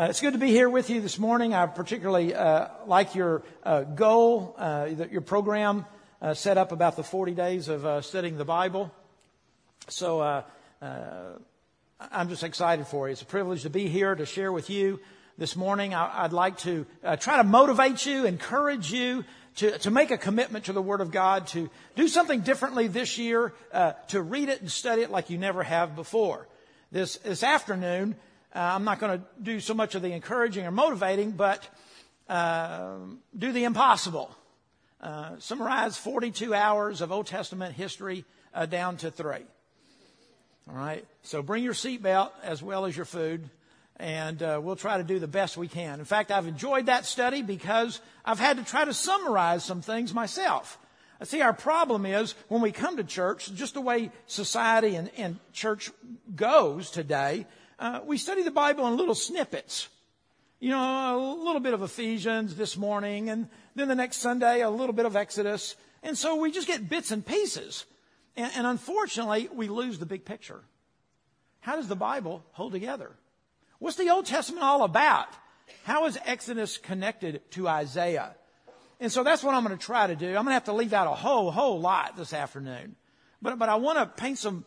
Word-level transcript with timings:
Uh, 0.00 0.06
it's 0.08 0.22
good 0.22 0.32
to 0.32 0.38
be 0.38 0.48
here 0.48 0.70
with 0.70 0.88
you 0.88 1.02
this 1.02 1.18
morning. 1.18 1.52
I 1.52 1.66
particularly 1.66 2.34
uh, 2.34 2.68
like 2.86 3.14
your 3.14 3.42
uh, 3.62 3.82
goal, 3.82 4.54
uh, 4.56 4.88
your 5.10 5.20
program 5.20 5.84
uh, 6.22 6.32
set 6.32 6.56
up 6.56 6.72
about 6.72 6.96
the 6.96 7.02
40 7.02 7.32
days 7.32 7.68
of 7.68 7.84
uh, 7.84 8.00
studying 8.00 8.38
the 8.38 8.46
Bible. 8.46 8.90
So 9.88 10.42
I'm 10.80 12.30
just 12.30 12.42
excited 12.44 12.86
for 12.86 13.08
you. 13.08 13.12
It's 13.12 13.20
a 13.20 13.26
privilege 13.26 13.64
to 13.64 13.68
be 13.68 13.88
here 13.88 14.14
to 14.14 14.24
share 14.24 14.50
with 14.50 14.70
you 14.70 15.00
this 15.36 15.54
morning. 15.54 15.92
I, 15.92 16.22
would 16.22 16.32
like 16.32 16.56
to 16.60 16.86
try 17.18 17.36
to 17.36 17.44
motivate 17.44 18.06
you, 18.06 18.24
encourage 18.24 18.90
you 18.90 19.26
to, 19.56 19.78
to 19.80 19.90
make 19.90 20.10
a 20.10 20.16
commitment 20.16 20.64
to 20.64 20.72
the 20.72 20.80
Word 20.80 21.02
of 21.02 21.10
God, 21.10 21.46
to 21.48 21.68
do 21.94 22.08
something 22.08 22.40
differently 22.40 22.88
this 22.88 23.18
year, 23.18 23.52
to 24.08 24.22
read 24.22 24.48
it 24.48 24.62
and 24.62 24.70
study 24.70 25.02
it 25.02 25.10
like 25.10 25.28
you 25.28 25.36
never 25.36 25.62
have 25.62 25.94
before. 25.94 26.48
This, 26.90 27.18
this 27.18 27.42
afternoon, 27.42 28.16
uh, 28.54 28.58
I'm 28.58 28.84
not 28.84 28.98
going 28.98 29.18
to 29.18 29.24
do 29.40 29.60
so 29.60 29.74
much 29.74 29.94
of 29.94 30.02
the 30.02 30.12
encouraging 30.12 30.66
or 30.66 30.70
motivating, 30.70 31.32
but 31.32 31.68
uh, 32.28 32.96
do 33.36 33.52
the 33.52 33.64
impossible. 33.64 34.34
Uh, 35.00 35.36
summarize 35.38 35.96
42 35.96 36.52
hours 36.52 37.00
of 37.00 37.12
Old 37.12 37.26
Testament 37.26 37.74
history 37.74 38.24
uh, 38.52 38.66
down 38.66 38.96
to 38.98 39.10
three. 39.10 39.44
All 40.68 40.76
right. 40.76 41.06
So 41.22 41.42
bring 41.42 41.64
your 41.64 41.74
seatbelt 41.74 42.30
as 42.42 42.62
well 42.62 42.86
as 42.86 42.96
your 42.96 43.06
food, 43.06 43.48
and 43.96 44.42
uh, 44.42 44.60
we'll 44.62 44.76
try 44.76 44.98
to 44.98 45.04
do 45.04 45.18
the 45.18 45.28
best 45.28 45.56
we 45.56 45.68
can. 45.68 45.98
In 45.98 46.04
fact, 46.04 46.30
I've 46.30 46.46
enjoyed 46.46 46.86
that 46.86 47.06
study 47.06 47.42
because 47.42 48.00
I've 48.24 48.40
had 48.40 48.56
to 48.56 48.64
try 48.64 48.84
to 48.84 48.92
summarize 48.92 49.64
some 49.64 49.80
things 49.80 50.12
myself. 50.12 50.78
See 51.22 51.42
our 51.42 51.52
problem 51.52 52.06
is 52.06 52.34
when 52.48 52.62
we 52.62 52.72
come 52.72 52.96
to 52.96 53.04
church, 53.04 53.52
just 53.52 53.74
the 53.74 53.80
way 53.80 54.10
society 54.26 54.96
and, 54.96 55.10
and 55.18 55.38
church 55.52 55.90
goes 56.34 56.90
today, 56.90 57.46
uh, 57.80 58.00
we 58.04 58.18
study 58.18 58.42
the 58.42 58.50
Bible 58.50 58.86
in 58.86 58.96
little 58.96 59.14
snippets. 59.14 59.88
You 60.60 60.70
know, 60.70 61.38
a 61.40 61.42
little 61.42 61.60
bit 61.60 61.72
of 61.72 61.82
Ephesians 61.82 62.54
this 62.54 62.76
morning, 62.76 63.30
and 63.30 63.48
then 63.74 63.88
the 63.88 63.94
next 63.94 64.18
Sunday, 64.18 64.60
a 64.60 64.68
little 64.68 64.92
bit 64.92 65.06
of 65.06 65.16
Exodus. 65.16 65.74
And 66.02 66.16
so 66.16 66.36
we 66.36 66.52
just 66.52 66.66
get 66.66 66.90
bits 66.90 67.10
and 67.10 67.24
pieces. 67.24 67.86
And, 68.36 68.52
and 68.54 68.66
unfortunately, 68.66 69.48
we 69.54 69.68
lose 69.68 69.98
the 69.98 70.04
big 70.04 70.26
picture. 70.26 70.60
How 71.60 71.76
does 71.76 71.88
the 71.88 71.96
Bible 71.96 72.44
hold 72.52 72.72
together? 72.72 73.10
What's 73.78 73.96
the 73.96 74.10
Old 74.10 74.26
Testament 74.26 74.62
all 74.62 74.84
about? 74.84 75.28
How 75.84 76.04
is 76.04 76.18
Exodus 76.26 76.76
connected 76.76 77.40
to 77.52 77.66
Isaiah? 77.66 78.34
And 79.00 79.10
so 79.10 79.24
that's 79.24 79.42
what 79.42 79.54
I'm 79.54 79.64
going 79.64 79.76
to 79.76 79.82
try 79.82 80.06
to 80.06 80.16
do. 80.16 80.28
I'm 80.28 80.34
going 80.34 80.48
to 80.48 80.52
have 80.52 80.64
to 80.64 80.74
leave 80.74 80.92
out 80.92 81.06
a 81.06 81.14
whole, 81.14 81.50
whole 81.50 81.80
lot 81.80 82.18
this 82.18 82.34
afternoon. 82.34 82.96
But, 83.40 83.58
but 83.58 83.70
I 83.70 83.76
want 83.76 83.98
to 83.98 84.22
paint 84.22 84.36
some 84.36 84.66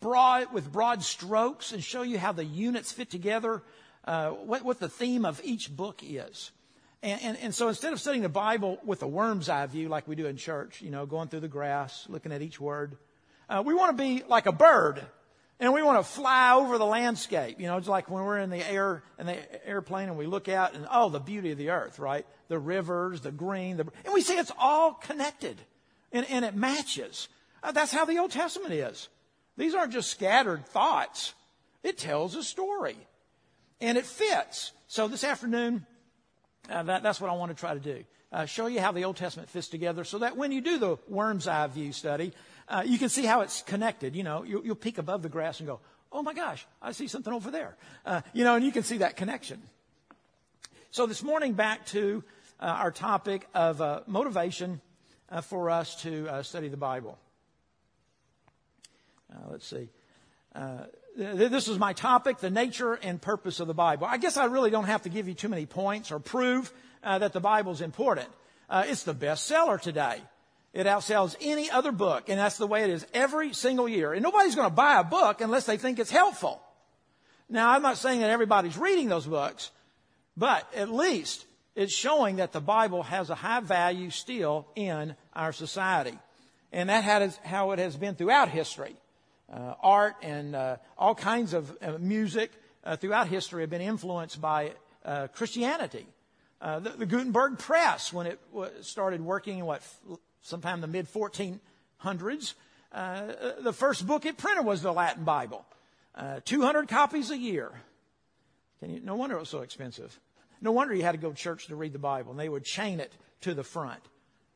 broad, 0.00 0.52
with 0.52 0.72
broad 0.72 1.02
strokes 1.02 1.72
and 1.72 1.82
show 1.82 2.02
you 2.02 2.18
how 2.18 2.32
the 2.32 2.44
units 2.44 2.92
fit 2.92 3.10
together, 3.10 3.62
uh, 4.04 4.30
what, 4.30 4.64
what 4.64 4.80
the 4.80 4.88
theme 4.88 5.24
of 5.24 5.40
each 5.44 5.74
book 5.74 6.02
is. 6.04 6.50
And, 7.02 7.20
and, 7.22 7.38
and, 7.38 7.54
so 7.54 7.68
instead 7.68 7.92
of 7.92 8.00
studying 8.00 8.22
the 8.22 8.28
Bible 8.28 8.78
with 8.84 9.02
a 9.02 9.06
worm's 9.06 9.48
eye 9.48 9.66
view 9.66 9.88
like 9.88 10.08
we 10.08 10.16
do 10.16 10.26
in 10.26 10.36
church, 10.36 10.82
you 10.82 10.90
know, 10.90 11.06
going 11.06 11.28
through 11.28 11.40
the 11.40 11.48
grass, 11.48 12.06
looking 12.08 12.32
at 12.32 12.42
each 12.42 12.60
word, 12.60 12.96
uh, 13.48 13.62
we 13.64 13.72
want 13.72 13.96
to 13.96 14.02
be 14.02 14.24
like 14.28 14.46
a 14.46 14.52
bird. 14.52 15.00
And 15.60 15.72
we 15.72 15.82
want 15.82 15.98
to 15.98 16.08
fly 16.08 16.54
over 16.54 16.78
the 16.78 16.86
landscape. 16.86 17.58
You 17.58 17.66
know, 17.66 17.78
it's 17.78 17.88
like 17.88 18.08
when 18.08 18.24
we're 18.24 18.38
in 18.38 18.50
the 18.50 18.64
air, 18.70 19.02
in 19.18 19.26
the 19.26 19.66
airplane 19.68 20.08
and 20.08 20.16
we 20.16 20.26
look 20.26 20.48
out 20.48 20.74
and, 20.74 20.86
oh, 20.90 21.08
the 21.08 21.18
beauty 21.18 21.50
of 21.50 21.58
the 21.58 21.70
earth, 21.70 21.98
right? 21.98 22.24
The 22.46 22.60
rivers, 22.60 23.22
the 23.22 23.32
green, 23.32 23.76
the, 23.76 23.86
and 24.04 24.14
we 24.14 24.20
see 24.20 24.34
it's 24.34 24.52
all 24.56 24.94
connected. 24.94 25.60
And, 26.12 26.26
and 26.30 26.44
it 26.44 26.54
matches. 26.54 27.28
Uh, 27.62 27.72
that's 27.72 27.92
how 27.92 28.04
the 28.04 28.18
Old 28.18 28.30
Testament 28.30 28.72
is. 28.72 29.08
These 29.58 29.74
aren't 29.74 29.92
just 29.92 30.10
scattered 30.10 30.64
thoughts. 30.66 31.34
It 31.82 31.98
tells 31.98 32.36
a 32.36 32.44
story. 32.44 32.96
And 33.80 33.98
it 33.98 34.06
fits. 34.06 34.72
So 34.86 35.08
this 35.08 35.24
afternoon, 35.24 35.84
uh, 36.70 36.84
that, 36.84 37.02
that's 37.02 37.20
what 37.20 37.28
I 37.28 37.34
want 37.34 37.54
to 37.54 37.58
try 37.58 37.74
to 37.74 37.80
do. 37.80 38.04
Uh, 38.30 38.46
show 38.46 38.68
you 38.68 38.80
how 38.80 38.92
the 38.92 39.04
Old 39.04 39.16
Testament 39.16 39.50
fits 39.50 39.68
together 39.68 40.04
so 40.04 40.18
that 40.18 40.36
when 40.36 40.52
you 40.52 40.60
do 40.60 40.78
the 40.78 40.96
worm's 41.08 41.48
eye 41.48 41.66
view 41.66 41.92
study, 41.92 42.32
uh, 42.68 42.84
you 42.86 42.98
can 42.98 43.08
see 43.08 43.24
how 43.24 43.40
it's 43.40 43.62
connected. 43.62 44.14
You 44.14 44.22
know, 44.22 44.44
you, 44.44 44.60
will 44.60 44.74
peek 44.76 44.98
above 44.98 45.22
the 45.22 45.28
grass 45.28 45.58
and 45.58 45.66
go, 45.66 45.80
oh 46.12 46.22
my 46.22 46.34
gosh, 46.34 46.64
I 46.80 46.92
see 46.92 47.08
something 47.08 47.32
over 47.32 47.50
there. 47.50 47.76
Uh, 48.06 48.20
you 48.32 48.44
know, 48.44 48.54
and 48.54 48.64
you 48.64 48.70
can 48.70 48.84
see 48.84 48.98
that 48.98 49.16
connection. 49.16 49.60
So 50.92 51.06
this 51.06 51.22
morning, 51.22 51.54
back 51.54 51.84
to 51.86 52.22
uh, 52.60 52.64
our 52.64 52.92
topic 52.92 53.48
of 53.54 53.80
uh, 53.80 54.02
motivation 54.06 54.80
for 55.42 55.68
us 55.68 56.00
to 56.02 56.42
study 56.42 56.68
the 56.68 56.76
Bible. 56.76 57.18
Let's 59.58 59.66
see. 59.66 59.88
Uh, 60.54 60.84
this 61.16 61.66
is 61.66 61.80
my 61.80 61.92
topic, 61.92 62.38
the 62.38 62.48
nature 62.48 62.94
and 62.94 63.20
purpose 63.20 63.58
of 63.58 63.66
the 63.66 63.74
Bible. 63.74 64.06
I 64.06 64.16
guess 64.18 64.36
I 64.36 64.44
really 64.44 64.70
don't 64.70 64.84
have 64.84 65.02
to 65.02 65.08
give 65.08 65.26
you 65.26 65.34
too 65.34 65.48
many 65.48 65.66
points 65.66 66.12
or 66.12 66.20
prove 66.20 66.72
uh, 67.02 67.18
that 67.18 67.32
the 67.32 67.40
Bible 67.40 67.72
is 67.72 67.80
important. 67.80 68.28
Uh, 68.70 68.84
it's 68.86 69.02
the 69.02 69.16
bestseller 69.16 69.80
today. 69.80 70.22
It 70.72 70.86
outsells 70.86 71.34
any 71.40 71.68
other 71.68 71.90
book, 71.90 72.28
and 72.28 72.38
that's 72.38 72.56
the 72.56 72.68
way 72.68 72.84
it 72.84 72.90
is 72.90 73.04
every 73.12 73.52
single 73.52 73.88
year. 73.88 74.12
And 74.12 74.22
nobody's 74.22 74.54
going 74.54 74.68
to 74.68 74.74
buy 74.74 75.00
a 75.00 75.02
book 75.02 75.40
unless 75.40 75.66
they 75.66 75.76
think 75.76 75.98
it's 75.98 76.12
helpful. 76.12 76.62
Now, 77.50 77.70
I'm 77.70 77.82
not 77.82 77.96
saying 77.96 78.20
that 78.20 78.30
everybody's 78.30 78.78
reading 78.78 79.08
those 79.08 79.26
books, 79.26 79.72
but 80.36 80.72
at 80.72 80.88
least 80.88 81.44
it's 81.74 81.92
showing 81.92 82.36
that 82.36 82.52
the 82.52 82.60
Bible 82.60 83.02
has 83.02 83.28
a 83.28 83.34
high 83.34 83.58
value 83.58 84.10
still 84.10 84.68
in 84.76 85.16
our 85.32 85.52
society. 85.52 86.16
And 86.70 86.90
that 86.90 87.22
is 87.22 87.36
how 87.38 87.72
it 87.72 87.80
has 87.80 87.96
been 87.96 88.14
throughout 88.14 88.50
history 88.50 88.94
art 89.50 90.16
and 90.22 90.54
uh, 90.54 90.76
all 90.96 91.14
kinds 91.14 91.54
of 91.54 91.76
uh, 91.80 91.92
music 91.98 92.50
uh, 92.84 92.96
throughout 92.96 93.28
history 93.28 93.62
have 93.62 93.70
been 93.70 93.80
influenced 93.80 94.40
by 94.40 94.72
uh, 95.04 95.28
Christianity. 95.28 96.06
Uh, 96.60 96.80
the, 96.80 96.90
the, 96.90 97.06
Gutenberg 97.06 97.58
press, 97.58 98.12
when 98.12 98.26
it 98.26 98.40
w- 98.52 98.70
started 98.80 99.20
working 99.20 99.58
in 99.58 99.66
what, 99.66 99.82
sometime 100.42 100.76
in 100.76 100.80
the 100.80 100.86
mid 100.86 101.06
1400s, 101.10 102.54
the 102.92 103.72
first 103.72 104.06
book 104.06 104.26
it 104.26 104.36
printed 104.36 104.64
was 104.64 104.82
the 104.82 104.92
Latin 104.92 105.24
Bible. 105.24 105.64
200 106.44 106.88
copies 106.88 107.30
a 107.30 107.38
year. 107.38 107.70
You, 108.84 109.00
no 109.02 109.14
wonder 109.14 109.36
it 109.36 109.40
was 109.40 109.48
so 109.48 109.60
expensive. 109.60 110.18
No 110.60 110.72
wonder 110.72 110.94
you 110.94 111.04
had 111.04 111.12
to 111.12 111.18
go 111.18 111.30
to 111.30 111.36
church 111.36 111.68
to 111.68 111.76
read 111.76 111.92
the 111.92 111.98
Bible, 112.00 112.32
and 112.32 112.40
they 112.40 112.48
would 112.48 112.64
chain 112.64 112.98
it 112.98 113.12
to 113.42 113.54
the 113.54 113.62
front. 113.62 114.00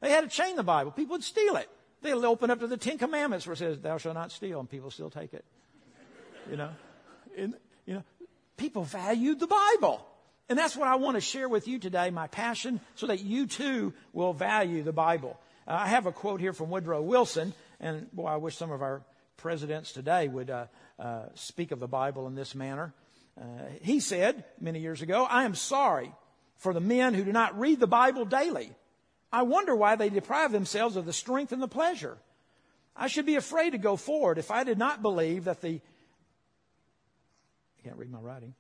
They 0.01 0.11
had 0.11 0.23
to 0.23 0.29
chain 0.29 0.57
the 0.57 0.65
Bible. 0.65 0.91
People 0.91 1.15
would 1.15 1.25
steal 1.25 1.57
it. 1.57 1.69
They'll 2.03 2.27
open 2.27 2.51
up 2.51 2.61
to 2.61 2.67
the 2.67 2.77
Ten 2.77 2.99
Commandments 2.99 3.47
where 3.47 3.55
it 3.55 3.59
says, 3.59 3.79
Thou 3.79 3.97
shalt 3.99 4.15
not 4.15 4.33
steal, 4.33 4.61
and 4.61 4.69
people 4.69 4.91
still 4.91 5.11
take 5.11 5.33
it. 5.33 5.45
You 6.51 6.57
know? 6.57 6.71
And, 7.39 7.55
you 7.87 7.95
know, 7.95 8.03
people 8.57 8.83
valued 8.85 9.39
the 9.39 9.47
Bible. 9.47 10.05
And 10.49 10.59
that's 10.59 10.77
what 10.77 10.89
I 10.89 10.97
want 10.97 11.15
to 11.15 11.21
share 11.21 11.49
with 11.49 11.69
you 11.69 11.79
today, 11.79 12.11
my 12.11 12.27
passion, 12.27 12.81
so 12.97 13.07
that 13.07 13.21
you 13.21 13.47
too 13.47 13.95
will 14.13 14.35
value 14.35 14.83
the 14.83 14.93
Bible. 14.93 15.41
Uh, 15.67 15.79
I 15.81 15.87
have 15.87 16.07
a 16.07 16.13
quote 16.13 16.41
here 16.41 16.53
from 16.53 16.71
Woodrow 16.71 17.01
Wilson, 17.01 17.55
and 17.81 18.11
boy, 18.13 18.27
I 18.27 18.37
wish 18.37 18.57
some 18.57 18.73
of 18.73 18.83
our 18.83 19.03
presidents 19.37 19.93
today 19.93 20.29
would 20.29 20.51
uh, 20.51 20.67
uh, 20.99 21.27
speak 21.35 21.71
of 21.71 21.81
the 21.81 21.89
Bible 21.89 22.27
in 22.27 22.35
this 22.35 22.55
manner. 22.55 22.93
Uh, 23.41 23.45
he 23.81 24.01
said 24.01 24.45
many 24.61 24.81
years 24.81 25.03
ago, 25.03 25.25
I 25.25 25.45
am 25.45 25.55
sorry 25.55 26.13
for 26.57 26.75
the 26.75 26.81
men 26.81 27.15
who 27.15 27.25
do 27.25 27.33
not 27.33 27.59
read 27.59 27.81
the 27.81 27.87
Bible 27.87 28.25
daily 28.25 28.73
I 29.33 29.43
wonder 29.43 29.75
why 29.75 29.97
they 29.97 30.11
deprive 30.11 30.53
themselves 30.53 30.97
of 30.97 31.07
the 31.07 31.13
strength 31.13 31.53
and 31.53 31.63
the 31.63 31.69
pleasure. 31.69 32.19
I 32.95 33.07
should 33.07 33.25
be 33.25 33.37
afraid 33.37 33.71
to 33.71 33.79
go 33.79 33.97
forward 33.97 34.39
if 34.39 34.51
I 34.51 34.65
did 34.65 34.79
not 34.79 35.01
believe 35.01 35.45
that 35.45 35.63
the 35.63 35.81
I 37.79 37.83
can't 37.83 37.97
read 37.97 38.11
my 38.11 38.21
writing. 38.21 38.55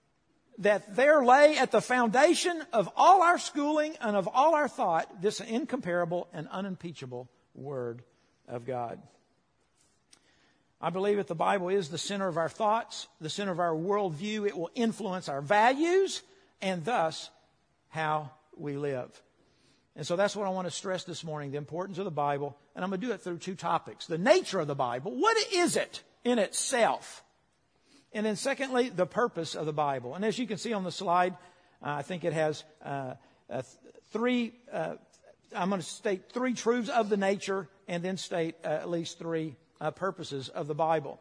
That 0.58 0.96
there 0.96 1.24
lay 1.24 1.56
at 1.56 1.70
the 1.70 1.80
foundation 1.80 2.62
of 2.72 2.90
all 2.96 3.22
our 3.22 3.38
schooling 3.38 3.94
and 4.00 4.16
of 4.16 4.28
all 4.28 4.54
our 4.54 4.68
thought 4.68 5.22
this 5.22 5.40
incomparable 5.40 6.28
and 6.32 6.48
unimpeachable 6.48 7.28
Word 7.54 8.02
of 8.48 8.66
God. 8.66 9.00
I 10.80 10.90
believe 10.90 11.18
that 11.18 11.28
the 11.28 11.34
Bible 11.34 11.68
is 11.68 11.88
the 11.88 11.98
center 11.98 12.26
of 12.26 12.36
our 12.36 12.48
thoughts, 12.48 13.06
the 13.20 13.30
center 13.30 13.52
of 13.52 13.60
our 13.60 13.74
worldview. 13.74 14.48
It 14.48 14.56
will 14.56 14.70
influence 14.74 15.28
our 15.28 15.40
values 15.40 16.22
and 16.60 16.84
thus 16.84 17.30
how 17.90 18.32
we 18.56 18.76
live. 18.76 19.22
And 19.94 20.06
so 20.06 20.16
that's 20.16 20.34
what 20.34 20.46
I 20.46 20.50
want 20.50 20.66
to 20.66 20.70
stress 20.70 21.04
this 21.04 21.22
morning 21.22 21.50
the 21.50 21.58
importance 21.58 21.98
of 21.98 22.04
the 22.04 22.10
Bible. 22.10 22.56
And 22.74 22.82
I'm 22.84 22.90
going 22.90 23.00
to 23.00 23.06
do 23.06 23.12
it 23.12 23.20
through 23.20 23.38
two 23.38 23.54
topics 23.54 24.06
the 24.06 24.18
nature 24.18 24.60
of 24.60 24.66
the 24.66 24.74
Bible. 24.74 25.12
What 25.12 25.36
is 25.52 25.76
it 25.76 26.02
in 26.24 26.38
itself? 26.38 27.22
And 28.14 28.26
then, 28.26 28.36
secondly, 28.36 28.90
the 28.90 29.06
purpose 29.06 29.54
of 29.54 29.64
the 29.64 29.72
Bible. 29.72 30.14
And 30.14 30.24
as 30.24 30.38
you 30.38 30.46
can 30.46 30.58
see 30.58 30.72
on 30.72 30.84
the 30.84 30.92
slide, 30.92 31.32
uh, 31.82 31.90
I 31.90 32.02
think 32.02 32.24
it 32.24 32.32
has 32.32 32.62
uh, 32.84 33.14
uh, 33.50 33.62
three, 34.12 34.52
uh, 34.70 34.94
I'm 35.54 35.70
going 35.70 35.80
to 35.80 35.86
state 35.86 36.30
three 36.30 36.52
truths 36.52 36.90
of 36.90 37.08
the 37.08 37.16
nature 37.16 37.68
and 37.88 38.02
then 38.02 38.16
state 38.16 38.56
uh, 38.64 38.68
at 38.68 38.90
least 38.90 39.18
three 39.18 39.56
uh, 39.80 39.90
purposes 39.90 40.48
of 40.50 40.66
the 40.66 40.74
Bible. 40.74 41.20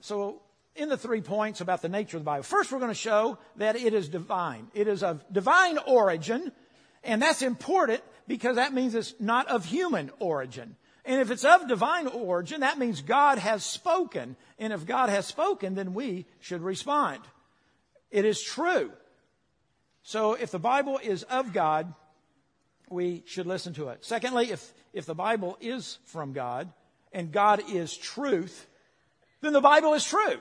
so, 0.00 0.42
in 0.76 0.88
the 0.88 0.96
three 0.96 1.20
points 1.20 1.60
about 1.60 1.82
the 1.82 1.88
nature 1.88 2.16
of 2.16 2.22
the 2.22 2.26
Bible, 2.26 2.44
first 2.44 2.72
we're 2.72 2.78
going 2.78 2.90
to 2.90 2.94
show 2.94 3.38
that 3.56 3.76
it 3.76 3.92
is 3.92 4.08
divine. 4.08 4.68
It 4.72 4.88
is 4.88 5.02
of 5.02 5.22
divine 5.32 5.78
origin 5.78 6.52
and 7.02 7.22
that's 7.22 7.42
important 7.42 8.02
because 8.26 8.56
that 8.56 8.72
means 8.72 8.94
it's 8.94 9.14
not 9.18 9.48
of 9.48 9.64
human 9.64 10.10
origin. 10.18 10.76
And 11.04 11.20
if 11.20 11.30
it's 11.30 11.44
of 11.44 11.66
divine 11.66 12.06
origin, 12.06 12.60
that 12.60 12.78
means 12.78 13.00
God 13.00 13.38
has 13.38 13.64
spoken. 13.64 14.36
And 14.58 14.72
if 14.72 14.86
God 14.86 15.08
has 15.08 15.26
spoken, 15.26 15.74
then 15.74 15.94
we 15.94 16.26
should 16.40 16.62
respond. 16.62 17.20
It 18.10 18.24
is 18.24 18.42
true 18.42 18.92
So 20.02 20.34
if 20.34 20.50
the 20.50 20.58
Bible 20.58 20.98
is 21.02 21.22
of 21.24 21.52
God, 21.52 21.94
we 22.88 23.22
should 23.26 23.46
listen 23.46 23.74
to 23.74 23.88
it. 23.88 24.04
Secondly, 24.04 24.50
if, 24.50 24.72
if 24.92 25.06
the 25.06 25.14
Bible 25.14 25.56
is 25.60 25.98
from 26.06 26.32
God 26.32 26.72
and 27.12 27.32
God 27.32 27.62
is 27.70 27.96
truth, 27.96 28.66
then 29.40 29.52
the 29.52 29.60
Bible 29.60 29.94
is 29.94 30.04
true. 30.04 30.40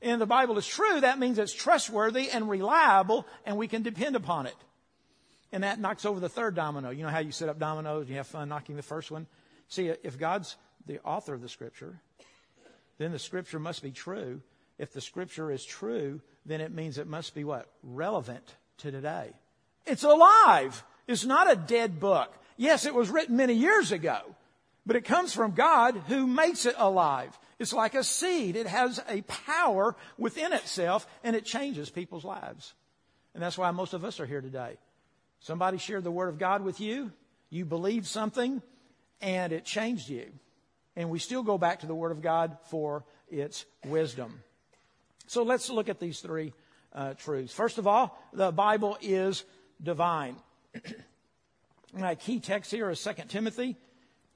And 0.00 0.20
the 0.20 0.26
Bible 0.26 0.58
is 0.58 0.66
true, 0.66 1.00
that 1.00 1.18
means 1.18 1.38
it's 1.38 1.52
trustworthy 1.52 2.30
and 2.30 2.48
reliable 2.50 3.26
and 3.46 3.56
we 3.56 3.68
can 3.68 3.82
depend 3.82 4.16
upon 4.16 4.46
it. 4.46 4.56
And 5.52 5.64
that 5.64 5.78
knocks 5.78 6.04
over 6.04 6.18
the 6.18 6.28
third 6.28 6.54
domino. 6.54 6.90
You 6.90 7.02
know 7.02 7.10
how 7.10 7.18
you 7.18 7.30
set 7.30 7.48
up 7.48 7.58
dominoes, 7.58 8.08
you 8.08 8.16
have 8.16 8.26
fun 8.26 8.48
knocking 8.48 8.76
the 8.76 8.82
first 8.82 9.10
one? 9.10 9.26
See, 9.68 9.88
if 9.88 10.18
God's 10.18 10.56
the 10.86 10.98
author 11.00 11.34
of 11.34 11.42
the 11.42 11.48
scripture, 11.48 12.00
then 12.98 13.12
the 13.12 13.18
scripture 13.18 13.58
must 13.58 13.82
be 13.82 13.90
true. 13.90 14.40
If 14.78 14.92
the 14.92 15.00
scripture 15.00 15.50
is 15.50 15.64
true, 15.64 16.20
then 16.46 16.60
it 16.60 16.72
means 16.72 16.98
it 16.98 17.06
must 17.06 17.34
be 17.34 17.44
what? 17.44 17.68
Relevant 17.82 18.54
to 18.78 18.90
today. 18.90 19.32
It's 19.86 20.04
alive. 20.04 20.82
It's 21.06 21.24
not 21.24 21.50
a 21.50 21.56
dead 21.56 22.00
book. 22.00 22.32
Yes, 22.56 22.86
it 22.86 22.94
was 22.94 23.10
written 23.10 23.36
many 23.36 23.54
years 23.54 23.92
ago, 23.92 24.20
but 24.86 24.96
it 24.96 25.04
comes 25.04 25.32
from 25.34 25.52
God 25.52 25.96
who 26.08 26.26
makes 26.26 26.66
it 26.66 26.74
alive. 26.78 27.38
It's 27.58 27.72
like 27.72 27.94
a 27.94 28.04
seed. 28.04 28.56
It 28.56 28.66
has 28.66 29.00
a 29.08 29.22
power 29.22 29.96
within 30.18 30.52
itself 30.52 31.06
and 31.22 31.36
it 31.36 31.44
changes 31.44 31.90
people's 31.90 32.24
lives. 32.24 32.74
And 33.34 33.42
that's 33.42 33.58
why 33.58 33.70
most 33.70 33.94
of 33.94 34.04
us 34.04 34.20
are 34.20 34.26
here 34.26 34.40
today. 34.40 34.78
Somebody 35.42 35.78
shared 35.78 36.04
the 36.04 36.10
Word 36.10 36.28
of 36.28 36.38
God 36.38 36.62
with 36.62 36.80
you, 36.80 37.10
you 37.50 37.64
believed 37.64 38.06
something, 38.06 38.62
and 39.20 39.52
it 39.52 39.64
changed 39.64 40.08
you. 40.08 40.26
And 40.94 41.10
we 41.10 41.18
still 41.18 41.42
go 41.42 41.58
back 41.58 41.80
to 41.80 41.86
the 41.86 41.94
Word 41.94 42.12
of 42.12 42.22
God 42.22 42.56
for 42.70 43.04
its 43.28 43.64
wisdom. 43.84 44.40
So 45.26 45.42
let's 45.42 45.68
look 45.68 45.88
at 45.88 45.98
these 45.98 46.20
three 46.20 46.52
uh, 46.92 47.14
truths. 47.14 47.52
First 47.52 47.78
of 47.78 47.88
all, 47.88 48.16
the 48.32 48.52
Bible 48.52 48.96
is 49.00 49.44
divine. 49.82 50.36
My 51.92 52.14
key 52.14 52.38
text 52.38 52.70
here 52.70 52.88
is 52.88 53.02
2 53.02 53.12
Timothy. 53.28 53.76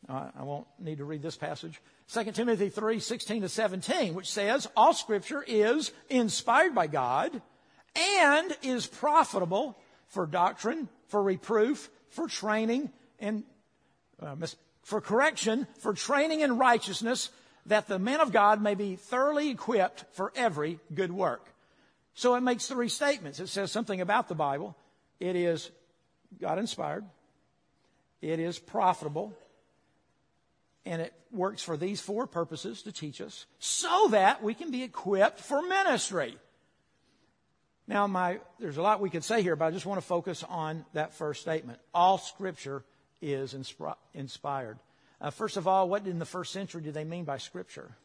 Uh, 0.09 0.31
I 0.37 0.43
won't 0.43 0.67
need 0.79 0.99
to 0.99 1.05
read 1.05 1.23
this 1.23 1.37
passage. 1.37 1.81
2 2.13 2.33
Timothy 2.33 2.69
3, 2.69 2.99
16 2.99 3.43
to 3.43 3.49
17, 3.49 4.15
which 4.15 4.31
says, 4.31 4.69
All 4.77 4.93
scripture 4.93 5.45
is 5.47 5.93
inspired 6.09 6.75
by 6.75 6.89
God 6.89 7.41
and 7.95 8.57
is 8.63 8.87
profitable 8.87 9.79
for 10.09 10.27
doctrine, 10.27 10.89
for 11.09 11.23
reproof, 11.23 11.91
for 12.11 12.29
training, 12.29 12.91
and 13.19 13.45
uh, 14.21 14.35
for 14.83 15.01
correction, 15.01 15.67
for 15.79 15.93
training 15.93 16.41
in 16.41 16.59
righteousness, 16.59 17.31
that 17.67 17.89
the 17.89 17.99
man 17.99 18.21
of 18.21 18.33
God 18.33 18.63
may 18.63 18.75
be 18.75 18.97
thoroughly 18.97 19.51
equipped 19.51 20.05
for 20.13 20.33
every 20.37 20.79
good 20.95 21.13
work. 21.13 21.53
So 22.15 22.35
it 22.35 22.41
makes 22.41 22.67
three 22.67 22.89
statements. 22.89 23.41
It 23.41 23.49
says 23.49 23.71
something 23.71 24.01
about 24.01 24.29
the 24.29 24.35
Bible. 24.35 24.77
It 25.21 25.37
is 25.37 25.71
God 26.41 26.59
inspired. 26.59 27.05
It 28.23 28.39
is 28.41 28.59
profitable. 28.59 29.35
And 30.85 31.03
it 31.03 31.13
works 31.33 31.63
for 31.63 31.77
these 31.77 32.01
four 32.01 32.27
purposes 32.27 32.83
to 32.83 32.93
teach 32.93 33.21
us 33.21 33.47
so 33.59 34.09
that 34.11 34.43
we 34.43 34.55
can 34.55 34.71
be 34.71 34.83
equipped 34.83 35.41
for 35.41 35.61
ministry. 35.63 36.39
Now, 37.89 38.07
my, 38.07 38.41
there's 38.59 38.79
a 38.79 38.83
lot 38.83 39.01
we 39.01 39.11
could 39.11 39.23
say 39.23 39.43
here, 39.43 39.55
but 39.55 39.67
I 39.67 39.71
just 39.71 39.87
want 39.87 40.01
to 40.01 40.07
focus 40.07 40.45
on 40.49 40.85
that 40.93 41.15
first 41.15 41.41
statement. 41.41 41.79
All 41.95 42.19
scripture 42.19 42.85
is 43.23 43.55
inspired. 44.15 44.79
Uh, 45.21 45.31
first 45.31 45.57
of 45.57 45.69
all, 45.69 45.89
what 45.89 46.07
in 46.07 46.19
the 46.19 46.27
first 46.27 46.53
century 46.53 46.83
did 46.83 46.95
they 46.95 47.05
mean 47.05 47.25
by 47.25 47.39
scripture? 47.39 47.97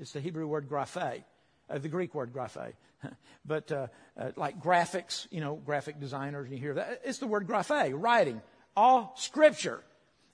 It's 0.00 0.12
the 0.12 0.20
Hebrew 0.20 0.46
word 0.46 0.68
graphe, 0.68 1.22
uh, 1.70 1.78
the 1.78 1.88
Greek 1.88 2.14
word 2.14 2.32
graphe. 2.32 2.72
but 3.44 3.70
uh, 3.70 3.86
uh, 4.18 4.30
like 4.36 4.60
graphics, 4.60 5.26
you 5.30 5.40
know, 5.40 5.56
graphic 5.56 6.00
designers, 6.00 6.50
you 6.50 6.56
hear 6.56 6.74
that. 6.74 7.02
It's 7.04 7.18
the 7.18 7.26
word 7.26 7.46
graphe, 7.46 7.92
writing. 7.94 8.40
All 8.74 9.12
scripture. 9.16 9.82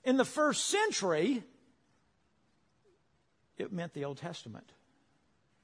In 0.05 0.17
the 0.17 0.25
first 0.25 0.67
century, 0.67 1.43
it 3.57 3.71
meant 3.71 3.93
the 3.93 4.05
Old 4.05 4.17
Testament. 4.17 4.69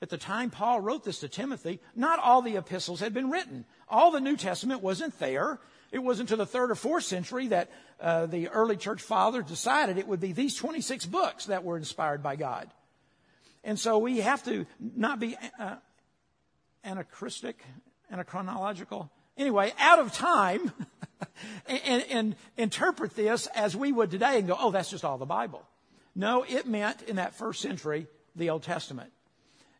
At 0.01 0.09
the 0.09 0.17
time 0.17 0.49
Paul 0.49 0.79
wrote 0.79 1.03
this 1.03 1.19
to 1.19 1.27
Timothy, 1.27 1.79
not 1.95 2.19
all 2.19 2.41
the 2.41 2.57
epistles 2.57 3.01
had 3.01 3.13
been 3.13 3.29
written. 3.29 3.65
All 3.89 4.11
the 4.11 4.21
New 4.21 4.37
Testament 4.37 4.81
wasn't 4.81 5.17
there. 5.19 5.59
It 5.91 5.99
wasn't 5.99 6.29
until 6.29 6.45
the 6.45 6.49
third 6.49 6.71
or 6.71 6.75
fourth 6.75 7.03
century 7.03 7.47
that 7.47 7.69
uh, 7.99 8.27
the 8.27 8.47
early 8.49 8.77
church 8.77 9.01
fathers 9.01 9.45
decided 9.45 9.97
it 9.97 10.07
would 10.07 10.21
be 10.21 10.31
these 10.31 10.55
26 10.55 11.05
books 11.07 11.47
that 11.47 11.63
were 11.63 11.77
inspired 11.77 12.23
by 12.23 12.35
God. 12.35 12.69
And 13.63 13.77
so 13.77 13.97
we 13.97 14.19
have 14.19 14.43
to 14.45 14.65
not 14.79 15.19
be 15.19 15.35
uh, 15.59 15.75
anachronistic, 16.83 17.61
anachronological, 18.13 19.09
anyway, 19.37 19.73
out 19.79 19.99
of 19.99 20.13
time, 20.13 20.71
and, 21.67 21.81
and, 21.85 22.05
and 22.09 22.35
interpret 22.55 23.15
this 23.15 23.47
as 23.47 23.75
we 23.75 23.91
would 23.91 24.11
today 24.11 24.37
and 24.37 24.47
go, 24.47 24.55
oh, 24.57 24.71
that's 24.71 24.89
just 24.89 25.03
all 25.03 25.17
the 25.17 25.25
Bible. 25.25 25.63
No, 26.15 26.43
it 26.43 26.67
meant 26.67 27.01
in 27.03 27.17
that 27.17 27.35
first 27.35 27.61
century 27.61 28.07
the 28.35 28.49
Old 28.49 28.63
Testament. 28.63 29.11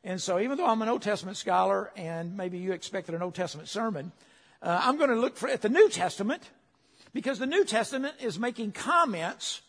And 0.04 0.22
so, 0.22 0.40
even 0.40 0.57
though 0.57 0.68
I'm 0.68 0.81
an 0.81 0.90
Old 0.90 1.01
Testament 1.01 1.38
scholar 1.38 1.92
and 1.96 2.38
maybe 2.38 2.57
you 2.57 2.72
expected 2.72 3.16
an 3.16 3.22
Old 3.22 3.36
Testament 3.36 3.68
sermon, 3.68 4.12
uh, 4.62 4.80
I'm 4.84 4.98
going 4.98 5.10
to 5.10 5.16
look 5.16 5.36
for, 5.36 5.50
at 5.50 5.62
the 5.62 5.69
New 5.69 5.90
Testament 5.90 6.50
because 7.13 7.40
the 7.40 7.46
New 7.46 7.66
Testament 7.66 8.16
is 8.22 8.40
making 8.40 8.72
comments 8.72 9.62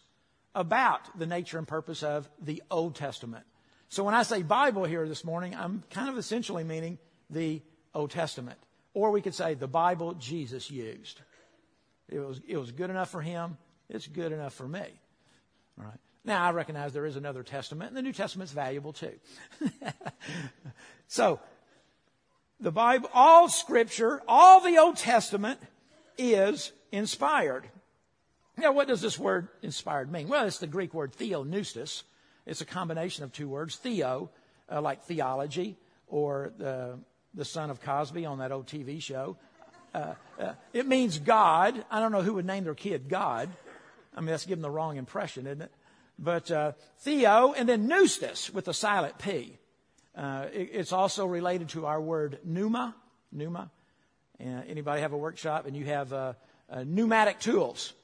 about 0.54 1.18
the 1.18 1.26
nature 1.26 1.58
and 1.58 1.66
purpose 1.66 2.02
of 2.02 2.28
the 2.40 2.62
Old 2.70 2.94
Testament. 2.94 3.44
So, 3.88 4.04
when 4.04 4.14
I 4.14 4.22
say 4.22 4.42
Bible 4.42 4.84
here 4.84 5.08
this 5.08 5.24
morning, 5.24 5.56
I'm 5.56 5.82
kind 5.90 6.08
of 6.08 6.16
essentially 6.16 6.62
meaning 6.62 6.98
the 7.28 7.60
Old 7.92 8.12
Testament. 8.12 8.58
Or 8.94 9.10
we 9.10 9.22
could 9.22 9.34
say 9.34 9.54
the 9.54 9.68
Bible 9.68 10.14
Jesus 10.14 10.70
used. 10.70 11.20
It 12.08 12.20
was, 12.20 12.40
it 12.46 12.56
was 12.56 12.70
good 12.72 12.90
enough 12.90 13.10
for 13.10 13.20
him. 13.20 13.56
It's 13.88 14.06
good 14.06 14.32
enough 14.32 14.54
for 14.54 14.66
me. 14.66 14.84
All 15.78 15.86
right. 15.86 16.00
Now, 16.24 16.44
I 16.44 16.50
recognize 16.50 16.92
there 16.92 17.06
is 17.06 17.16
another 17.16 17.42
testament, 17.42 17.88
and 17.88 17.96
the 17.96 18.02
New 18.02 18.12
Testament's 18.12 18.52
valuable 18.52 18.92
too. 18.92 19.12
so, 21.08 21.40
the 22.60 22.70
Bible, 22.70 23.08
all 23.14 23.48
scripture, 23.48 24.22
all 24.28 24.60
the 24.60 24.76
Old 24.76 24.96
Testament 24.96 25.60
is 26.18 26.72
inspired. 26.92 27.66
Now, 28.58 28.72
what 28.72 28.88
does 28.88 29.00
this 29.00 29.18
word 29.18 29.48
inspired 29.62 30.12
mean? 30.12 30.28
Well, 30.28 30.46
it's 30.46 30.58
the 30.58 30.66
Greek 30.66 30.92
word 30.92 31.14
theopneustos. 31.18 32.02
It's 32.44 32.60
a 32.60 32.66
combination 32.66 33.24
of 33.24 33.32
two 33.32 33.48
words. 33.48 33.76
Theo, 33.76 34.30
uh, 34.70 34.82
like 34.82 35.02
theology, 35.04 35.78
or 36.06 36.52
the, 36.58 36.98
the 37.32 37.46
son 37.46 37.70
of 37.70 37.80
Cosby 37.80 38.26
on 38.26 38.38
that 38.40 38.52
old 38.52 38.66
TV 38.66 39.00
show. 39.00 39.38
Uh, 39.94 40.14
uh, 40.38 40.52
it 40.74 40.86
means 40.86 41.18
God. 41.18 41.82
I 41.90 42.00
don't 42.00 42.12
know 42.12 42.22
who 42.22 42.34
would 42.34 42.46
name 42.46 42.64
their 42.64 42.74
kid 42.74 43.08
God. 43.08 43.48
I 44.14 44.20
mean, 44.20 44.28
that's 44.28 44.44
giving 44.44 44.62
the 44.62 44.70
wrong 44.70 44.98
impression, 44.98 45.46
isn't 45.46 45.62
it? 45.62 45.72
But 46.20 46.50
uh, 46.50 46.72
Theo, 46.98 47.54
and 47.54 47.66
then 47.66 47.88
pneustos 47.88 48.52
with 48.52 48.68
a 48.68 48.74
silent 48.74 49.18
P. 49.18 49.56
Uh, 50.14 50.46
it, 50.52 50.70
it's 50.72 50.92
also 50.92 51.24
related 51.24 51.70
to 51.70 51.86
our 51.86 52.00
word 52.00 52.38
pneuma. 52.44 52.94
Pneuma. 53.32 53.70
Uh, 54.38 54.44
anybody 54.68 55.00
have 55.00 55.14
a 55.14 55.16
workshop 55.16 55.66
and 55.66 55.74
you 55.74 55.86
have 55.86 56.12
uh, 56.12 56.34
uh, 56.68 56.84
pneumatic 56.86 57.40
tools? 57.40 57.94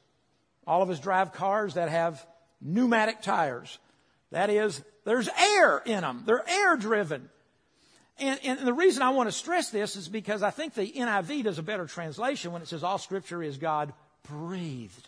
All 0.66 0.82
of 0.82 0.88
us 0.88 0.98
drive 0.98 1.32
cars 1.32 1.74
that 1.74 1.90
have 1.90 2.26
pneumatic 2.60 3.20
tires. 3.20 3.78
That 4.32 4.48
is, 4.48 4.82
there's 5.04 5.28
air 5.28 5.82
in 5.84 6.00
them. 6.00 6.22
They're 6.26 6.48
air 6.48 6.76
driven. 6.76 7.28
And, 8.18 8.40
and, 8.44 8.60
the 8.60 8.72
reason 8.72 9.02
I 9.02 9.10
want 9.10 9.28
to 9.28 9.32
stress 9.32 9.68
this 9.68 9.94
is 9.94 10.08
because 10.08 10.42
I 10.42 10.50
think 10.50 10.72
the 10.72 10.90
NIV 10.90 11.44
does 11.44 11.58
a 11.58 11.62
better 11.62 11.84
translation 11.84 12.50
when 12.50 12.62
it 12.62 12.68
says 12.68 12.82
all 12.82 12.96
scripture 12.96 13.42
is 13.42 13.58
God 13.58 13.92
breathed. 14.26 15.06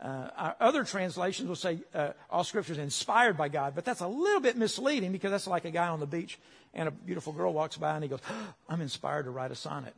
Uh, 0.00 0.52
other 0.60 0.84
translations 0.84 1.48
will 1.48 1.56
say 1.56 1.80
uh, 1.92 2.10
all 2.30 2.44
scripture 2.44 2.72
is 2.72 2.78
inspired 2.78 3.36
by 3.36 3.48
God, 3.48 3.74
but 3.74 3.84
that's 3.84 4.00
a 4.00 4.06
little 4.06 4.40
bit 4.40 4.56
misleading 4.56 5.10
because 5.10 5.32
that's 5.32 5.48
like 5.48 5.64
a 5.64 5.72
guy 5.72 5.88
on 5.88 5.98
the 5.98 6.06
beach 6.06 6.38
and 6.72 6.88
a 6.88 6.92
beautiful 6.92 7.32
girl 7.32 7.52
walks 7.52 7.76
by 7.76 7.94
and 7.94 8.04
he 8.04 8.08
goes, 8.08 8.20
oh, 8.30 8.54
I'm 8.68 8.80
inspired 8.80 9.24
to 9.24 9.30
write 9.30 9.50
a 9.50 9.56
sonnet. 9.56 9.94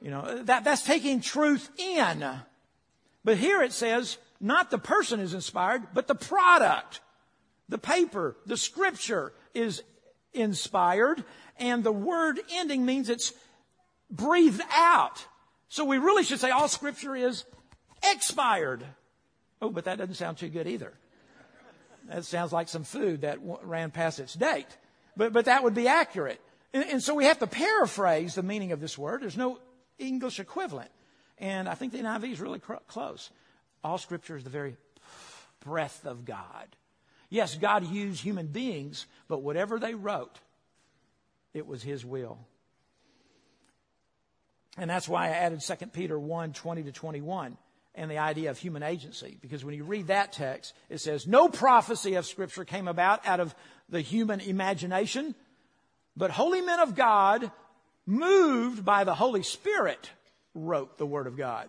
You 0.00 0.10
know, 0.10 0.42
that, 0.44 0.64
that's 0.64 0.82
taking 0.82 1.20
truth 1.20 1.68
in. 1.78 2.24
But 3.24 3.36
here 3.36 3.62
it 3.62 3.72
says, 3.72 4.16
not 4.40 4.70
the 4.70 4.78
person 4.78 5.20
is 5.20 5.34
inspired, 5.34 5.88
but 5.92 6.06
the 6.06 6.14
product. 6.14 7.00
The 7.68 7.78
paper, 7.78 8.36
the 8.46 8.56
scripture 8.56 9.32
is 9.52 9.82
inspired, 10.32 11.24
and 11.58 11.82
the 11.82 11.92
word 11.92 12.40
ending 12.52 12.86
means 12.86 13.08
it's 13.08 13.32
breathed 14.10 14.62
out. 14.70 15.26
So 15.68 15.84
we 15.84 15.98
really 15.98 16.22
should 16.22 16.38
say 16.38 16.50
all 16.50 16.68
scripture 16.68 17.16
is 17.16 17.44
expired. 18.14 18.84
Oh, 19.60 19.70
but 19.70 19.84
that 19.84 19.98
doesn't 19.98 20.14
sound 20.14 20.38
too 20.38 20.48
good 20.48 20.66
either. 20.66 20.92
That 22.08 22.24
sounds 22.24 22.52
like 22.52 22.68
some 22.68 22.84
food 22.84 23.22
that 23.22 23.38
ran 23.42 23.90
past 23.90 24.20
its 24.20 24.34
date. 24.34 24.66
But, 25.16 25.32
but 25.32 25.46
that 25.46 25.64
would 25.64 25.74
be 25.74 25.88
accurate. 25.88 26.40
And, 26.72 26.84
and 26.84 27.02
so 27.02 27.14
we 27.14 27.24
have 27.24 27.38
to 27.40 27.46
paraphrase 27.46 28.34
the 28.34 28.42
meaning 28.42 28.72
of 28.72 28.80
this 28.80 28.96
word. 28.96 29.22
There's 29.22 29.36
no 29.36 29.58
English 29.98 30.38
equivalent. 30.38 30.90
And 31.38 31.68
I 31.68 31.74
think 31.74 31.92
the 31.92 31.98
NIV 31.98 32.32
is 32.32 32.40
really 32.40 32.58
cr- 32.58 32.74
close. 32.86 33.30
All 33.82 33.98
scripture 33.98 34.36
is 34.36 34.44
the 34.44 34.50
very 34.50 34.76
breath 35.60 36.06
of 36.06 36.24
God. 36.24 36.66
Yes, 37.28 37.56
God 37.56 37.86
used 37.86 38.22
human 38.22 38.46
beings, 38.46 39.06
but 39.26 39.42
whatever 39.42 39.78
they 39.78 39.94
wrote, 39.94 40.38
it 41.54 41.66
was 41.66 41.82
His 41.82 42.04
will. 42.04 42.38
And 44.78 44.88
that's 44.88 45.08
why 45.08 45.26
I 45.26 45.30
added 45.30 45.60
2 45.60 45.86
Peter 45.86 46.18
1 46.18 46.52
20 46.52 46.82
to 46.84 46.92
21 46.92 47.56
and 47.96 48.10
the 48.10 48.18
idea 48.18 48.50
of 48.50 48.58
human 48.58 48.82
agency. 48.82 49.38
Because 49.40 49.64
when 49.64 49.74
you 49.74 49.84
read 49.84 50.08
that 50.08 50.32
text, 50.32 50.74
it 50.88 50.98
says, 50.98 51.26
No 51.26 51.48
prophecy 51.48 52.14
of 52.14 52.26
Scripture 52.26 52.64
came 52.64 52.88
about 52.88 53.26
out 53.26 53.40
of 53.40 53.54
the 53.88 54.00
human 54.00 54.40
imagination, 54.40 55.34
but 56.16 56.30
holy 56.30 56.60
men 56.60 56.80
of 56.80 56.94
God, 56.94 57.50
moved 58.04 58.84
by 58.84 59.04
the 59.04 59.14
Holy 59.14 59.42
Spirit, 59.42 60.10
wrote 60.54 60.98
the 60.98 61.06
Word 61.06 61.26
of 61.26 61.36
God. 61.36 61.68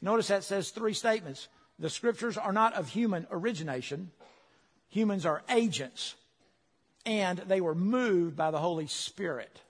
Notice 0.00 0.28
that 0.28 0.44
says 0.44 0.70
three 0.70 0.94
statements. 0.94 1.48
The 1.78 1.90
Scriptures 1.90 2.36
are 2.36 2.52
not 2.52 2.74
of 2.74 2.88
human 2.88 3.26
origination, 3.30 4.10
humans 4.88 5.26
are 5.26 5.42
agents, 5.50 6.14
and 7.04 7.38
they 7.38 7.60
were 7.60 7.74
moved 7.74 8.36
by 8.36 8.50
the 8.50 8.58
Holy 8.58 8.86
Spirit. 8.86 9.60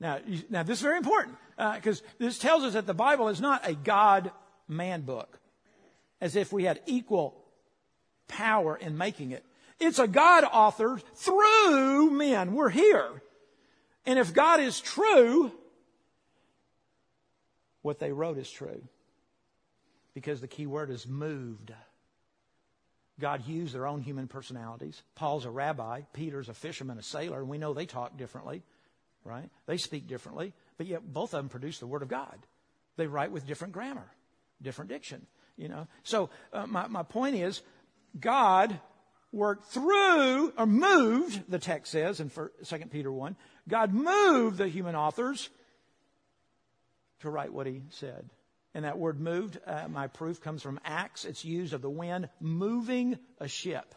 Now, 0.00 0.18
now 0.50 0.62
this 0.62 0.78
is 0.78 0.82
very 0.82 0.98
important 0.98 1.36
because 1.56 2.00
uh, 2.00 2.04
this 2.18 2.38
tells 2.38 2.64
us 2.64 2.74
that 2.74 2.86
the 2.86 2.94
Bible 2.94 3.28
is 3.28 3.40
not 3.40 3.68
a 3.68 3.74
God 3.74 4.30
man 4.68 5.02
book, 5.02 5.38
as 6.20 6.36
if 6.36 6.52
we 6.52 6.64
had 6.64 6.80
equal 6.86 7.36
power 8.28 8.76
in 8.76 8.96
making 8.96 9.30
it. 9.32 9.44
It's 9.78 9.98
a 9.98 10.08
God 10.08 10.44
authored 10.44 11.02
through 11.14 12.10
men. 12.10 12.54
We're 12.54 12.70
here. 12.70 13.22
And 14.06 14.18
if 14.18 14.32
God 14.32 14.60
is 14.60 14.80
true, 14.80 15.52
what 17.82 17.98
they 17.98 18.12
wrote 18.12 18.38
is 18.38 18.50
true. 18.50 18.82
Because 20.14 20.40
the 20.40 20.48
key 20.48 20.66
word 20.66 20.90
is 20.90 21.06
moved. 21.06 21.72
God 23.18 23.46
used 23.46 23.74
their 23.74 23.86
own 23.86 24.00
human 24.00 24.28
personalities. 24.28 25.02
Paul's 25.14 25.44
a 25.44 25.50
rabbi, 25.50 26.02
Peter's 26.12 26.48
a 26.48 26.54
fisherman, 26.54 26.98
a 26.98 27.02
sailor, 27.02 27.40
and 27.40 27.48
we 27.48 27.58
know 27.58 27.72
they 27.72 27.86
talk 27.86 28.16
differently, 28.16 28.62
right? 29.24 29.48
They 29.66 29.78
speak 29.78 30.06
differently, 30.06 30.52
but 30.76 30.86
yet 30.86 31.12
both 31.12 31.32
of 31.32 31.38
them 31.38 31.48
produce 31.48 31.78
the 31.78 31.86
Word 31.86 32.02
of 32.02 32.08
God. 32.08 32.36
They 32.96 33.06
write 33.06 33.30
with 33.30 33.46
different 33.46 33.72
grammar, 33.72 34.06
different 34.62 34.90
diction, 34.90 35.26
you 35.56 35.68
know. 35.68 35.86
So 36.02 36.30
uh, 36.52 36.66
my, 36.66 36.86
my 36.86 37.02
point 37.02 37.36
is, 37.36 37.62
God 38.18 38.78
worked 39.32 39.66
through, 39.66 40.52
or 40.56 40.66
moved, 40.66 41.50
the 41.50 41.58
text 41.58 41.92
says 41.92 42.20
in 42.20 42.30
2 42.30 42.50
Peter 42.90 43.12
1, 43.12 43.36
God 43.68 43.92
moved 43.92 44.58
the 44.58 44.68
human 44.68 44.96
authors 44.96 45.50
to 47.20 47.30
write 47.30 47.52
what 47.52 47.66
he 47.66 47.82
said. 47.90 48.28
And 48.74 48.84
that 48.84 48.98
word 48.98 49.20
moved, 49.20 49.58
uh, 49.66 49.88
my 49.88 50.06
proof 50.06 50.40
comes 50.40 50.62
from 50.62 50.78
Acts. 50.84 51.24
It's 51.24 51.44
used 51.44 51.72
of 51.72 51.82
the 51.82 51.90
wind 51.90 52.28
moving 52.40 53.18
a 53.38 53.48
ship. 53.48 53.94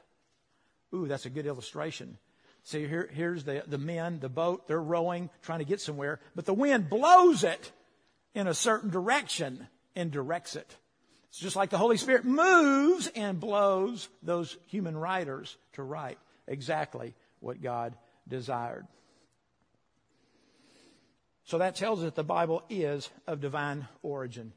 Ooh, 0.94 1.08
that's 1.08 1.26
a 1.26 1.30
good 1.30 1.46
illustration. 1.46 2.18
See, 2.64 2.88
here, 2.88 3.10
here's 3.12 3.44
the, 3.44 3.64
the 3.68 3.78
men, 3.78 4.20
the 4.20 4.30
boat, 4.30 4.68
they're 4.68 4.82
rowing, 4.82 5.30
trying 5.42 5.60
to 5.60 5.66
get 5.66 5.82
somewhere, 5.82 6.20
but 6.36 6.46
the 6.46 6.54
wind 6.54 6.90
blows 6.90 7.44
it 7.44 7.72
in 8.34 8.48
a 8.48 8.54
certain 8.54 8.90
direction 8.90 9.68
and 10.00 10.12
directs 10.12 10.56
it. 10.56 10.76
It's 11.30 11.40
just 11.40 11.56
like 11.56 11.70
the 11.70 11.78
Holy 11.78 11.98
Spirit 11.98 12.26
moves 12.26 13.08
and 13.16 13.40
blows 13.40 14.10
those 14.24 14.58
human 14.66 14.98
writers 14.98 15.58
to 15.74 15.84
write 15.84 16.18
exactly 16.48 17.14
what 17.40 17.62
God 17.62 17.96
desired. 18.28 18.88
So 21.44 21.60
that 21.60 21.76
tells 21.76 22.00
us 22.00 22.06
that 22.06 22.16
the 22.16 22.24
Bible 22.24 22.64
is 22.70 23.10
of 23.28 23.42
divine 23.42 23.88
origin. 24.02 24.54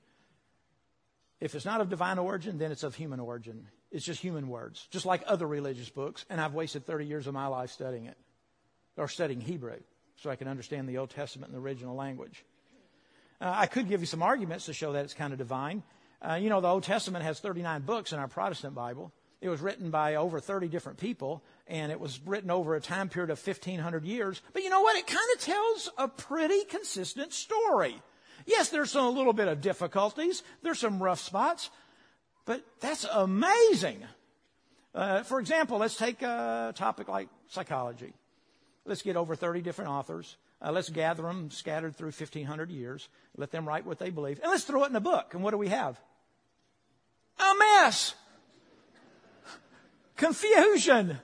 If 1.41 1.55
it's 1.55 1.65
not 1.65 1.81
of 1.81 1.89
divine 1.89 2.19
origin, 2.19 2.59
then 2.59 2.71
it's 2.71 2.85
of 2.85 2.95
human 2.95 3.19
origin. 3.19 3.67
It's 3.91 4.07
just 4.07 4.21
human 4.21 4.49
words, 4.49 4.87
just 4.91 5.05
like 5.05 5.23
other 5.27 5.47
religious 5.47 5.91
books. 5.91 6.25
And 6.31 6.41
I've 6.41 6.55
wasted 6.55 6.87
30 6.87 7.07
years 7.07 7.27
of 7.27 7.35
my 7.35 7.49
life 7.49 7.71
studying 7.71 8.07
it, 8.07 8.17
or 8.97 9.09
studying 9.09 9.41
Hebrew, 9.41 9.81
so 10.17 10.31
I 10.31 10.37
can 10.37 10.49
understand 10.49 10.89
the 10.89 10.99
Old 10.99 11.11
Testament 11.11 11.51
in 11.51 11.55
the 11.55 11.63
original 11.63 11.97
language. 11.97 12.45
Uh, 13.43 13.53
I 13.57 13.67
could 13.67 13.89
give 13.89 14.01
you 14.01 14.07
some 14.07 14.23
arguments 14.23 14.67
to 14.67 14.73
show 14.73 14.93
that 14.93 15.05
it's 15.05 15.15
kind 15.15 15.33
of 15.33 15.39
divine. 15.39 15.83
Uh, 16.23 16.35
you 16.35 16.49
know, 16.49 16.61
the 16.61 16.69
Old 16.69 16.85
Testament 16.85 17.25
has 17.25 17.41
39 17.41 17.83
books 17.83 18.13
in 18.13 18.21
our 18.21 18.29
Protestant 18.29 18.73
Bible. 18.73 19.11
It 19.41 19.49
was 19.49 19.61
written 19.61 19.91
by 19.91 20.15
over 20.15 20.39
30 20.39 20.69
different 20.69 20.99
people, 20.99 21.43
and 21.67 21.91
it 21.91 21.99
was 21.99 22.21
written 22.25 22.53
over 22.53 22.77
a 22.77 22.81
time 22.81 23.09
period 23.09 23.31
of 23.31 23.45
1,500 23.45 24.05
years. 24.05 24.41
But 24.53 24.63
you 24.63 24.71
know 24.71 24.83
what? 24.83 24.97
It 24.97 25.09
kind 25.09 25.29
of 25.35 25.41
tells 25.41 25.91
a 25.99 26.07
pretty 26.07 26.65
consistent 26.67 27.33
story. 27.33 28.01
Yes, 28.47 28.69
there's 28.69 28.93
some, 28.93 29.07
a 29.07 29.11
little 29.11 29.33
bit 29.33 29.49
of 29.49 29.61
difficulties. 29.61 30.45
There's 30.63 30.79
some 30.79 31.03
rough 31.03 31.19
spots. 31.19 31.71
But 32.45 32.65
that's 32.79 33.05
amazing. 33.13 34.05
Uh, 34.95 35.25
for 35.25 35.41
example, 35.41 35.79
let's 35.79 35.97
take 35.97 36.23
a 36.23 36.73
topic 36.77 37.09
like 37.09 37.29
psychology. 37.49 38.13
Let's 38.85 39.03
get 39.03 39.17
over 39.17 39.35
30 39.35 39.63
different 39.63 39.91
authors. 39.91 40.37
Uh, 40.65 40.71
let's 40.71 40.89
gather 40.89 41.25
them 41.25 41.51
scattered 41.51 41.97
through 41.97 42.07
1,500 42.07 42.71
years. 42.71 43.09
Let 43.37 43.51
them 43.51 43.67
write 43.67 43.85
what 43.85 43.99
they 43.99 44.11
believe. 44.11 44.39
And 44.41 44.51
let's 44.51 44.65
throw 44.65 44.85
it 44.85 44.91
in 44.91 44.97
a 44.97 45.01
book. 45.01 45.35
And 45.35 45.43
what 45.43 45.51
do 45.51 45.59
we 45.59 45.69
have? 45.69 46.01
A 47.39 47.53
mess. 47.59 48.15
Confusion. 50.17 51.19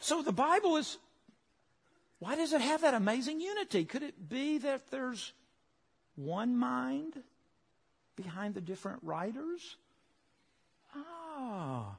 So 0.00 0.22
the 0.22 0.32
Bible 0.32 0.76
is, 0.76 0.98
why 2.18 2.36
does 2.36 2.52
it 2.52 2.60
have 2.60 2.82
that 2.82 2.92
amazing 2.92 3.40
unity? 3.40 3.86
Could 3.86 4.02
it 4.02 4.28
be 4.28 4.58
that 4.58 4.90
there's 4.90 5.32
one 6.14 6.58
mind 6.58 7.22
behind 8.16 8.54
the 8.54 8.60
different 8.60 9.00
writers? 9.02 9.76
Ah, 10.94 11.96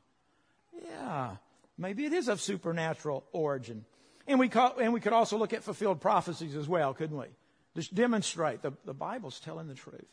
yeah. 0.84 1.38
Maybe 1.80 2.06
it 2.06 2.14
is 2.14 2.28
of 2.28 2.42
supernatural 2.42 3.24
origin. 3.32 3.86
And 4.27 4.39
we, 4.39 4.50
call, 4.50 4.75
and 4.79 4.93
we 4.93 5.00
could 5.00 5.13
also 5.13 5.38
look 5.38 5.53
at 5.53 5.63
fulfilled 5.63 6.01
prophecies 6.01 6.55
as 6.55 6.67
well, 6.67 6.93
couldn't 6.93 7.17
we? 7.17 7.27
Just 7.75 7.96
demonstrate 7.96 8.62
the, 8.62 8.74
the 8.86 8.93
Bible's 8.93 9.39
telling 9.39 9.67
the 9.67 9.75
truth. 9.75 10.07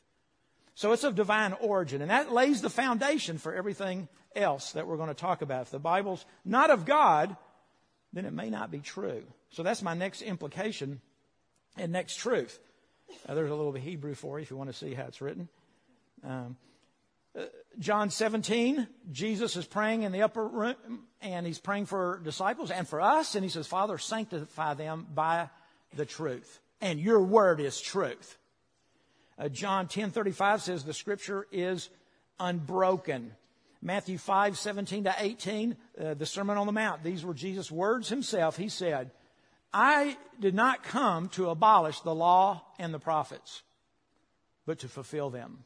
So 0.76 0.92
it's 0.92 1.04
of 1.04 1.14
divine 1.14 1.52
origin, 1.54 2.02
and 2.02 2.11
that 2.11 2.33
lays 2.33 2.61
the 2.61 2.71
foundation 2.71 3.38
for 3.38 3.54
everything 3.54 4.09
else 4.35 4.73
that 4.73 4.87
we're 4.87 4.97
going 4.97 5.09
to 5.09 5.14
talk 5.14 5.42
about. 5.42 5.62
If 5.62 5.71
the 5.71 5.78
Bible's 5.78 6.25
not 6.44 6.71
of 6.71 6.85
God, 6.85 7.37
then 8.12 8.25
it 8.25 8.33
may 8.33 8.50
not 8.50 8.71
be 8.71 8.80
true. 8.80 9.25
So 9.50 9.62
that's 9.62 9.83
my 9.83 9.94
next 9.94 10.23
implication 10.23 11.00
and 11.76 11.92
next 11.92 12.16
truth. 12.16 12.59
There's 13.26 13.50
a 13.50 13.54
little 13.54 13.75
of 13.75 13.83
Hebrew 13.83 14.14
for 14.14 14.38
you 14.38 14.42
if 14.42 14.50
you 14.50 14.56
want 14.56 14.71
to 14.71 14.76
see 14.76 14.94
how 14.94 15.04
it's 15.04 15.21
written. 15.21 15.49
Um, 16.25 16.56
John 17.79 18.11
17, 18.11 18.87
Jesus 19.11 19.57
is 19.57 19.67
praying 19.67 20.03
in 20.03 20.12
the 20.12 20.23
upper 20.23 20.47
room, 20.47 21.07
and 21.21 21.47
he's 21.47 21.59
praying 21.59 21.87
for 21.87 22.21
disciples 22.23 22.71
and 22.71 22.87
for 22.87 23.00
us, 23.00 23.35
and 23.35 23.43
he 23.43 23.50
says, 23.50 23.67
Father, 23.67 23.99
sanctify 23.99 24.75
them 24.75 25.07
by 25.12 25.50
the 25.97 26.07
truth. 26.07 26.61
And 26.81 27.00
your 27.00 27.21
word 27.21 27.61
is 27.61 27.81
truth. 27.81 28.38
Uh, 29.38 29.49
John 29.49 29.88
10:35 29.88 30.61
says 30.61 30.85
the 30.85 30.95
scripture 30.95 31.47
is 31.50 31.91
unbroken. 32.38 33.33
Matthew 33.83 34.17
5, 34.17 34.57
17 34.57 35.05
to 35.05 35.14
18, 35.19 35.76
uh, 36.00 36.14
the 36.14 36.25
Sermon 36.26 36.57
on 36.57 36.67
the 36.67 36.73
Mount. 36.73 37.03
These 37.03 37.25
were 37.25 37.35
Jesus' 37.35 37.71
words 37.71 38.09
himself. 38.09 38.57
He 38.57 38.69
said, 38.69 39.11
I 39.73 40.17
did 40.41 40.55
not 40.55 40.85
come 40.85 41.29
to 41.31 41.50
abolish 41.50 42.00
the 42.00 42.14
law 42.14 42.62
and 42.79 42.95
the 42.95 42.99
prophets, 42.99 43.62
but 44.64 44.79
to 44.79 44.88
fulfill 44.88 45.31
them. 45.31 45.64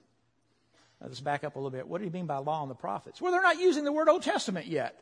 Let's 1.01 1.21
back 1.21 1.45
up 1.45 1.55
a 1.55 1.59
little 1.59 1.71
bit. 1.71 1.87
What 1.87 1.99
do 1.99 2.05
you 2.05 2.11
mean 2.11 2.27
by 2.27 2.39
law 2.39 2.63
and 2.63 2.71
the 2.71 2.75
prophets? 2.75 3.21
Well, 3.21 3.33
they're 3.33 3.43
not 3.43 3.61
using 3.61 3.85
the 3.85 3.93
word 3.93 4.09
Old 4.09 4.23
Testament 4.23 4.67
yet. 4.67 4.99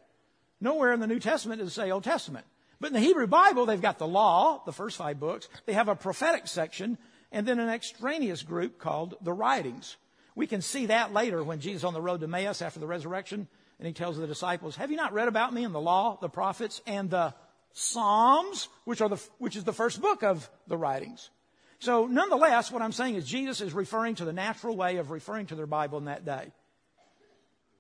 Nowhere 0.60 0.92
in 0.92 1.00
the 1.00 1.06
New 1.06 1.20
Testament 1.20 1.60
does 1.60 1.68
it 1.68 1.74
say 1.74 1.90
Old 1.90 2.04
Testament. 2.04 2.46
But 2.80 2.88
in 2.88 2.92
the 2.92 3.00
Hebrew 3.00 3.26
Bible, 3.26 3.64
they've 3.64 3.80
got 3.80 3.98
the 3.98 4.06
law, 4.06 4.62
the 4.64 4.72
first 4.72 4.98
five 4.98 5.18
books. 5.18 5.48
They 5.64 5.72
have 5.72 5.88
a 5.88 5.96
prophetic 5.96 6.46
section, 6.46 6.98
and 7.32 7.46
then 7.46 7.58
an 7.58 7.70
extraneous 7.70 8.42
group 8.42 8.78
called 8.78 9.14
the 9.22 9.32
writings. 9.32 9.96
We 10.34 10.46
can 10.46 10.60
see 10.60 10.86
that 10.86 11.14
later 11.14 11.42
when 11.42 11.60
Jesus 11.60 11.84
on 11.84 11.94
the 11.94 12.02
road 12.02 12.20
to 12.20 12.26
Emmaus 12.26 12.60
after 12.60 12.78
the 12.78 12.86
resurrection, 12.86 13.48
and 13.78 13.86
he 13.86 13.94
tells 13.94 14.18
the 14.18 14.26
disciples, 14.26 14.76
Have 14.76 14.90
you 14.90 14.96
not 14.98 15.14
read 15.14 15.28
about 15.28 15.54
me 15.54 15.64
in 15.64 15.72
the 15.72 15.80
law, 15.80 16.18
the 16.20 16.28
prophets, 16.28 16.82
and 16.86 17.08
the 17.08 17.34
Psalms, 17.72 18.68
which, 18.84 19.00
are 19.00 19.08
the, 19.08 19.22
which 19.38 19.56
is 19.56 19.64
the 19.64 19.72
first 19.72 20.00
book 20.00 20.22
of 20.22 20.48
the 20.66 20.76
writings? 20.76 21.30
So, 21.78 22.06
nonetheless, 22.06 22.72
what 22.72 22.82
I'm 22.82 22.92
saying 22.92 23.16
is 23.16 23.26
Jesus 23.26 23.60
is 23.60 23.74
referring 23.74 24.14
to 24.16 24.24
the 24.24 24.32
natural 24.32 24.76
way 24.76 24.96
of 24.96 25.10
referring 25.10 25.46
to 25.46 25.54
their 25.54 25.66
Bible 25.66 25.98
in 25.98 26.06
that 26.06 26.24
day. 26.24 26.52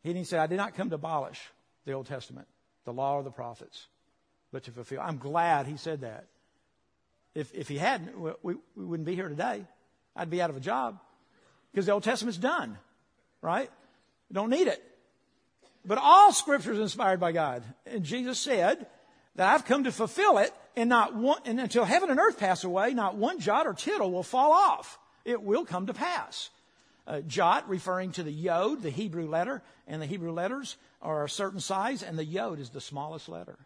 He 0.02 0.24
said, 0.24 0.38
I 0.38 0.46
did 0.46 0.56
not 0.56 0.74
come 0.74 0.90
to 0.90 0.94
abolish 0.94 1.40
the 1.84 1.92
Old 1.92 2.06
Testament, 2.06 2.46
the 2.84 2.92
law 2.92 3.16
or 3.16 3.22
the 3.22 3.30
prophets, 3.30 3.86
but 4.52 4.64
to 4.64 4.70
fulfill. 4.70 5.00
I'm 5.00 5.18
glad 5.18 5.66
he 5.66 5.76
said 5.76 6.02
that. 6.02 6.26
If, 7.34 7.52
if 7.54 7.68
he 7.68 7.76
hadn't, 7.76 8.18
we, 8.42 8.54
we 8.74 8.84
wouldn't 8.84 9.06
be 9.06 9.14
here 9.14 9.28
today. 9.28 9.64
I'd 10.14 10.30
be 10.30 10.40
out 10.40 10.50
of 10.50 10.56
a 10.56 10.60
job 10.60 10.98
because 11.72 11.86
the 11.86 11.92
Old 11.92 12.04
Testament's 12.04 12.38
done, 12.38 12.78
right? 13.42 13.70
Don't 14.32 14.50
need 14.50 14.68
it. 14.68 14.82
But 15.84 15.98
all 15.98 16.32
scripture 16.32 16.72
is 16.72 16.78
inspired 16.78 17.20
by 17.20 17.32
God. 17.32 17.62
And 17.86 18.04
Jesus 18.04 18.38
said 18.38 18.86
that 19.34 19.52
I've 19.52 19.64
come 19.64 19.84
to 19.84 19.92
fulfill 19.92 20.38
it 20.38 20.52
and 20.76 20.88
not 20.88 21.14
one, 21.14 21.40
and 21.44 21.58
until 21.58 21.84
heaven 21.84 22.10
and 22.10 22.20
earth 22.20 22.38
pass 22.38 22.64
away, 22.64 22.92
not 22.92 23.16
one 23.16 23.40
jot 23.40 23.66
or 23.66 23.74
tittle 23.74 24.10
will 24.10 24.22
fall 24.22 24.52
off. 24.52 24.98
It 25.24 25.42
will 25.42 25.64
come 25.64 25.86
to 25.86 25.94
pass. 25.94 26.50
Uh, 27.06 27.20
jot 27.20 27.68
referring 27.68 28.12
to 28.12 28.22
the 28.22 28.32
yod, 28.32 28.82
the 28.82 28.90
Hebrew 28.90 29.28
letter, 29.28 29.62
and 29.86 30.02
the 30.02 30.06
Hebrew 30.06 30.32
letters 30.32 30.76
are 31.00 31.24
a 31.24 31.28
certain 31.28 31.60
size, 31.60 32.02
and 32.02 32.18
the 32.18 32.24
yod 32.24 32.58
is 32.58 32.70
the 32.70 32.80
smallest 32.80 33.28
letter. 33.28 33.56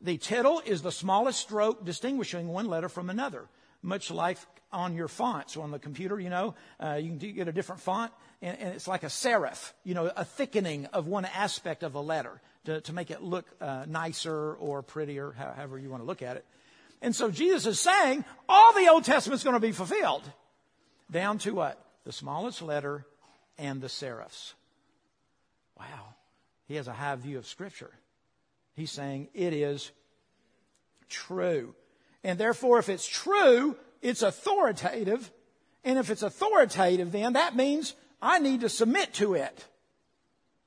The 0.00 0.18
tittle 0.18 0.62
is 0.64 0.82
the 0.82 0.92
smallest 0.92 1.40
stroke 1.40 1.84
distinguishing 1.84 2.48
one 2.48 2.66
letter 2.66 2.88
from 2.88 3.10
another. 3.10 3.48
much 3.80 4.10
like 4.10 4.38
on 4.72 4.94
your 4.94 5.08
fonts 5.08 5.56
on 5.56 5.70
the 5.70 5.78
computer, 5.78 6.20
you 6.20 6.28
know, 6.28 6.54
uh, 6.82 6.94
you 6.94 7.16
can 7.16 7.34
get 7.34 7.48
a 7.48 7.52
different 7.52 7.80
font, 7.80 8.12
and, 8.42 8.58
and, 8.58 8.74
it's 8.74 8.88
like 8.88 9.02
a 9.02 9.06
serif, 9.06 9.72
you 9.84 9.94
know, 9.94 10.10
a 10.14 10.24
thickening 10.24 10.86
of 10.86 11.06
one 11.06 11.24
aspect 11.24 11.82
of 11.82 11.94
a 11.94 12.00
letter 12.00 12.40
to, 12.68 12.80
to 12.82 12.92
make 12.92 13.10
it 13.10 13.22
look 13.22 13.46
uh, 13.60 13.84
nicer 13.88 14.54
or 14.54 14.82
prettier, 14.82 15.32
however 15.32 15.78
you 15.78 15.90
want 15.90 16.02
to 16.02 16.06
look 16.06 16.22
at 16.22 16.36
it. 16.36 16.44
And 17.00 17.14
so 17.14 17.30
Jesus 17.30 17.66
is 17.66 17.80
saying 17.80 18.24
all 18.48 18.72
the 18.74 18.88
Old 18.88 19.04
Testament 19.04 19.38
is 19.38 19.44
going 19.44 19.54
to 19.54 19.60
be 19.60 19.72
fulfilled 19.72 20.30
down 21.10 21.38
to 21.38 21.52
what? 21.52 21.82
The 22.04 22.12
smallest 22.12 22.60
letter 22.60 23.06
and 23.56 23.80
the 23.80 23.86
serifs. 23.86 24.52
Wow. 25.78 26.14
He 26.66 26.74
has 26.74 26.88
a 26.88 26.92
high 26.92 27.14
view 27.16 27.38
of 27.38 27.46
Scripture. 27.46 27.90
He's 28.74 28.90
saying 28.90 29.28
it 29.32 29.52
is 29.54 29.90
true. 31.08 31.74
And 32.22 32.38
therefore, 32.38 32.78
if 32.78 32.88
it's 32.88 33.06
true, 33.06 33.76
it's 34.02 34.22
authoritative. 34.22 35.30
And 35.84 35.98
if 35.98 36.10
it's 36.10 36.22
authoritative, 36.22 37.12
then 37.12 37.32
that 37.32 37.56
means 37.56 37.94
I 38.20 38.40
need 38.40 38.60
to 38.60 38.68
submit 38.68 39.14
to 39.14 39.34
it. 39.34 39.64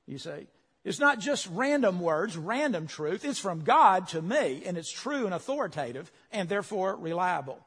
You 0.06 0.18
see, 0.18 0.48
it's 0.84 0.98
not 0.98 1.20
just 1.20 1.48
random 1.52 2.00
words, 2.00 2.36
random 2.36 2.86
truth. 2.86 3.24
It's 3.24 3.38
from 3.38 3.62
God 3.62 4.08
to 4.08 4.22
me, 4.22 4.62
and 4.66 4.76
it's 4.76 4.90
true 4.90 5.26
and 5.26 5.34
authoritative, 5.34 6.10
and 6.32 6.48
therefore 6.48 6.96
reliable. 6.96 7.58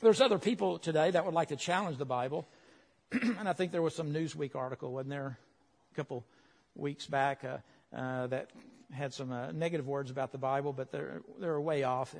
There's 0.00 0.22
other 0.22 0.38
people 0.38 0.78
today 0.78 1.10
that 1.10 1.26
would 1.26 1.34
like 1.34 1.48
to 1.48 1.56
challenge 1.56 1.98
the 1.98 2.06
Bible, 2.06 2.48
and 3.12 3.46
I 3.46 3.52
think 3.52 3.72
there 3.72 3.82
was 3.82 3.94
some 3.94 4.12
Newsweek 4.12 4.56
article, 4.56 4.92
wasn't 4.92 5.10
there, 5.10 5.38
a 5.92 5.94
couple 5.94 6.24
weeks 6.74 7.06
back, 7.06 7.44
uh, 7.44 7.58
uh, 7.94 8.28
that 8.28 8.48
had 8.90 9.12
some 9.12 9.30
uh, 9.30 9.52
negative 9.52 9.86
words 9.86 10.10
about 10.10 10.32
the 10.32 10.38
Bible, 10.38 10.72
but 10.72 10.90
they're 10.90 11.20
they're 11.38 11.60
way 11.60 11.82
off. 11.82 12.14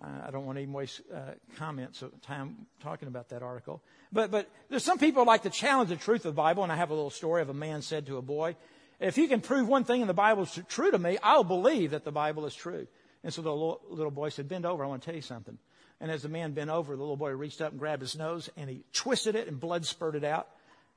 Uh, 0.00 0.06
I 0.26 0.30
don't 0.30 0.46
want 0.46 0.56
to 0.56 0.62
even 0.62 0.74
waste 0.74 1.00
uh, 1.12 1.32
comments 1.56 2.02
of 2.02 2.20
time 2.22 2.66
talking 2.80 3.08
about 3.08 3.30
that 3.30 3.42
article. 3.42 3.82
But 4.12 4.30
but 4.30 4.48
there's 4.68 4.84
some 4.84 4.98
people 4.98 5.24
like 5.24 5.42
to 5.42 5.50
challenge 5.50 5.90
the 5.90 5.96
truth 5.96 6.24
of 6.24 6.34
the 6.34 6.40
Bible, 6.40 6.62
and 6.62 6.70
I 6.70 6.76
have 6.76 6.90
a 6.90 6.94
little 6.94 7.10
story 7.10 7.42
of 7.42 7.48
a 7.48 7.54
man 7.54 7.82
said 7.82 8.06
to 8.06 8.16
a 8.16 8.22
boy, 8.22 8.56
"If 9.00 9.18
you 9.18 9.26
can 9.26 9.40
prove 9.40 9.66
one 9.66 9.84
thing 9.84 10.00
in 10.00 10.06
the 10.06 10.14
Bible 10.14 10.44
is 10.44 10.60
true 10.68 10.90
to 10.90 10.98
me, 10.98 11.18
I'll 11.22 11.44
believe 11.44 11.90
that 11.90 12.04
the 12.04 12.12
Bible 12.12 12.46
is 12.46 12.54
true." 12.54 12.86
And 13.24 13.34
so 13.34 13.42
the 13.42 13.52
little, 13.52 14.12
boy 14.12 14.28
said, 14.28 14.48
"Bend 14.48 14.64
over. 14.64 14.84
I 14.84 14.86
want 14.86 15.02
to 15.02 15.06
tell 15.06 15.16
you 15.16 15.22
something." 15.22 15.58
And 16.00 16.12
as 16.12 16.22
the 16.22 16.28
man 16.28 16.52
bent 16.52 16.70
over, 16.70 16.94
the 16.94 17.02
little 17.02 17.16
boy 17.16 17.30
reached 17.30 17.60
up 17.60 17.72
and 17.72 17.80
grabbed 17.80 18.02
his 18.02 18.16
nose, 18.16 18.48
and 18.56 18.70
he 18.70 18.84
twisted 18.92 19.34
it, 19.34 19.48
and 19.48 19.58
blood 19.58 19.84
spurted 19.84 20.22
out. 20.22 20.48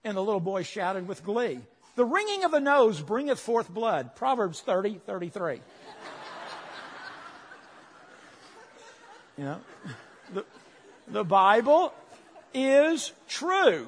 And 0.03 0.15
the 0.15 0.21
little 0.21 0.39
boy 0.39 0.61
shouted 0.61 1.07
with 1.07 1.23
glee, 1.23 1.59
the 1.95 2.05
ringing 2.05 2.43
of 2.43 2.51
the 2.51 2.59
nose 2.59 3.01
bringeth 3.01 3.39
forth 3.39 3.69
blood. 3.69 4.15
Proverbs 4.15 4.61
30, 4.61 4.99
33. 5.05 5.59
You 9.37 9.43
know, 9.43 9.59
the, 10.33 10.45
the 11.07 11.23
Bible 11.23 11.93
is 12.53 13.11
true. 13.27 13.87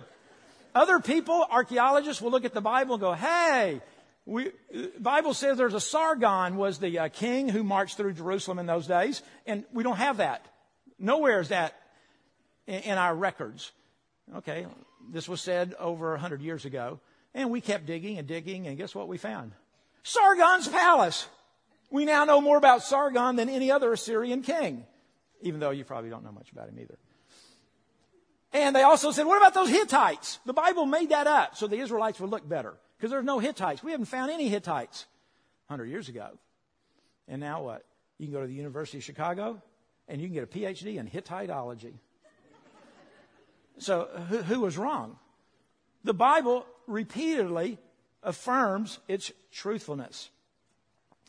Other 0.75 1.00
people, 1.00 1.45
archaeologists, 1.50 2.21
will 2.21 2.31
look 2.31 2.45
at 2.45 2.53
the 2.53 2.62
Bible 2.62 2.95
and 2.95 3.01
go, 3.01 3.13
hey, 3.13 3.81
we, 4.25 4.51
Bible 5.00 5.33
says 5.33 5.57
there's 5.57 5.73
a 5.73 5.81
Sargon 5.81 6.55
was 6.55 6.79
the 6.79 7.00
uh, 7.00 7.07
king 7.09 7.50
who 7.50 7.63
marched 7.63 7.97
through 7.97 8.13
Jerusalem 8.13 8.57
in 8.57 8.65
those 8.65 8.88
days, 8.88 9.21
and 9.45 9.65
we 9.73 9.83
don't 9.83 9.97
have 9.97 10.17
that. 10.17 10.45
Nowhere 10.97 11.41
is 11.41 11.50
that 11.50 11.75
in, 12.65 12.79
in 12.81 12.97
our 12.97 13.13
records. 13.13 13.71
Okay, 14.38 14.65
this 15.12 15.27
was 15.27 15.41
said 15.41 15.75
over 15.77 16.12
100 16.12 16.41
years 16.41 16.65
ago. 16.65 17.00
And 17.35 17.50
we 17.50 17.62
kept 17.62 17.85
digging 17.85 18.17
and 18.17 18.27
digging, 18.27 18.67
and 18.67 18.77
guess 18.77 18.93
what 18.93 19.07
we 19.07 19.17
found? 19.17 19.51
Sargon's 20.03 20.67
palace. 20.67 21.27
We 21.89 22.05
now 22.05 22.25
know 22.25 22.41
more 22.41 22.57
about 22.57 22.83
Sargon 22.83 23.35
than 23.35 23.50
any 23.50 23.71
other 23.71 23.93
Assyrian 23.93 24.41
king, 24.41 24.85
even 25.43 25.59
though 25.59 25.69
you 25.69 25.83
probably 25.83 26.09
don't 26.09 26.23
know 26.23 26.31
much 26.31 26.51
about 26.51 26.67
him 26.67 26.79
either. 26.79 26.97
And 28.51 28.75
they 28.75 28.83
also 28.83 29.12
said, 29.12 29.25
what 29.25 29.38
about 29.38 29.53
those 29.53 29.69
Hittites? 29.69 30.39
The 30.46 30.53
Bible 30.53 30.85
made 30.85 31.09
that 31.09 31.27
up 31.27 31.55
so 31.55 31.68
the 31.68 31.77
Israelites 31.77 32.20
would 32.20 32.29
look 32.29 32.48
better 32.48 32.75
because 32.98 33.11
there's 33.11 33.25
no 33.25 33.39
Hittites. 33.39 33.83
We 33.83 33.91
haven't 33.91 34.05
found 34.05 34.31
any 34.31 34.48
Hittites 34.48 35.05
100 35.68 35.89
years 35.89 36.09
ago. 36.09 36.29
And 37.27 37.39
now 37.41 37.63
what? 37.63 37.83
You 38.18 38.27
can 38.27 38.33
go 38.33 38.41
to 38.41 38.48
the 38.48 38.53
University 38.53 39.00
of 39.00 39.03
Chicago 39.03 39.61
and 40.07 40.22
you 40.22 40.27
can 40.27 40.35
get 40.35 40.44
a 40.44 40.48
PhD 40.48 40.98
in 40.98 41.07
Hittitology. 41.07 41.94
So 43.79 44.07
who, 44.29 44.37
who 44.44 44.59
was 44.61 44.77
wrong? 44.77 45.18
The 46.03 46.13
Bible 46.13 46.65
repeatedly 46.85 47.79
affirms 48.22 49.00
its 49.07 49.31
truthfulness. 49.51 50.29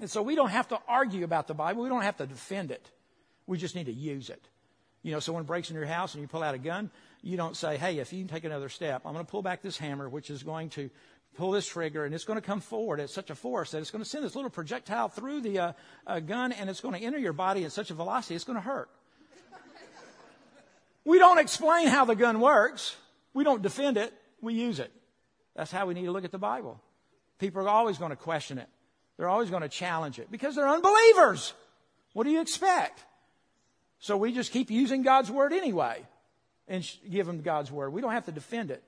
And 0.00 0.10
so 0.10 0.22
we 0.22 0.34
don't 0.34 0.50
have 0.50 0.68
to 0.68 0.78
argue 0.86 1.24
about 1.24 1.46
the 1.46 1.54
Bible. 1.54 1.82
We 1.82 1.88
don't 1.88 2.02
have 2.02 2.16
to 2.18 2.26
defend 2.26 2.70
it. 2.70 2.90
We 3.46 3.59
just 3.59 3.74
need 3.74 3.87
to 3.87 3.92
use 3.92 4.30
it. 4.30 4.48
You 5.02 5.12
know, 5.12 5.20
someone 5.20 5.44
breaks 5.44 5.68
in 5.70 5.76
your 5.76 5.85
house 5.85 6.14
and 6.14 6.22
you 6.22 6.28
pull 6.28 6.42
out 6.42 6.54
a 6.54 6.59
gun, 6.59 6.90
you 7.22 7.37
don't 7.37 7.57
say, 7.57 7.76
hey, 7.76 7.98
if 7.98 8.12
you 8.12 8.24
take 8.24 8.44
another 8.44 8.68
step, 8.68 9.02
I'm 9.04 9.12
going 9.12 9.24
to 9.24 9.30
pull 9.30 9.42
back 9.42 9.62
this 9.62 9.76
hammer, 9.76 10.09
which 10.09 10.30
is 10.30 10.42
going 10.42 10.70
to 10.70 10.90
pull 11.35 11.50
this 11.50 11.66
trigger, 11.66 12.04
and 12.04 12.14
it's 12.14 12.24
going 12.24 12.40
to 12.40 12.46
come 12.46 12.61
forward 12.61 13.00
at 13.00 13.11
such 13.11 13.30
a 13.30 13.35
force 13.35 13.72
that 13.72 13.78
it's 13.78 13.90
going 13.90 14.02
to 14.02 14.09
send 14.09 14.24
this 14.24 14.35
little 14.35 14.50
projectile 14.50 15.09
through 15.09 15.40
the 15.40 15.59
uh, 15.59 15.72
uh, 16.07 16.20
gun, 16.20 16.52
and 16.52 16.70
it's 16.70 16.80
going 16.80 16.94
to 16.94 17.04
enter 17.04 17.18
your 17.18 17.33
body 17.33 17.64
at 17.64 17.72
such 17.72 17.90
a 17.90 17.94
velocity, 17.94 18.35
it's 18.35 18.44
going 18.44 18.57
to 18.57 18.62
hurt. 18.62 18.88
we 21.04 21.18
don't 21.18 21.38
explain 21.38 21.88
how 21.88 22.04
the 22.04 22.14
gun 22.14 22.40
works. 22.40 22.96
We 23.35 23.44
don't 23.44 23.62
defend 23.62 23.96
it. 23.96 24.12
We 24.40 24.54
use 24.54 24.78
it. 24.78 24.92
That's 25.57 25.70
how 25.70 25.87
we 25.87 25.94
need 25.94 26.04
to 26.04 26.12
look 26.12 26.24
at 26.24 26.33
the 26.33 26.38
Bible. 26.38 26.80
People 27.38 27.62
are 27.62 27.68
always 27.68 27.98
going 27.98 28.11
to 28.11 28.16
question 28.16 28.59
it. 28.59 28.68
They're 29.16 29.28
always 29.28 29.50
going 29.50 29.62
to 29.62 29.68
challenge 29.68 30.18
it 30.18 30.30
because 30.30 30.57
they're 30.57 30.68
unbelievers. 30.68 31.52
What 32.12 32.24
do 32.24 32.30
you 32.30 32.40
expect? 32.40 33.04
So 34.04 34.18
we 34.18 34.32
just 34.32 34.52
keep 34.52 34.70
using 34.70 35.00
God's 35.00 35.30
word 35.30 35.54
anyway 35.54 36.04
and 36.68 36.86
give 37.10 37.26
them 37.26 37.40
God's 37.40 37.72
word. 37.72 37.90
We 37.90 38.02
don't 38.02 38.12
have 38.12 38.26
to 38.26 38.32
defend 38.32 38.70
it. 38.70 38.82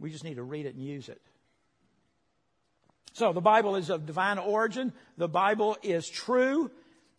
We 0.00 0.10
just 0.10 0.24
need 0.24 0.36
to 0.36 0.42
read 0.42 0.64
it 0.64 0.74
and 0.74 0.82
use 0.82 1.10
it. 1.10 1.20
So 3.12 3.34
the 3.34 3.42
Bible 3.42 3.76
is 3.76 3.90
of 3.90 4.06
divine 4.06 4.38
origin. 4.38 4.94
The 5.18 5.28
Bible 5.28 5.76
is 5.82 6.08
true. 6.08 6.70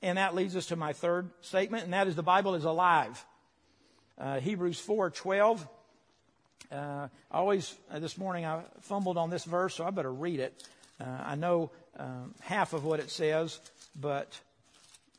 And 0.02 0.18
that 0.18 0.34
leads 0.34 0.56
us 0.56 0.66
to 0.68 0.76
my 0.76 0.94
third 0.94 1.30
statement, 1.42 1.84
and 1.84 1.94
that 1.94 2.08
is 2.08 2.16
the 2.16 2.24
Bible 2.24 2.56
is 2.56 2.66
alive. 2.66 3.24
Uh, 4.18 4.40
Hebrews 4.40 4.80
4 4.80 5.12
12 5.12 5.68
uh, 6.72 7.10
always, 7.30 7.76
uh, 7.92 8.00
this 8.00 8.18
morning 8.18 8.44
I 8.44 8.64
fumbled 8.82 9.20
on 9.20 9.30
this 9.30 9.44
verse, 9.44 9.76
so 9.76 9.86
I 9.86 9.92
better 9.92 10.12
read 10.12 10.40
it. 10.40 10.68
Uh, 11.00 11.06
I 11.24 11.36
know 11.36 11.70
um, 11.96 12.34
half 12.40 12.74
of 12.74 12.86
what 12.86 13.00
it 13.00 13.12
says, 13.12 13.60
but 14.02 14.36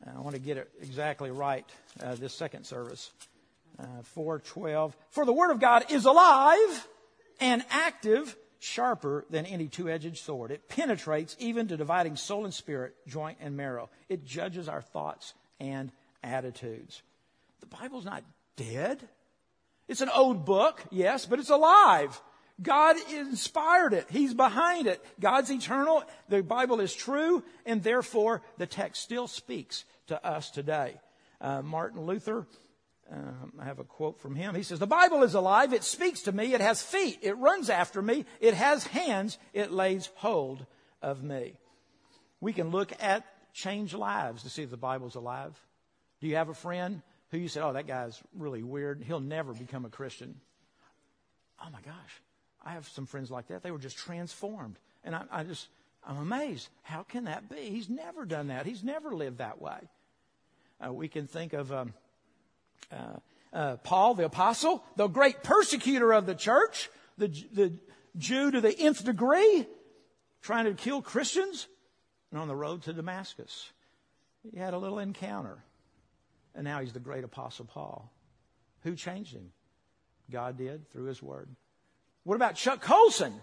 I 0.07 0.21
want 0.21 0.35
to 0.35 0.41
get 0.41 0.59
it 0.59 0.71
exactly 0.83 1.31
right 1.31 1.65
uh, 2.03 2.15
this 2.15 2.35
second 2.35 2.65
service. 2.65 3.11
Uh, 3.79 4.03
412. 4.03 4.97
For 5.11 5.25
the 5.25 5.33
Word 5.33 5.51
of 5.51 5.61
God 5.61 5.91
is 5.91 6.05
alive 6.05 6.89
and 7.41 7.65
active, 7.71 8.37
sharper 8.61 9.25
than 9.31 9.47
any 9.47 9.67
two 9.67 9.89
edged 9.89 10.17
sword. 10.17 10.51
It 10.51 10.69
penetrates 10.69 11.35
even 11.41 11.69
to 11.69 11.77
dividing 11.77 12.17
soul 12.17 12.45
and 12.45 12.55
spirit, 12.55 12.95
joint 13.09 13.39
and 13.41 13.57
marrow. 13.57 13.91
It 14.09 14.25
judges 14.25 14.69
our 14.69 14.83
thoughts 14.83 15.35
and 15.59 15.91
attitudes. 16.23 17.03
The 17.61 17.67
Bible's 17.67 18.05
not 18.05 18.23
dead. 18.57 19.01
It's 19.89 20.01
an 20.01 20.11
old 20.15 20.45
book, 20.45 20.83
yes, 20.91 21.27
but 21.27 21.41
it's 21.41 21.51
alive. 21.51 22.21
God 22.63 22.97
inspired 23.13 23.93
it. 23.93 24.07
He's 24.09 24.33
behind 24.33 24.87
it. 24.87 25.05
God's 25.19 25.51
eternal. 25.51 26.05
The 26.29 26.43
Bible 26.43 26.81
is 26.81 26.95
true, 26.95 27.43
and 27.67 27.83
therefore 27.83 28.43
the 28.59 28.67
text 28.67 29.03
still 29.03 29.27
speaks 29.27 29.85
to 30.09 30.27
us 30.27 30.51
today. 30.51 31.01
Uh, 31.41 31.63
Martin 31.63 32.05
Luther, 32.07 32.47
um, 33.11 33.53
I 33.61 33.65
have 33.65 33.79
a 33.79 33.85
quote 33.85 34.21
from 34.21 34.35
him. 34.35 34.55
He 34.55 34.63
says, 34.63 34.79
The 34.79 34.87
Bible 34.87 35.23
is 35.23 35.35
alive. 35.35 35.73
It 35.73 35.85
speaks 35.85 36.23
to 36.23 36.33
me. 36.33 36.55
It 36.55 36.61
has 36.61 36.83
feet. 36.83 37.19
It 37.23 37.37
runs 37.39 37.71
after 37.71 38.01
me. 38.01 38.25
It 38.41 38.55
has 38.55 38.87
hands. 38.87 39.39
It 39.53 39.71
lays 39.71 40.09
hold 40.17 40.65
of 41.03 41.23
me. 41.23 41.55
We 42.41 42.53
can 42.53 42.71
look 42.71 42.93
at 43.01 43.25
changed 43.53 43.95
lives 43.95 44.43
to 44.43 44.51
see 44.51 44.63
if 44.63 44.71
the 44.71 44.77
Bible's 44.77 45.15
alive. 45.15 45.59
Do 46.21 46.27
you 46.27 46.37
have 46.37 46.49
a 46.49 46.55
friend 46.55 47.03
who 47.31 47.39
you 47.39 47.49
said, 47.49 47.65
oh, 47.65 47.73
that 47.73 47.87
guy's 47.87 48.21
really 48.37 48.63
weird. 48.63 49.03
He'll 49.03 49.21
never 49.21 49.53
become 49.53 49.85
a 49.85 49.91
Christian. 49.91 50.37
Oh 51.61 51.71
my 51.71 51.81
gosh. 51.81 52.23
I 52.65 52.73
have 52.73 52.89
some 52.89 53.07
friends 53.07 53.31
like 53.31 53.49
that. 53.49 53.63
They 53.63 53.71
were 53.71 53.79
just 53.79 53.97
transformed. 53.97 54.79
And 55.05 55.15
I, 55.15 55.25
I 55.31 55.43
just, 55.45 55.69
I'm 56.07 56.19
amazed. 56.19 56.69
How 56.83 57.03
can 57.03 57.25
that 57.25 57.49
be? 57.49 57.57
He's 57.57 57.89
never 57.89 58.25
done 58.25 58.49
that. 58.49 58.67
He's 58.67 58.85
never 58.85 59.15
lived 59.15 59.39
that 59.39 59.61
way. 59.61 59.79
Uh, 60.85 60.93
we 60.93 61.09
can 61.09 61.27
think 61.27 61.53
of 61.53 61.73
um, 61.73 61.95
uh, 62.93 63.17
uh, 63.53 63.77
Paul, 63.77 64.15
the 64.15 64.25
apostle, 64.25 64.85
the 64.97 65.07
great 65.07 65.43
persecutor 65.43 66.13
of 66.13 66.27
the 66.27 66.35
church, 66.35 66.91
the, 67.17 67.29
the 67.53 67.73
Jew 68.17 68.51
to 68.51 68.61
the 68.61 68.77
nth 68.77 69.05
degree, 69.05 69.67
trying 70.43 70.67
to 70.67 70.75
kill 70.75 71.01
Christians, 71.01 71.69
and 72.31 72.41
on 72.41 72.49
the 72.49 72.57
road 72.57 72.83
to 72.83 72.93
Damascus. 72.93 73.71
He 74.43 74.59
had 74.59 74.75
a 74.75 74.79
little 74.79 74.99
encounter. 74.99 75.59
And 76.55 76.65
now 76.65 76.81
he's 76.81 76.93
the 76.93 77.01
great 77.01 77.25
apostle 77.25 77.65
Paul. 77.65 78.13
Who 78.83 78.95
changed 78.95 79.33
him? 79.33 79.51
God 80.31 80.59
did 80.59 80.91
through 80.91 81.05
his 81.05 81.23
word. 81.23 81.49
What 82.25 82.37
about 82.37 82.55
Chuck 82.55 82.81
Colson? 82.81 83.35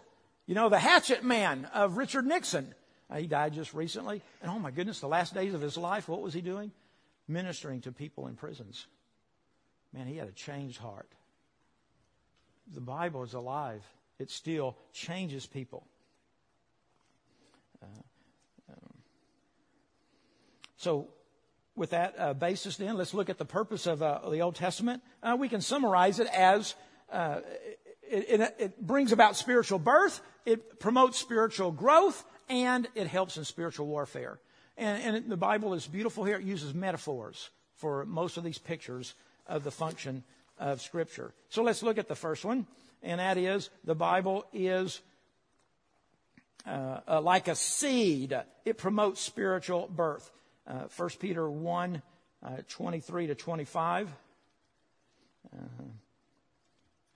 You 0.52 0.56
know, 0.56 0.68
the 0.68 0.80
hatchet 0.80 1.24
man 1.24 1.64
of 1.74 1.96
Richard 1.96 2.26
Nixon. 2.26 2.76
Uh, 3.10 3.20
he 3.20 3.26
died 3.26 3.54
just 3.54 3.74
recently. 3.74 4.22
And 4.42 4.52
oh 4.52 4.60
my 4.60 4.70
goodness, 4.70 5.00
the 5.00 5.08
last 5.08 5.34
days 5.34 5.54
of 5.54 5.62
his 5.62 5.78
life, 5.78 6.10
what 6.10 6.22
was 6.22 6.34
he 6.34 6.42
doing? 6.42 6.74
ministering 7.26 7.80
to 7.80 7.94
people 7.94 8.28
in 8.28 8.36
prisons. 8.36 8.86
Man, 9.94 10.08
he 10.08 10.18
had 10.18 10.28
a 10.28 10.34
changed 10.34 10.78
heart. 10.78 11.08
The 12.74 12.82
Bible 12.82 13.24
is 13.24 13.34
alive. 13.34 13.82
It 14.20 14.30
still 14.30 14.76
changes 14.92 15.46
people. 15.46 15.88
Uh, 17.82 17.86
um, 18.74 18.94
so, 20.76 21.08
with 21.78 21.92
that 21.92 22.16
uh, 22.18 22.34
basis, 22.34 22.76
then, 22.76 22.98
let's 22.98 23.14
look 23.14 23.30
at 23.30 23.38
the 23.38 23.46
purpose 23.46 23.88
of 23.88 24.04
uh, 24.04 24.30
the 24.30 24.42
Old 24.42 24.56
Testament. 24.56 25.02
We 25.38 25.48
can 25.48 25.62
summarize 25.62 26.20
it 26.20 26.28
as 26.28 26.76
it, 28.12 28.42
it, 28.42 28.56
it 28.60 28.82
brings 28.82 29.12
about 29.12 29.36
spiritual 29.36 29.80
birth, 29.80 30.22
it 30.46 30.80
promotes 30.80 31.18
spiritual 31.18 31.72
growth, 31.72 32.24
and 32.50 32.88
it 32.96 33.08
helps 33.08 33.38
in 33.38 33.46
spiritual 33.46 33.88
warfare. 33.88 34.40
And, 34.78 35.16
and, 35.16 35.30
the 35.32 35.38
Bible 35.38 35.74
is 35.74 35.88
beautiful 35.88 36.24
here. 36.24 36.38
It 36.38 36.44
uses 36.44 36.74
metaphors 36.74 37.50
for 37.76 38.06
most 38.06 38.38
of 38.38 38.44
these 38.44 38.58
pictures 38.58 39.14
of 39.48 39.64
the 39.64 39.72
function 39.72 40.24
of 40.58 40.82
Scripture. 40.82 41.34
So 41.50 41.64
let's 41.64 41.84
look 41.84 41.98
at 41.98 42.08
the 42.08 42.16
first 42.16 42.44
one, 42.44 42.68
and 43.02 43.20
that 43.20 43.38
is 43.38 43.70
the 43.84 43.96
Bible 43.96 44.46
is 44.54 45.02
uh, 46.66 47.00
uh, 47.08 47.22
like 47.22 47.48
a 47.48 47.56
seed. 47.56 48.38
It 48.66 48.78
promotes 48.78 49.22
spiritual 49.22 49.88
birth. 49.88 50.30
Uh, 50.68 50.84
1 50.96 51.10
Peter 51.20 51.50
1, 51.50 52.02
uh, 52.44 52.50
23 52.68 53.28
to 53.28 53.36
25. 53.36 54.10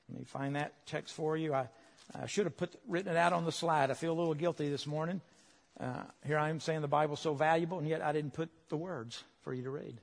Let 0.10 0.20
me 0.20 0.26
find 0.26 0.56
that 0.56 0.74
text 0.86 1.14
for 1.14 1.36
you. 1.36 1.54
I, 1.54 1.68
I 2.14 2.28
should 2.28 2.46
have 2.46 2.58
put, 2.58 2.76
written 2.88 3.12
it 3.12 3.18
out 3.18 3.34
on 3.34 3.46
the 3.46 3.52
slide. 3.52 3.92
I 3.92 3.96
feel 3.96 4.14
a 4.14 4.18
little 4.20 4.34
guilty 4.34 4.70
this 4.70 4.86
morning. 4.86 5.22
Uh, 5.80 6.04
here 6.26 6.38
I 6.38 6.50
am 6.50 6.60
saying 6.60 6.82
the 6.82 6.88
Bible's 6.88 7.20
so 7.20 7.34
valuable, 7.34 7.80
and 7.80 7.88
yet 7.88 8.02
I 8.02 8.12
didn't 8.14 8.34
put 8.34 8.50
the 8.70 8.78
words 8.78 9.24
for 9.42 9.54
you 9.54 9.64
to 9.64 9.70
read. 9.70 10.00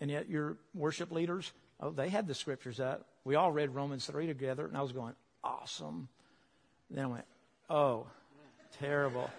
And 0.00 0.10
yet 0.10 0.28
your 0.28 0.56
worship 0.74 1.12
leaders, 1.12 1.52
oh, 1.80 1.90
they 1.90 2.08
had 2.08 2.26
the 2.26 2.34
scriptures 2.34 2.80
up. 2.80 3.06
We 3.24 3.34
all 3.34 3.52
read 3.52 3.74
Romans 3.74 4.06
3 4.06 4.26
together, 4.26 4.66
and 4.66 4.76
I 4.76 4.82
was 4.82 4.92
going, 4.92 5.14
awesome. 5.44 6.08
And 6.88 6.98
then 6.98 7.04
I 7.04 7.08
went, 7.08 7.24
oh, 7.68 8.06
terrible. 8.80 9.30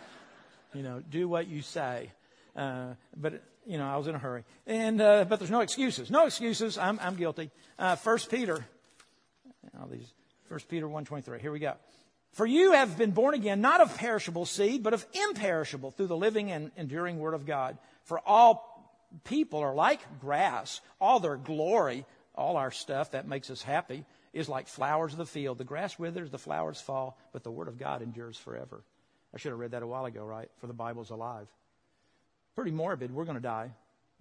you 0.74 0.82
know, 0.82 1.02
do 1.10 1.28
what 1.28 1.48
you 1.48 1.62
say. 1.62 2.10
Uh, 2.54 2.94
but 3.16 3.42
you 3.66 3.78
know, 3.78 3.86
I 3.86 3.96
was 3.96 4.06
in 4.06 4.14
a 4.14 4.18
hurry. 4.18 4.44
And 4.66 5.00
uh, 5.00 5.24
but 5.24 5.38
there's 5.38 5.50
no 5.50 5.60
excuses. 5.60 6.10
No 6.10 6.26
excuses. 6.26 6.78
I'm 6.78 6.98
I'm 7.00 7.16
guilty. 7.16 7.50
Uh, 7.78 7.96
First 7.96 8.30
Peter. 8.30 8.64
All 9.80 9.88
these. 9.88 10.12
First 10.48 10.68
Peter 10.68 10.88
one 10.88 11.04
twenty 11.04 11.22
three. 11.22 11.40
Here 11.40 11.52
we 11.52 11.58
go. 11.58 11.74
For 12.32 12.46
you 12.46 12.72
have 12.72 12.98
been 12.98 13.12
born 13.12 13.34
again, 13.34 13.60
not 13.60 13.80
of 13.80 13.96
perishable 13.96 14.44
seed, 14.44 14.82
but 14.82 14.92
of 14.92 15.06
imperishable, 15.12 15.92
through 15.92 16.08
the 16.08 16.16
living 16.16 16.50
and 16.50 16.72
enduring 16.76 17.18
Word 17.18 17.34
of 17.34 17.46
God. 17.46 17.78
For 18.04 18.18
all 18.18 18.70
people 19.22 19.60
are 19.60 19.74
like 19.74 20.00
grass. 20.20 20.80
All 21.00 21.20
their 21.20 21.36
glory, 21.36 22.04
all 22.34 22.56
our 22.56 22.72
stuff 22.72 23.12
that 23.12 23.28
makes 23.28 23.50
us 23.50 23.62
happy, 23.62 24.04
is 24.32 24.48
like 24.48 24.66
flowers 24.66 25.12
of 25.12 25.18
the 25.18 25.26
field. 25.26 25.58
The 25.58 25.64
grass 25.64 25.96
withers, 25.96 26.30
the 26.30 26.38
flowers 26.38 26.80
fall, 26.80 27.16
but 27.32 27.44
the 27.44 27.52
Word 27.52 27.68
of 27.68 27.78
God 27.78 28.02
endures 28.02 28.36
forever. 28.36 28.82
I 29.32 29.38
should 29.38 29.50
have 29.50 29.60
read 29.60 29.70
that 29.70 29.82
a 29.82 29.86
while 29.86 30.04
ago, 30.04 30.24
right? 30.24 30.50
For 30.58 30.66
the 30.66 30.72
Bible's 30.72 31.10
alive. 31.10 31.46
Pretty 32.54 32.70
morbid. 32.70 33.12
We're 33.12 33.24
going 33.24 33.36
to 33.36 33.42
die. 33.42 33.70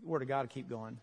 Word 0.04 0.22
of 0.22 0.28
God 0.28 0.50
keep 0.50 0.70
going. 0.70 1.00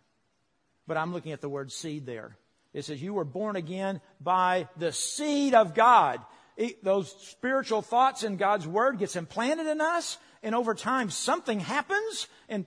But 0.86 0.96
I'm 0.96 1.12
looking 1.12 1.32
at 1.32 1.40
the 1.40 1.48
word 1.48 1.70
seed 1.70 2.06
there. 2.06 2.36
It 2.72 2.84
says, 2.84 3.02
You 3.02 3.14
were 3.14 3.24
born 3.24 3.56
again 3.56 4.00
by 4.20 4.68
the 4.76 4.92
seed 4.92 5.54
of 5.54 5.74
God. 5.74 6.20
It, 6.56 6.84
those 6.84 7.10
spiritual 7.22 7.82
thoughts 7.82 8.22
in 8.22 8.36
God's 8.36 8.66
Word 8.66 8.98
gets 8.98 9.16
implanted 9.16 9.66
in 9.66 9.80
us, 9.80 10.18
and 10.42 10.54
over 10.54 10.74
time 10.74 11.10
something 11.10 11.58
happens, 11.58 12.28
and 12.48 12.66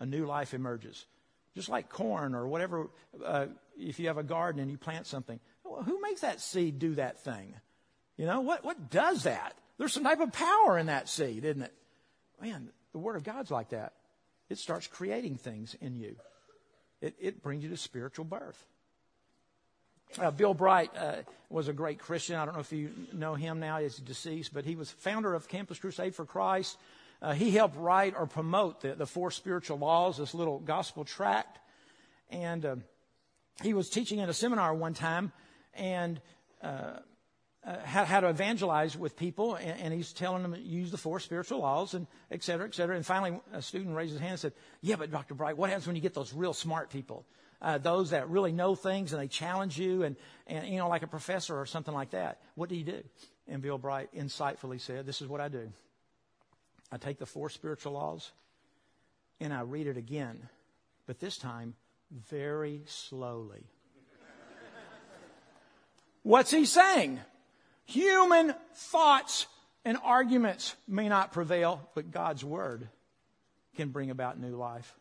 a 0.00 0.06
new 0.06 0.26
life 0.26 0.52
emerges. 0.52 1.06
Just 1.54 1.68
like 1.68 1.88
corn 1.88 2.34
or 2.34 2.46
whatever, 2.46 2.90
uh, 3.24 3.46
if 3.78 3.98
you 3.98 4.08
have 4.08 4.18
a 4.18 4.22
garden 4.22 4.60
and 4.60 4.70
you 4.70 4.76
plant 4.76 5.06
something, 5.06 5.40
who 5.64 6.00
makes 6.00 6.20
that 6.20 6.40
seed 6.40 6.78
do 6.78 6.94
that 6.96 7.20
thing? 7.20 7.54
You 8.16 8.26
know, 8.26 8.40
what, 8.40 8.64
what 8.64 8.90
does 8.90 9.22
that? 9.24 9.54
There's 9.78 9.92
some 9.92 10.04
type 10.04 10.20
of 10.20 10.32
power 10.32 10.78
in 10.78 10.86
that 10.86 11.08
seed, 11.08 11.44
isn't 11.44 11.62
it? 11.62 11.72
Man, 12.40 12.70
the 12.96 13.00
Word 13.00 13.16
of 13.16 13.24
God's 13.24 13.50
like 13.50 13.68
that. 13.68 13.92
It 14.48 14.56
starts 14.56 14.86
creating 14.86 15.36
things 15.36 15.76
in 15.82 15.96
you. 15.96 16.16
It, 17.02 17.14
it 17.20 17.42
brings 17.42 17.62
you 17.62 17.68
to 17.68 17.76
spiritual 17.76 18.24
birth. 18.24 18.56
Uh, 20.18 20.30
Bill 20.30 20.54
Bright 20.54 20.92
uh, 20.96 21.16
was 21.50 21.68
a 21.68 21.74
great 21.74 21.98
Christian. 21.98 22.36
I 22.36 22.46
don't 22.46 22.54
know 22.54 22.60
if 22.60 22.72
you 22.72 22.90
know 23.12 23.34
him 23.34 23.60
now; 23.60 23.80
he's 23.80 23.98
deceased, 23.98 24.54
but 24.54 24.64
he 24.64 24.76
was 24.76 24.90
founder 24.90 25.34
of 25.34 25.46
Campus 25.46 25.78
Crusade 25.78 26.14
for 26.14 26.24
Christ. 26.24 26.78
Uh, 27.20 27.34
he 27.34 27.50
helped 27.50 27.76
write 27.76 28.14
or 28.16 28.26
promote 28.26 28.80
the, 28.80 28.94
the 28.94 29.06
four 29.06 29.30
spiritual 29.30 29.76
laws, 29.76 30.16
this 30.16 30.32
little 30.32 30.58
gospel 30.58 31.04
tract, 31.04 31.58
and 32.30 32.64
uh, 32.64 32.76
he 33.62 33.74
was 33.74 33.90
teaching 33.90 34.20
in 34.20 34.30
a 34.30 34.34
seminar 34.34 34.74
one 34.74 34.94
time, 34.94 35.32
and 35.74 36.18
uh, 37.66 37.84
how, 37.84 38.04
how, 38.04 38.20
to 38.20 38.28
evangelize 38.28 38.96
with 38.96 39.16
people, 39.16 39.56
and, 39.56 39.80
and, 39.80 39.92
he's 39.92 40.12
telling 40.12 40.42
them 40.42 40.56
use 40.62 40.92
the 40.92 40.96
four 40.96 41.18
spiritual 41.18 41.58
laws, 41.58 41.94
and 41.94 42.06
et 42.30 42.44
cetera, 42.44 42.64
et 42.64 42.74
cetera. 42.74 42.94
And 42.94 43.04
finally, 43.04 43.40
a 43.52 43.60
student 43.60 43.96
raised 43.96 44.12
his 44.12 44.20
hand 44.20 44.32
and 44.32 44.40
said, 44.40 44.52
"Yeah, 44.82 44.94
but 44.94 45.10
Dr. 45.10 45.34
Bright, 45.34 45.56
what 45.56 45.70
happens 45.70 45.86
when 45.86 45.96
you 45.96 46.02
get 46.02 46.14
those 46.14 46.32
real 46.32 46.52
smart 46.52 46.90
people, 46.90 47.26
uh, 47.60 47.78
those 47.78 48.10
that 48.10 48.30
really 48.30 48.52
know 48.52 48.76
things 48.76 49.12
and 49.12 49.20
they 49.20 49.26
challenge 49.26 49.76
you, 49.78 50.04
and 50.04 50.14
and 50.46 50.68
you 50.68 50.78
know, 50.78 50.88
like 50.88 51.02
a 51.02 51.08
professor 51.08 51.58
or 51.58 51.66
something 51.66 51.92
like 51.92 52.10
that? 52.10 52.40
What 52.54 52.68
do 52.68 52.76
you 52.76 52.84
do?" 52.84 53.02
And 53.48 53.60
Bill 53.62 53.78
Bright 53.78 54.14
insightfully 54.14 54.80
said, 54.80 55.04
"This 55.04 55.20
is 55.20 55.26
what 55.26 55.40
I 55.40 55.48
do. 55.48 55.72
I 56.92 56.98
take 56.98 57.18
the 57.18 57.26
four 57.26 57.50
spiritual 57.50 57.94
laws, 57.94 58.30
and 59.40 59.52
I 59.52 59.62
read 59.62 59.88
it 59.88 59.96
again, 59.96 60.48
but 61.06 61.18
this 61.18 61.36
time 61.36 61.74
very 62.12 62.82
slowly." 62.86 63.66
What's 66.22 66.52
he 66.52 66.64
saying? 66.64 67.18
Human 67.86 68.54
thoughts 68.74 69.46
and 69.84 69.96
arguments 70.02 70.74
may 70.88 71.08
not 71.08 71.32
prevail, 71.32 71.88
but 71.94 72.10
God's 72.10 72.44
word 72.44 72.88
can 73.76 73.90
bring 73.90 74.10
about 74.10 74.38
new 74.38 74.56
life. 74.56 74.94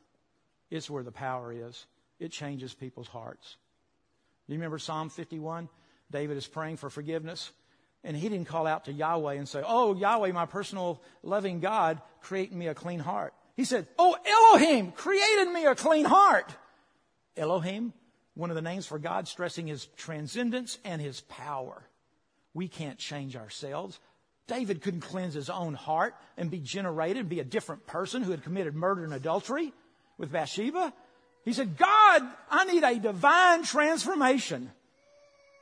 It's 0.69 0.89
where 0.89 1.03
the 1.03 1.11
power 1.11 1.51
is. 1.51 1.85
It 2.19 2.31
changes 2.31 2.73
people's 2.73 3.07
hearts. 3.07 3.57
Do 4.47 4.53
you 4.53 4.59
remember 4.59 4.77
Psalm 4.77 5.09
51? 5.09 5.69
David 6.11 6.37
is 6.37 6.47
praying 6.47 6.77
for 6.77 6.89
forgiveness. 6.89 7.51
And 8.03 8.15
he 8.15 8.29
didn't 8.29 8.45
call 8.45 8.67
out 8.67 8.85
to 8.85 8.93
Yahweh 8.93 9.33
and 9.33 9.49
say, 9.49 9.63
Oh, 9.65 9.95
Yahweh, 9.95 10.31
my 10.31 10.45
personal 10.45 11.01
loving 11.23 11.59
God, 11.59 11.99
create 12.21 12.51
in 12.51 12.57
me 12.59 12.67
a 12.67 12.75
clean 12.75 12.99
heart. 12.99 13.33
He 13.55 13.63
said, 13.65 13.87
Oh, 13.97 14.15
Elohim, 14.23 14.91
create 14.91 15.39
in 15.39 15.51
me 15.51 15.65
a 15.65 15.73
clean 15.73 16.05
heart. 16.05 16.55
Elohim, 17.35 17.93
one 18.35 18.51
of 18.51 18.55
the 18.55 18.61
names 18.61 18.85
for 18.85 18.99
God, 18.99 19.27
stressing 19.27 19.65
his 19.65 19.87
transcendence 19.97 20.77
and 20.85 21.01
his 21.01 21.21
power. 21.21 21.83
We 22.55 22.69
can't 22.69 22.97
change 22.97 23.35
ourselves. 23.35 23.99
David 24.47 24.81
couldn't 24.81 25.01
cleanse 25.01 25.33
his 25.33 25.49
own 25.49 25.73
heart 25.73 26.15
and 26.37 26.49
be 26.49 26.59
generated 26.59 27.17
and 27.17 27.29
be 27.29 27.41
a 27.41 27.43
different 27.43 27.85
person 27.85 28.23
who 28.23 28.31
had 28.31 28.43
committed 28.43 28.73
murder 28.73 29.03
and 29.03 29.13
adultery 29.13 29.73
with 30.17 30.31
Bathsheba. 30.31 30.93
He 31.43 31.53
said, 31.53 31.77
God, 31.77 32.23
I 32.49 32.65
need 32.65 32.83
a 32.83 32.97
divine 32.97 33.63
transformation. 33.63 34.71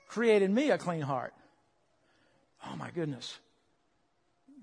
Created 0.08 0.52
me 0.52 0.70
a 0.70 0.78
clean 0.78 1.02
heart. 1.02 1.34
Oh 2.68 2.76
my 2.76 2.92
goodness. 2.92 3.40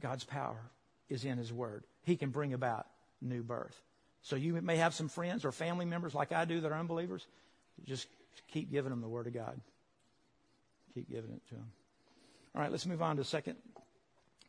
God's 0.00 0.24
power 0.24 0.70
is 1.08 1.24
in 1.24 1.36
His 1.36 1.52
Word. 1.52 1.82
He 2.04 2.16
can 2.16 2.30
bring 2.30 2.54
about 2.54 2.86
new 3.20 3.42
birth. 3.42 3.76
So 4.22 4.36
you 4.36 4.52
may 4.62 4.76
have 4.76 4.94
some 4.94 5.08
friends 5.08 5.44
or 5.44 5.50
family 5.50 5.84
members 5.84 6.14
like 6.14 6.30
I 6.30 6.44
do 6.44 6.60
that 6.60 6.70
are 6.70 6.78
unbelievers. 6.78 7.26
Just 7.84 8.06
keep 8.52 8.70
giving 8.70 8.90
them 8.90 9.00
the 9.00 9.08
Word 9.08 9.26
of 9.26 9.34
God. 9.34 9.60
Keep 10.94 11.10
giving 11.10 11.32
it 11.32 11.42
to 11.48 11.54
them. 11.56 11.72
All 12.54 12.62
right, 12.62 12.70
let's 12.70 12.86
move 12.86 13.02
on 13.02 13.16
to 13.16 13.24
second 13.24 13.56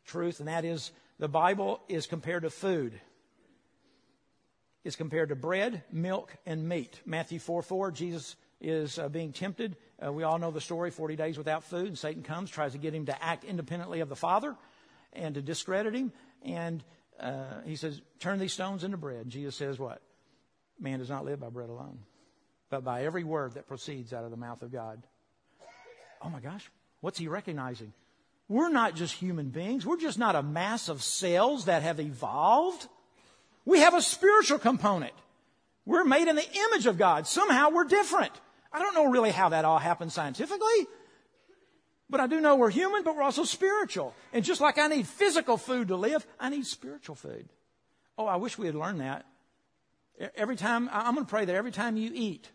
truth, 0.06 0.40
and 0.40 0.48
that 0.48 0.64
is 0.64 0.90
the 1.18 1.28
Bible 1.28 1.80
is 1.88 2.06
compared 2.06 2.42
to 2.42 2.50
food. 2.50 3.00
It's 4.84 4.96
compared 4.96 5.28
to 5.28 5.36
bread, 5.36 5.84
milk, 5.92 6.36
and 6.44 6.68
meat. 6.68 7.00
Matthew 7.06 7.38
4 7.38 7.62
4, 7.62 7.92
Jesus 7.92 8.36
is 8.60 8.98
uh, 8.98 9.08
being 9.08 9.32
tempted. 9.32 9.76
Uh, 10.04 10.12
we 10.12 10.24
all 10.24 10.38
know 10.38 10.50
the 10.50 10.60
story 10.60 10.90
40 10.90 11.14
days 11.14 11.38
without 11.38 11.62
food, 11.62 11.86
and 11.86 11.98
Satan 11.98 12.22
comes, 12.22 12.50
tries 12.50 12.72
to 12.72 12.78
get 12.78 12.94
him 12.94 13.06
to 13.06 13.24
act 13.24 13.44
independently 13.44 14.00
of 14.00 14.08
the 14.08 14.16
Father 14.16 14.56
and 15.12 15.36
to 15.36 15.42
discredit 15.42 15.94
him. 15.94 16.12
And 16.42 16.82
uh, 17.20 17.60
he 17.64 17.76
says, 17.76 18.00
Turn 18.18 18.40
these 18.40 18.52
stones 18.52 18.82
into 18.82 18.96
bread. 18.96 19.30
Jesus 19.30 19.54
says, 19.54 19.78
What? 19.78 20.02
Man 20.80 20.98
does 20.98 21.10
not 21.10 21.24
live 21.24 21.38
by 21.38 21.48
bread 21.48 21.68
alone, 21.68 22.00
but 22.70 22.82
by 22.82 23.04
every 23.04 23.22
word 23.22 23.54
that 23.54 23.68
proceeds 23.68 24.12
out 24.12 24.24
of 24.24 24.32
the 24.32 24.36
mouth 24.36 24.62
of 24.62 24.72
God. 24.72 25.00
Oh 26.20 26.28
my 26.28 26.40
gosh, 26.40 26.68
What's 27.02 27.18
he 27.18 27.28
recognizing? 27.28 27.92
We're 28.48 28.70
not 28.70 28.96
just 28.96 29.12
human 29.12 29.50
beings. 29.50 29.84
We're 29.84 29.98
just 29.98 30.18
not 30.18 30.34
a 30.34 30.42
mass 30.42 30.88
of 30.88 31.02
cells 31.02 31.66
that 31.66 31.82
have 31.82 32.00
evolved. 32.00 32.88
We 33.66 33.80
have 33.80 33.92
a 33.92 34.00
spiritual 34.00 34.58
component. 34.58 35.12
We're 35.84 36.04
made 36.04 36.28
in 36.28 36.36
the 36.36 36.48
image 36.70 36.86
of 36.86 36.96
God. 36.96 37.26
Somehow 37.26 37.68
we're 37.68 37.84
different. 37.84 38.32
I 38.72 38.78
don't 38.78 38.94
know 38.94 39.10
really 39.10 39.32
how 39.32 39.50
that 39.50 39.66
all 39.66 39.78
happened 39.78 40.12
scientifically, 40.12 40.86
but 42.08 42.20
I 42.20 42.26
do 42.26 42.40
know 42.40 42.56
we're 42.56 42.70
human, 42.70 43.02
but 43.02 43.14
we're 43.14 43.22
also 43.22 43.44
spiritual. 43.44 44.14
And 44.32 44.42
just 44.42 44.62
like 44.62 44.78
I 44.78 44.86
need 44.86 45.06
physical 45.06 45.58
food 45.58 45.88
to 45.88 45.96
live, 45.96 46.26
I 46.40 46.48
need 46.48 46.64
spiritual 46.64 47.16
food. 47.16 47.46
Oh, 48.16 48.24
I 48.24 48.36
wish 48.36 48.56
we 48.56 48.64
had 48.64 48.74
learned 48.74 49.00
that 49.00 49.26
Every 50.36 50.56
time, 50.56 50.88
I'm 50.92 51.14
going 51.14 51.26
to 51.26 51.30
pray 51.30 51.44
that 51.44 51.54
every 51.54 51.72
time 51.72 51.96
you 51.96 52.10
eat, 52.14 52.48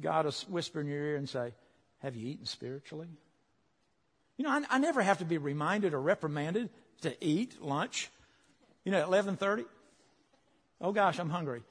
God 0.00 0.26
will 0.26 0.34
whisper 0.48 0.80
in 0.80 0.86
your 0.86 1.02
ear 1.02 1.16
and 1.16 1.28
say, 1.28 1.52
Have 2.00 2.16
you 2.16 2.28
eaten 2.28 2.46
spiritually? 2.46 3.08
You 4.36 4.44
know, 4.44 4.50
I, 4.50 4.62
I 4.70 4.78
never 4.78 5.02
have 5.02 5.18
to 5.18 5.24
be 5.24 5.38
reminded 5.38 5.94
or 5.94 6.00
reprimanded 6.00 6.70
to 7.02 7.24
eat 7.24 7.60
lunch. 7.60 8.10
You 8.84 8.92
know, 8.92 8.98
at 9.00 9.08
11:30. 9.08 9.64
Oh 10.80 10.92
gosh, 10.92 11.18
I'm 11.18 11.30
hungry. 11.30 11.62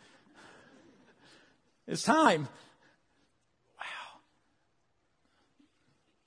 It's 1.88 2.04
time. 2.04 2.50
Wow. 3.80 4.20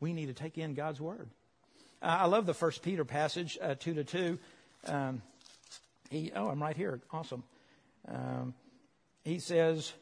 We 0.01 0.15
need 0.15 0.27
to 0.27 0.33
take 0.33 0.57
in 0.57 0.73
God's 0.73 1.01
word. 1.01 1.29
Uh, 2.03 2.17
I 2.21 2.27
love 2.27 2.47
the 2.47 2.55
First 2.55 2.83
Peter 2.83 3.05
passage, 3.05 3.59
uh, 3.61 3.75
two 3.79 3.93
to 3.95 4.05
two. 4.05 4.39
Um, 4.87 5.21
he, 6.09 6.33
oh, 6.35 6.49
I'm 6.49 6.63
right 6.63 6.77
here. 6.77 7.01
Awesome. 7.11 7.45
Um, 8.09 8.55
he 9.23 9.39
says, 9.39 9.93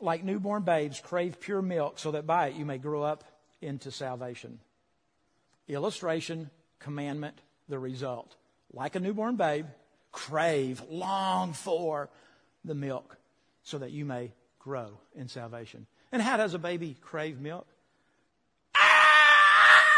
like 0.00 0.24
newborn 0.24 0.62
babes, 0.62 1.00
crave 1.00 1.40
pure 1.40 1.62
milk 1.62 1.98
so 1.98 2.12
that 2.12 2.26
by 2.26 2.48
it 2.48 2.54
you 2.56 2.64
may 2.64 2.78
grow 2.78 3.02
up 3.02 3.24
into 3.60 3.90
salvation. 3.90 4.60
Illustration, 5.68 6.50
commandment, 6.78 7.40
the 7.68 7.78
result. 7.78 8.34
Like 8.72 8.94
a 8.96 9.00
newborn 9.00 9.36
babe, 9.36 9.66
crave, 10.12 10.82
long 10.88 11.52
for 11.52 12.08
the 12.64 12.74
milk 12.74 13.16
so 13.62 13.78
that 13.78 13.90
you 13.90 14.04
may 14.04 14.32
grow 14.58 14.98
in 15.14 15.28
salvation. 15.28 15.86
And 16.12 16.22
how 16.22 16.36
does 16.36 16.54
a 16.54 16.58
baby 16.58 16.96
crave 17.00 17.40
milk? 17.40 17.66
Ah! 18.76 19.88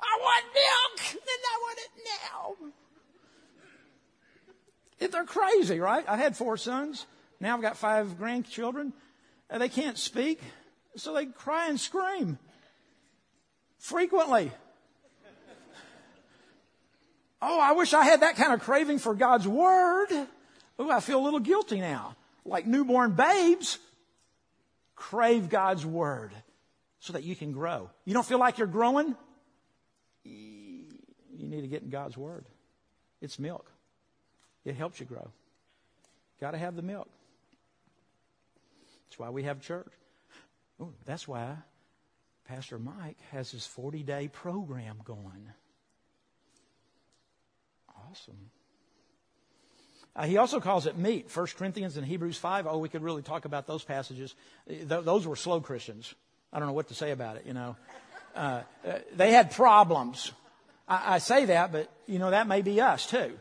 I 0.00 0.18
want 0.20 0.44
milk, 0.54 1.00
and 1.12 1.20
I 1.22 1.58
want 1.62 1.78
it 1.78 1.90
now. 5.00 5.08
They're 5.10 5.24
crazy, 5.24 5.80
right? 5.80 6.04
I 6.06 6.16
had 6.16 6.36
four 6.36 6.56
sons. 6.56 7.06
Now 7.40 7.54
I've 7.54 7.62
got 7.62 7.76
five 7.76 8.18
grandchildren. 8.18 8.92
Uh, 9.50 9.58
they 9.58 9.68
can't 9.68 9.98
speak, 9.98 10.40
so 10.96 11.14
they 11.14 11.26
cry 11.26 11.68
and 11.68 11.78
scream 11.78 12.38
frequently. 13.78 14.50
Oh, 17.42 17.60
I 17.60 17.72
wish 17.72 17.92
I 17.92 18.04
had 18.04 18.22
that 18.22 18.36
kind 18.36 18.52
of 18.52 18.60
craving 18.60 18.98
for 18.98 19.14
God's 19.14 19.46
Word. 19.46 20.08
Oh, 20.78 20.90
I 20.90 21.00
feel 21.00 21.20
a 21.20 21.24
little 21.24 21.40
guilty 21.40 21.80
now. 21.80 22.16
Like 22.44 22.66
newborn 22.66 23.12
babes, 23.12 23.78
crave 24.94 25.48
God's 25.48 25.84
Word 25.84 26.32
so 27.00 27.12
that 27.12 27.22
you 27.22 27.36
can 27.36 27.52
grow. 27.52 27.90
You 28.04 28.14
don't 28.14 28.26
feel 28.26 28.38
like 28.38 28.58
you're 28.58 28.66
growing? 28.66 29.14
You 30.24 30.88
need 31.38 31.60
to 31.60 31.68
get 31.68 31.82
in 31.82 31.90
God's 31.90 32.16
Word. 32.16 32.46
It's 33.20 33.38
milk. 33.38 33.70
It 34.64 34.74
helps 34.74 34.98
you 34.98 35.06
grow. 35.06 35.30
Got 36.40 36.52
to 36.52 36.58
have 36.58 36.74
the 36.74 36.82
milk. 36.82 37.08
That's 39.08 39.18
why 39.18 39.30
we 39.30 39.44
have 39.44 39.60
church. 39.60 39.90
Ooh, 40.80 40.92
that's 41.04 41.26
why 41.26 41.56
Pastor 42.48 42.78
Mike 42.78 43.18
has 43.32 43.50
his 43.50 43.66
40 43.66 44.02
day 44.02 44.28
program 44.28 44.98
going. 45.04 45.50
Awesome. 48.10 48.50
Uh, 50.14 50.24
he 50.24 50.38
also 50.38 50.60
calls 50.60 50.86
it 50.86 50.96
meat. 50.96 51.28
1 51.32 51.46
Corinthians 51.58 51.96
and 51.96 52.06
Hebrews 52.06 52.38
5. 52.38 52.66
Oh, 52.66 52.78
we 52.78 52.88
could 52.88 53.02
really 53.02 53.22
talk 53.22 53.44
about 53.44 53.66
those 53.66 53.84
passages. 53.84 54.34
Th- 54.66 54.86
those 54.88 55.26
were 55.26 55.36
slow 55.36 55.60
Christians. 55.60 56.14
I 56.52 56.58
don't 56.58 56.68
know 56.68 56.74
what 56.74 56.88
to 56.88 56.94
say 56.94 57.10
about 57.10 57.36
it, 57.36 57.44
you 57.46 57.52
know. 57.52 57.76
Uh, 58.34 58.62
uh, 58.86 58.98
they 59.14 59.32
had 59.32 59.50
problems. 59.50 60.32
I, 60.88 61.16
I, 61.16 61.18
say 61.18 61.46
that, 61.46 61.72
but, 61.72 61.90
you 62.06 62.18
know, 62.18 62.30
that 62.30 62.46
may 62.46 62.62
be 62.62 62.80
us 62.80 63.06
too. 63.06 63.38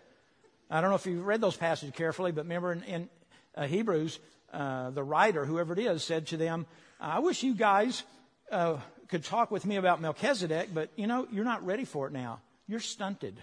I 0.69 0.81
don't 0.81 0.89
know 0.89 0.95
if 0.95 1.05
you 1.05 1.21
read 1.21 1.41
those 1.41 1.55
passages 1.55 1.93
carefully, 1.95 2.31
but 2.31 2.43
remember 2.43 2.73
in, 2.73 2.83
in 2.83 3.09
uh, 3.55 3.67
Hebrews, 3.67 4.19
uh, 4.53 4.91
the 4.91 5.03
writer, 5.03 5.45
whoever 5.45 5.73
it 5.73 5.79
is, 5.79 6.03
said 6.03 6.27
to 6.27 6.37
them, 6.37 6.65
I 6.99 7.19
wish 7.19 7.43
you 7.43 7.55
guys 7.55 8.03
uh, 8.51 8.77
could 9.09 9.23
talk 9.23 9.51
with 9.51 9.65
me 9.65 9.75
about 9.75 10.01
Melchizedek, 10.01 10.69
but, 10.73 10.89
you 10.95 11.07
know, 11.07 11.27
you're 11.31 11.45
not 11.45 11.65
ready 11.65 11.85
for 11.85 12.07
it 12.07 12.13
now. 12.13 12.39
You're 12.67 12.79
stunted. 12.79 13.37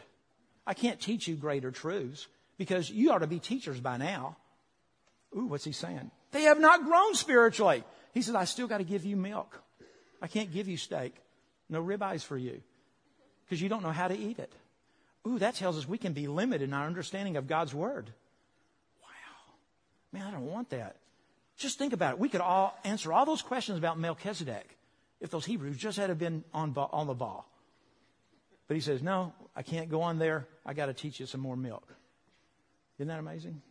I 0.66 0.74
can't 0.74 1.00
teach 1.00 1.28
you 1.28 1.36
greater 1.36 1.70
truths 1.70 2.26
because 2.58 2.90
you 2.90 3.12
ought 3.12 3.18
to 3.18 3.26
be 3.26 3.38
teachers 3.38 3.80
by 3.80 3.96
now. 3.96 4.36
Ooh, 5.36 5.46
what's 5.46 5.64
he 5.64 5.72
saying? 5.72 6.10
They 6.30 6.42
have 6.42 6.60
not 6.60 6.84
grown 6.84 7.14
spiritually. 7.14 7.84
He 8.12 8.22
says, 8.22 8.34
I 8.34 8.44
still 8.44 8.66
got 8.66 8.78
to 8.78 8.84
give 8.84 9.04
you 9.04 9.16
milk. 9.16 9.60
I 10.20 10.28
can't 10.28 10.52
give 10.52 10.68
you 10.68 10.76
steak. 10.76 11.14
No 11.68 11.82
ribeyes 11.82 12.24
for 12.24 12.36
you 12.36 12.60
because 13.44 13.60
you 13.60 13.68
don't 13.68 13.82
know 13.82 13.90
how 13.90 14.08
to 14.08 14.16
eat 14.16 14.38
it. 14.38 14.52
Ooh, 15.26 15.38
that 15.38 15.54
tells 15.54 15.78
us 15.78 15.86
we 15.86 15.98
can 15.98 16.12
be 16.12 16.26
limited 16.26 16.68
in 16.68 16.74
our 16.74 16.86
understanding 16.86 17.36
of 17.36 17.46
God's 17.46 17.74
word. 17.74 18.12
Man, 20.22 20.34
I 20.34 20.36
don't 20.36 20.46
want 20.46 20.70
that. 20.70 20.96
Just 21.56 21.78
think 21.78 21.92
about 21.92 22.14
it. 22.14 22.18
We 22.18 22.28
could 22.28 22.40
all 22.40 22.78
answer 22.84 23.12
all 23.12 23.26
those 23.26 23.42
questions 23.42 23.78
about 23.78 23.98
Melchizedek 23.98 24.76
if 25.20 25.30
those 25.30 25.44
Hebrews 25.44 25.76
just 25.76 25.98
had 25.98 26.16
been 26.18 26.44
on, 26.54 26.74
on 26.76 27.06
the 27.06 27.14
ball. 27.14 27.48
But 28.68 28.74
he 28.74 28.80
says, 28.80 29.02
No, 29.02 29.32
I 29.54 29.62
can't 29.62 29.90
go 29.90 30.02
on 30.02 30.18
there. 30.18 30.46
I 30.64 30.74
got 30.74 30.86
to 30.86 30.94
teach 30.94 31.20
you 31.20 31.26
some 31.26 31.40
more 31.40 31.56
milk. 31.56 31.86
Isn't 32.98 33.08
that 33.08 33.18
amazing? 33.18 33.62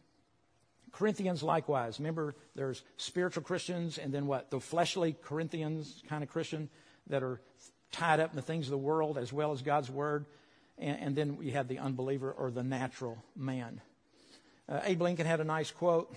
Corinthians 0.92 1.42
likewise. 1.42 2.00
Remember, 2.00 2.36
there's 2.56 2.84
spiritual 2.98 3.44
Christians 3.44 3.98
and 3.98 4.14
then 4.14 4.28
what? 4.28 4.52
The 4.52 4.60
fleshly 4.60 5.16
Corinthians 5.24 6.04
kind 6.10 6.22
of 6.22 6.30
Christian 6.30 6.70
that 7.08 7.24
are 7.24 7.40
tied 7.92 8.20
up 8.20 8.32
in 8.32 8.36
the 8.36 8.42
things 8.42 8.68
of 8.68 8.72
the 8.72 8.78
world 8.78 9.18
as 9.18 9.32
well 9.32 9.54
as 9.54 9.62
God's 9.62 9.90
Word. 9.90 10.26
And, 10.78 11.00
and 11.00 11.16
then 11.16 11.38
we 11.38 11.52
have 11.52 11.70
the 11.70 11.80
unbeliever 11.80 12.32
or 12.32 12.52
the 12.52 12.64
natural 12.64 13.18
man. 13.36 13.80
Uh, 14.68 14.82
Abe 14.84 15.02
Lincoln 15.02 15.26
had 15.26 15.40
a 15.40 15.46
nice 15.46 15.72
quote. 15.72 16.14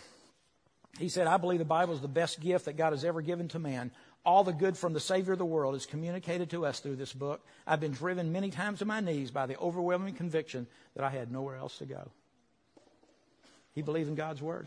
He 0.99 1.09
said, 1.09 1.27
I 1.27 1.37
believe 1.37 1.59
the 1.59 1.65
Bible 1.65 1.95
is 1.95 2.01
the 2.01 2.09
best 2.09 2.41
gift 2.41 2.67
that 2.67 2.77
God 2.77 2.93
has 2.93 3.05
ever 3.05 3.21
given 3.21 3.49
to 3.49 3.59
man 3.59 3.91
all 4.25 4.43
the 4.43 4.53
good 4.53 4.77
from 4.77 4.93
the 4.93 5.01
Savior 5.01 5.35
of 5.35 5.39
the 5.39 5.45
world 5.45 5.75
is 5.75 5.87
communicated 5.87 6.51
to 6.51 6.65
us 6.65 6.81
through 6.81 6.97
this 6.97 7.13
book. 7.13 7.45
I've 7.67 7.81
been 7.81 7.93
driven 7.93 8.33
many 8.33 8.51
times 8.51 8.79
to 8.79 8.85
my 8.85 9.01
knees 9.01 9.31
by 9.31 9.47
the 9.47 9.59
overwhelming 9.59 10.15
conviction 10.15 10.67
that 10.97 11.05
I 11.05 11.11
had 11.11 11.31
nowhere 11.31 11.57
else 11.57 11.79
to 11.79 11.85
go. 11.85 12.11
He 13.75 13.83
believed 13.83 14.09
in 14.09 14.15
God's 14.15 14.41
Word. 14.41 14.67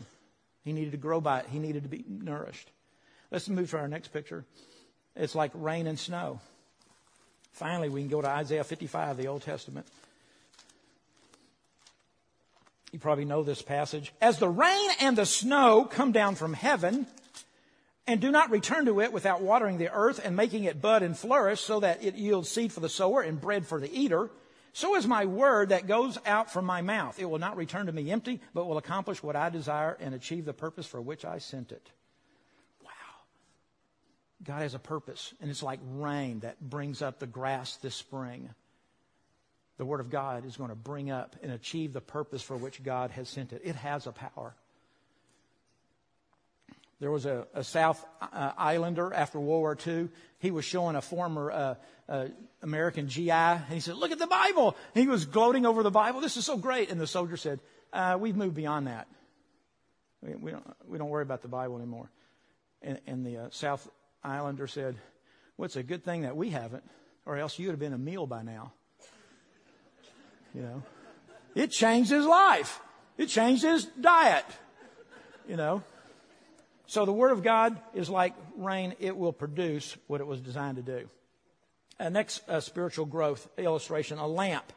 He 0.64 0.72
needed 0.72 0.92
to 0.92 0.98
grow 0.98 1.20
by 1.20 1.40
it, 1.40 1.46
he 1.50 1.58
needed 1.58 1.82
to 1.84 1.88
be 1.88 2.04
nourished. 2.08 2.70
Let's 3.30 3.48
move 3.48 3.70
to 3.70 3.78
our 3.78 3.88
next 3.88 4.08
picture. 4.08 4.44
It's 5.16 5.34
like 5.34 5.50
rain 5.54 5.86
and 5.86 5.98
snow. 5.98 6.40
Finally, 7.52 7.88
we 7.88 8.00
can 8.00 8.08
go 8.08 8.22
to 8.22 8.28
Isaiah 8.28 8.64
55, 8.64 9.16
the 9.16 9.26
Old 9.26 9.42
Testament. 9.42 9.86
You 12.92 12.98
probably 12.98 13.24
know 13.24 13.42
this 13.42 13.62
passage. 13.62 14.12
As 14.20 14.38
the 14.38 14.48
rain 14.48 14.90
and 15.00 15.16
the 15.16 15.26
snow 15.26 15.84
come 15.84 16.12
down 16.12 16.34
from 16.34 16.54
heaven, 16.54 17.06
and 18.08 18.22
do 18.22 18.30
not 18.30 18.50
return 18.50 18.86
to 18.86 19.00
it 19.02 19.12
without 19.12 19.42
watering 19.42 19.76
the 19.76 19.92
earth 19.92 20.18
and 20.24 20.34
making 20.34 20.64
it 20.64 20.80
bud 20.80 21.02
and 21.02 21.16
flourish 21.16 21.60
so 21.60 21.80
that 21.80 22.02
it 22.02 22.14
yields 22.14 22.48
seed 22.48 22.72
for 22.72 22.80
the 22.80 22.88
sower 22.88 23.20
and 23.20 23.38
bread 23.38 23.66
for 23.66 23.78
the 23.78 23.94
eater. 23.94 24.30
So 24.72 24.96
is 24.96 25.06
my 25.06 25.26
word 25.26 25.68
that 25.68 25.86
goes 25.86 26.16
out 26.24 26.50
from 26.50 26.64
my 26.64 26.80
mouth. 26.80 27.18
It 27.18 27.26
will 27.28 27.38
not 27.38 27.58
return 27.58 27.84
to 27.86 27.92
me 27.92 28.10
empty, 28.10 28.40
but 28.54 28.64
will 28.64 28.78
accomplish 28.78 29.22
what 29.22 29.36
I 29.36 29.50
desire 29.50 29.96
and 30.00 30.14
achieve 30.14 30.46
the 30.46 30.54
purpose 30.54 30.86
for 30.86 31.02
which 31.02 31.26
I 31.26 31.38
sent 31.38 31.70
it. 31.70 31.90
Wow. 32.82 32.90
God 34.42 34.62
has 34.62 34.74
a 34.74 34.78
purpose, 34.78 35.34
and 35.42 35.50
it's 35.50 35.62
like 35.62 35.80
rain 35.82 36.40
that 36.40 36.60
brings 36.60 37.02
up 37.02 37.18
the 37.18 37.26
grass 37.26 37.76
this 37.76 37.94
spring. 37.94 38.48
The 39.78 39.84
word 39.84 40.00
of 40.00 40.10
God 40.10 40.44
is 40.44 40.56
going 40.56 40.70
to 40.70 40.76
bring 40.76 41.10
up 41.10 41.36
and 41.40 41.52
achieve 41.52 41.92
the 41.92 42.00
purpose 42.00 42.42
for 42.42 42.56
which 42.56 42.82
God 42.82 43.12
has 43.12 43.28
sent 43.28 43.52
it. 43.52 43.62
It 43.64 43.76
has 43.76 44.06
a 44.06 44.12
power. 44.12 44.54
There 47.00 47.12
was 47.12 47.26
a, 47.26 47.46
a 47.54 47.62
South 47.62 48.04
uh, 48.20 48.52
Islander 48.58 49.14
after 49.14 49.38
World 49.38 49.60
War 49.60 49.78
II. 49.86 50.08
He 50.40 50.50
was 50.50 50.64
showing 50.64 50.96
a 50.96 51.00
former 51.00 51.50
uh, 51.52 51.74
uh, 52.08 52.26
American 52.60 53.08
GI, 53.08 53.30
and 53.30 53.64
he 53.68 53.78
said, 53.78 53.94
"Look 53.94 54.10
at 54.10 54.18
the 54.18 54.26
Bible." 54.26 54.76
And 54.94 55.02
he 55.02 55.08
was 55.08 55.24
gloating 55.24 55.64
over 55.64 55.84
the 55.84 55.92
Bible. 55.92 56.20
This 56.20 56.36
is 56.36 56.44
so 56.44 56.56
great. 56.56 56.90
And 56.90 57.00
the 57.00 57.06
soldier 57.06 57.36
said, 57.36 57.60
uh, 57.92 58.18
"We've 58.20 58.36
moved 58.36 58.56
beyond 58.56 58.88
that. 58.88 59.06
We, 60.22 60.34
we, 60.34 60.50
don't 60.50 60.76
we 60.88 60.98
don't 60.98 61.08
worry 61.08 61.22
about 61.22 61.42
the 61.42 61.48
Bible 61.48 61.76
anymore." 61.76 62.10
And, 62.82 63.00
and 63.06 63.24
the 63.24 63.36
uh, 63.36 63.48
South 63.50 63.88
Islander 64.24 64.66
said, 64.66 64.96
"Well, 65.56 65.66
it's 65.66 65.76
a 65.76 65.84
good 65.84 66.04
thing 66.04 66.22
that 66.22 66.36
we 66.36 66.50
haven't, 66.50 66.82
or 67.26 67.36
else 67.36 67.60
you'd 67.60 67.70
have 67.70 67.78
been 67.78 67.92
a 67.92 67.98
meal 67.98 68.26
by 68.26 68.42
now." 68.42 68.72
You 70.54 70.62
know, 70.62 70.82
it 71.54 71.70
changed 71.70 72.10
his 72.10 72.26
life. 72.26 72.80
It 73.16 73.26
changed 73.26 73.62
his 73.62 73.84
diet. 73.84 74.44
You 75.48 75.56
know. 75.56 75.82
So 76.86 77.04
the 77.04 77.12
Word 77.12 77.32
of 77.32 77.42
God 77.42 77.78
is 77.92 78.08
like 78.08 78.34
rain, 78.56 78.94
it 78.98 79.16
will 79.16 79.32
produce 79.32 79.94
what 80.06 80.22
it 80.22 80.26
was 80.26 80.40
designed 80.40 80.76
to 80.76 80.82
do. 80.82 81.08
Uh, 82.00 82.08
next 82.08 82.48
uh, 82.48 82.60
spiritual 82.60 83.04
growth 83.04 83.46
illustration 83.58 84.18
a 84.18 84.26
lamp. 84.26 84.72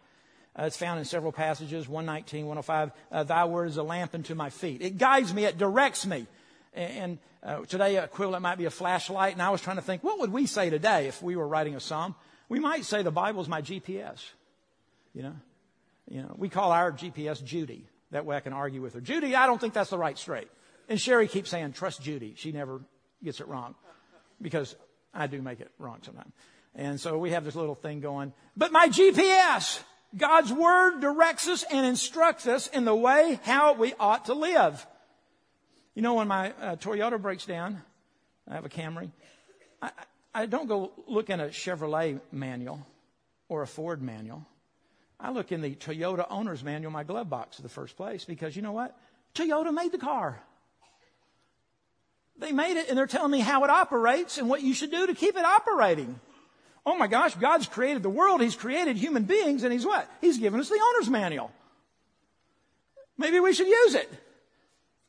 Uh, 0.58 0.64
it's 0.64 0.76
found 0.76 1.00
in 1.00 1.06
several 1.06 1.32
passages 1.32 1.88
119, 1.88 2.46
105. 2.46 2.92
Uh, 3.12 3.24
Thy 3.24 3.46
Word 3.46 3.70
is 3.70 3.78
a 3.78 3.84
lamp 3.84 4.14
unto 4.14 4.36
my 4.36 4.50
feet. 4.50 4.82
It 4.82 4.98
guides 4.98 5.34
me, 5.34 5.46
it 5.46 5.58
directs 5.58 6.06
me. 6.06 6.28
And, 6.74 6.92
and 6.98 7.20
uh, 7.44 7.66
today, 7.66 8.04
equivalent 8.04 8.44
might 8.44 8.58
be 8.58 8.66
a 8.66 8.72
flashlight. 8.72 9.34
And 9.34 9.42
I 9.42 9.50
was 9.50 9.62
trying 9.62 9.78
to 9.78 9.82
think, 9.82 10.04
what 10.04 10.20
would 10.20 10.34
we 10.34 10.48
say 10.48 10.70
today 10.70 11.08
if 11.08 11.22
we 11.24 11.36
were 11.36 11.48
writing 11.48 11.76
a 11.76 11.80
psalm? 11.80 12.16
We 12.50 12.60
might 12.60 12.84
say 12.84 13.04
the 13.04 13.12
Bible 13.12 13.42
is 13.42 13.48
my 13.48 13.62
GPS. 13.62 14.22
You 15.14 15.24
know, 15.24 15.36
you 16.12 16.22
know, 16.22 16.36
we 16.38 16.50
call 16.50 16.74
our 16.74 16.92
GPS 16.92 17.42
Judy. 17.42 17.88
That 18.12 18.26
way 18.26 18.36
I 18.36 18.42
can 18.42 18.52
argue 18.52 18.82
with 18.82 18.96
her. 18.96 19.02
Judy, 19.02 19.34
I 19.34 19.46
don't 19.46 19.62
think 19.62 19.74
that's 19.74 19.92
the 19.92 19.98
right 19.98 20.18
straight. 20.18 20.50
And 20.90 21.00
Sherry 21.00 21.30
keeps 21.30 21.50
saying, 21.50 21.72
trust 21.72 22.02
Judy. 22.02 22.34
She 22.36 22.52
never 22.52 22.82
gets 23.24 23.40
it 23.40 23.48
wrong 23.48 23.76
because 24.42 24.76
I 25.14 25.28
do 25.28 25.42
make 25.42 25.62
it 25.62 25.72
wrong 25.80 26.00
sometimes. 26.04 26.34
And 26.76 27.00
so 27.00 27.18
we 27.18 27.32
have 27.32 27.46
this 27.46 27.56
little 27.56 27.76
thing 27.76 28.02
going. 28.02 28.34
But 28.58 28.74
my 28.74 28.90
GPS, 28.90 29.80
God's 30.16 30.52
Word 30.52 31.00
directs 31.00 31.48
us 31.48 31.64
and 31.64 31.86
instructs 31.86 32.46
us 32.46 32.68
in 32.68 32.84
the 32.84 32.96
way 32.96 33.40
how 33.44 33.74
we 33.74 33.94
ought 33.98 34.26
to 34.26 34.34
live. 34.34 34.86
You 35.96 36.02
know, 36.02 36.16
when 36.16 36.28
my 36.28 36.52
uh, 36.52 36.76
Toyota 36.76 37.22
breaks 37.22 37.46
down, 37.46 37.82
I 38.50 38.56
have 38.56 38.66
a 38.66 38.70
Camry, 38.70 39.12
I, 39.82 39.92
I 40.34 40.46
don't 40.46 40.68
go 40.68 40.92
look 41.08 41.30
in 41.30 41.40
a 41.40 41.48
Chevrolet 41.48 42.20
manual 42.34 42.86
or 43.48 43.62
a 43.62 43.68
Ford 43.68 44.02
manual. 44.02 44.46
I 45.22 45.30
look 45.32 45.52
in 45.52 45.62
the 45.62 45.76
Toyota 45.76 46.26
owner's 46.30 46.64
manual, 46.64 46.92
my 46.92 47.04
glove 47.04 47.30
box, 47.30 47.60
in 47.60 47.64
the 47.64 47.70
first 47.70 47.96
place, 47.96 48.26
because 48.26 48.56
you 48.56 48.64
know 48.64 48.72
what? 48.72 48.98
Toyota 49.36 49.74
made 49.74 49.92
the 49.92 50.00
car. 50.00 50.42
They 52.38 52.52
made 52.52 52.76
it 52.78 52.90
and 52.90 52.98
they're 52.98 53.08
telling 53.08 53.32
me 53.32 53.40
how 53.40 53.64
it 53.64 53.70
operates 53.70 54.40
and 54.40 54.50
what 54.50 54.64
you 54.64 54.74
should 54.74 54.90
do 54.90 55.06
to 55.06 55.14
keep 55.14 55.38
it 55.38 55.46
operating. 55.46 56.20
Oh 56.86 56.98
my 56.98 57.06
gosh, 57.06 57.36
God's 57.36 57.68
created 57.68 58.02
the 58.02 58.10
world. 58.10 58.42
He's 58.42 58.56
created 58.56 58.98
human 58.98 59.24
beings 59.24 59.64
and 59.64 59.72
He's 59.72 59.86
what? 59.86 60.10
He's 60.22 60.40
given 60.40 60.60
us 60.60 60.70
the 60.70 60.82
owner's 60.82 61.10
manual. 61.10 61.52
Maybe 63.18 63.40
we 63.40 63.54
should 63.54 63.68
use 63.68 63.94
it. 63.94 64.12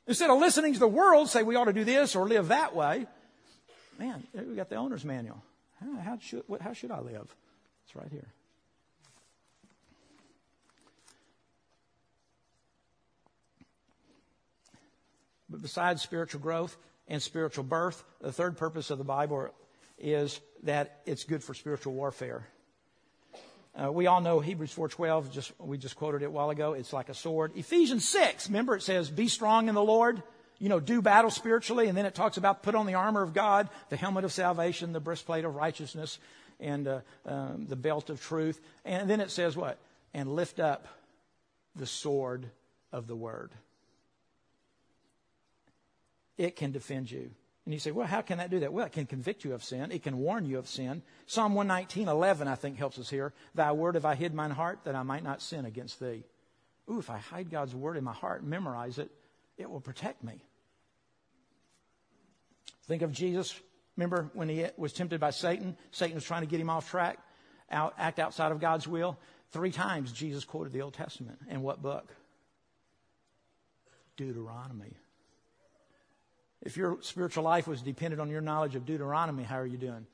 Instead 0.07 0.29
of 0.29 0.39
listening 0.39 0.75
to 0.75 0.79
the 0.79 0.89
world 0.89 1.31
say 1.31 1.43
we 1.43 1.57
ought 1.57 1.65
to 1.65 1.73
do 1.73 1.85
this 1.85 2.15
or 2.15 2.29
live 2.29 2.49
that 2.49 2.77
way. 2.77 3.07
Man, 3.99 4.23
we 4.35 4.55
got 4.55 4.69
the 4.69 4.77
owner's 4.77 5.05
manual. 5.05 5.43
How, 6.05 6.19
should, 6.21 6.43
how 6.61 6.75
should 6.75 6.91
I 6.91 7.01
live? 7.01 7.35
It's 7.87 7.97
right 7.97 8.11
here. 8.11 8.27
But 15.53 15.63
besides 15.63 16.03
spiritual 16.03 16.41
growth 16.41 16.77
and 17.07 17.23
spiritual 17.23 17.65
birth, 17.65 18.03
the 18.21 18.33
third 18.33 18.57
purpose 18.57 18.91
of 18.91 18.97
the 18.97 19.05
Bible 19.05 19.51
is 19.99 20.41
that 20.63 21.03
it's 21.05 21.25
good 21.25 21.45
for 21.45 21.53
spiritual 21.53 21.93
warfare. 21.93 22.49
Uh, 23.75 23.93
we 23.93 24.07
all 24.07 24.21
know 24.21 24.41
Hebrews 24.41 24.73
4:12. 24.73 25.31
Just 25.31 25.53
we 25.59 25.77
just 25.79 25.97
quoted 25.97 26.23
it 26.23 26.27
a 26.27 26.31
while 26.31 26.51
ago. 26.51 26.73
It's 26.73 26.93
like 26.93 27.11
a 27.11 27.15
sword. 27.15 27.53
Ephesians 27.55 28.09
6. 28.09 28.49
Remember, 28.49 28.75
it 28.75 28.83
says, 28.83 29.11
"Be 29.11 29.29
strong 29.29 29.69
in 29.69 29.75
the 29.75 29.85
Lord." 29.85 30.23
You 30.59 30.69
know, 30.69 30.81
do 30.81 31.03
battle 31.03 31.31
spiritually, 31.31 31.89
and 31.89 31.99
then 31.99 32.07
it 32.07 32.15
talks 32.15 32.37
about 32.37 32.63
put 32.63 32.75
on 32.75 32.87
the 32.87 32.95
armor 32.95 33.23
of 33.23 33.35
God, 33.35 33.69
the 33.89 33.97
helmet 33.97 34.25
of 34.25 34.33
salvation, 34.33 34.93
the 34.93 35.01
breastplate 35.01 35.45
of 35.45 35.57
righteousness, 35.57 36.19
and 36.61 36.87
uh, 36.87 37.01
um, 37.27 37.67
the 37.67 37.77
belt 37.77 38.11
of 38.11 38.23
truth. 38.23 38.61
And 38.85 39.11
then 39.11 39.21
it 39.21 39.31
says 39.31 39.57
what? 39.57 39.79
And 40.15 40.35
lift 40.35 40.61
up 40.61 40.87
the 41.75 41.87
sword 41.87 42.49
of 42.93 43.07
the 43.07 43.17
word. 43.17 43.51
It 46.39 46.57
can 46.57 46.73
defend 46.73 47.11
you. 47.11 47.31
And 47.65 47.73
you 47.73 47.79
say, 47.79 47.93
well, 47.93 48.07
how 48.07 48.23
can 48.23 48.39
that 48.39 48.51
do 48.51 48.61
that? 48.61 48.73
Well, 48.73 48.87
it 48.87 48.93
can 48.93 49.07
convict 49.07 49.45
you 49.45 49.55
of 49.55 49.63
sin. 49.63 49.93
It 49.93 50.03
can 50.03 50.19
warn 50.19 50.47
you 50.47 50.59
of 50.59 50.69
sin. 50.69 51.03
Psalm 51.27 51.55
119, 51.55 52.09
11, 52.09 52.49
I 52.49 52.57
think 52.57 52.77
helps 52.77 52.99
us 52.99 53.09
here. 53.09 53.33
Thy 53.55 53.71
word 53.71 53.95
have 53.95 54.05
I 54.05 54.17
hid 54.17 54.35
mine 54.35 54.51
heart 54.51 54.81
that 54.85 54.97
I 54.97 55.05
might 55.05 55.23
not 55.23 55.41
sin 55.41 55.65
against 55.65 56.01
thee. 56.01 56.25
Ooh, 56.91 56.99
if 56.99 57.09
I 57.09 57.19
hide 57.19 57.51
God's 57.51 57.75
word 57.75 57.97
in 57.97 58.03
my 58.03 58.13
heart 58.13 58.41
and 58.41 58.51
memorize 58.51 58.99
it, 58.99 59.11
it 59.57 59.71
will 59.71 59.81
protect 59.81 60.25
me. 60.25 60.43
Think 62.87 63.03
of 63.03 63.13
Jesus. 63.13 63.55
Remember 63.97 64.29
when 64.35 64.49
he 64.49 64.67
was 64.77 64.93
tempted 64.93 65.21
by 65.21 65.31
Satan? 65.31 65.77
Satan 65.93 66.17
was 66.17 66.25
trying 66.25 66.43
to 66.43 66.49
get 66.49 66.61
him 66.61 66.71
off 66.71 66.91
track, 66.91 67.19
out, 67.71 67.95
act 67.97 68.19
outside 68.19 68.51
of 68.51 68.59
God's 68.59 68.89
will. 68.89 69.19
Three 69.51 69.71
times 69.71 70.11
Jesus 70.11 70.45
quoted 70.45 70.73
the 70.73 70.83
Old 70.83 70.95
Testament. 70.95 71.39
In 71.49 71.63
what 71.63 71.81
book? 71.81 72.13
Deuteronomy. 74.17 74.97
If 76.63 76.77
your 76.77 76.99
spiritual 77.01 77.43
life 77.45 77.67
was 77.67 77.83
dependent 77.83 78.21
on 78.21 78.31
your 78.31 78.41
knowledge 78.41 78.77
of 78.77 78.87
Deuteronomy, 78.87 79.43
how 79.43 79.57
are 79.57 79.67
you 79.67 79.79
doing? 79.79 80.07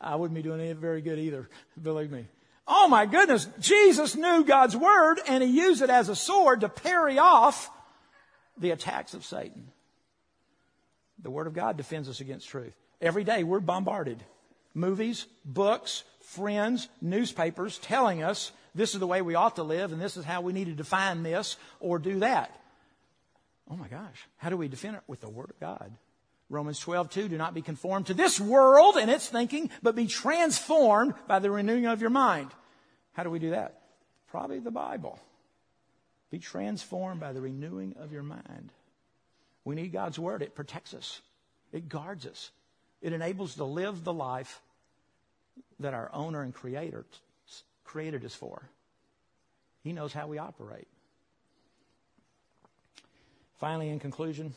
I 0.00 0.16
wouldn't 0.16 0.34
be 0.34 0.42
doing 0.42 0.60
it 0.60 0.76
very 0.76 1.00
good 1.00 1.20
either, 1.20 1.48
believe 1.80 2.10
me. 2.10 2.26
Oh 2.66 2.88
my 2.88 3.06
goodness, 3.06 3.48
Jesus 3.60 4.16
knew 4.16 4.44
God's 4.44 4.76
word 4.76 5.20
and 5.28 5.42
he 5.42 5.50
used 5.50 5.82
it 5.82 5.90
as 5.90 6.08
a 6.08 6.16
sword 6.16 6.60
to 6.60 6.68
parry 6.68 7.18
off 7.18 7.70
the 8.58 8.70
attacks 8.70 9.14
of 9.14 9.24
Satan. 9.24 9.68
The 11.22 11.30
word 11.30 11.46
of 11.46 11.54
God 11.54 11.76
defends 11.76 12.08
us 12.08 12.20
against 12.20 12.48
truth. 12.48 12.74
Every 13.00 13.22
day 13.24 13.44
we're 13.44 13.60
bombarded. 13.60 14.22
Movies, 14.74 15.26
books, 15.44 16.02
friends, 16.20 16.88
newspapers 17.00 17.78
telling 17.78 18.22
us 18.22 18.50
this 18.74 18.94
is 18.94 19.00
the 19.00 19.06
way 19.06 19.22
we 19.22 19.34
ought 19.34 19.56
to 19.56 19.62
live 19.62 19.92
and 19.92 20.00
this 20.00 20.16
is 20.16 20.24
how 20.24 20.40
we 20.40 20.52
need 20.52 20.66
to 20.66 20.72
define 20.72 21.22
this 21.22 21.56
or 21.78 21.98
do 21.98 22.20
that. 22.20 22.58
Oh 23.70 23.76
my 23.76 23.88
gosh, 23.88 24.26
how 24.36 24.50
do 24.50 24.56
we 24.56 24.68
defend 24.68 24.96
it? 24.96 25.02
With 25.06 25.20
the 25.20 25.28
Word 25.28 25.50
of 25.50 25.60
God. 25.60 25.92
Romans 26.48 26.78
12, 26.80 27.08
2, 27.10 27.28
do 27.28 27.38
not 27.38 27.54
be 27.54 27.62
conformed 27.62 28.06
to 28.06 28.14
this 28.14 28.38
world 28.38 28.96
and 28.96 29.10
its 29.10 29.26
thinking, 29.26 29.70
but 29.82 29.96
be 29.96 30.06
transformed 30.06 31.14
by 31.26 31.38
the 31.38 31.50
renewing 31.50 31.86
of 31.86 32.00
your 32.00 32.10
mind. 32.10 32.50
How 33.12 33.22
do 33.22 33.30
we 33.30 33.38
do 33.38 33.50
that? 33.50 33.80
Probably 34.28 34.58
the 34.58 34.70
Bible. 34.70 35.18
Be 36.30 36.38
transformed 36.38 37.20
by 37.20 37.32
the 37.32 37.40
renewing 37.40 37.94
of 37.98 38.12
your 38.12 38.22
mind. 38.22 38.70
We 39.64 39.74
need 39.74 39.92
God's 39.92 40.18
Word. 40.18 40.42
It 40.42 40.54
protects 40.54 40.92
us. 40.92 41.22
It 41.72 41.88
guards 41.88 42.26
us. 42.26 42.50
It 43.00 43.12
enables 43.12 43.54
to 43.54 43.64
live 43.64 44.04
the 44.04 44.12
life 44.12 44.60
that 45.80 45.94
our 45.94 46.10
owner 46.12 46.42
and 46.42 46.52
creator 46.52 47.04
created 47.84 48.24
us 48.24 48.34
for. 48.34 48.68
He 49.82 49.92
knows 49.92 50.12
how 50.12 50.26
we 50.26 50.38
operate. 50.38 50.88
Finally, 53.62 53.90
in 53.90 54.00
conclusion, 54.00 54.52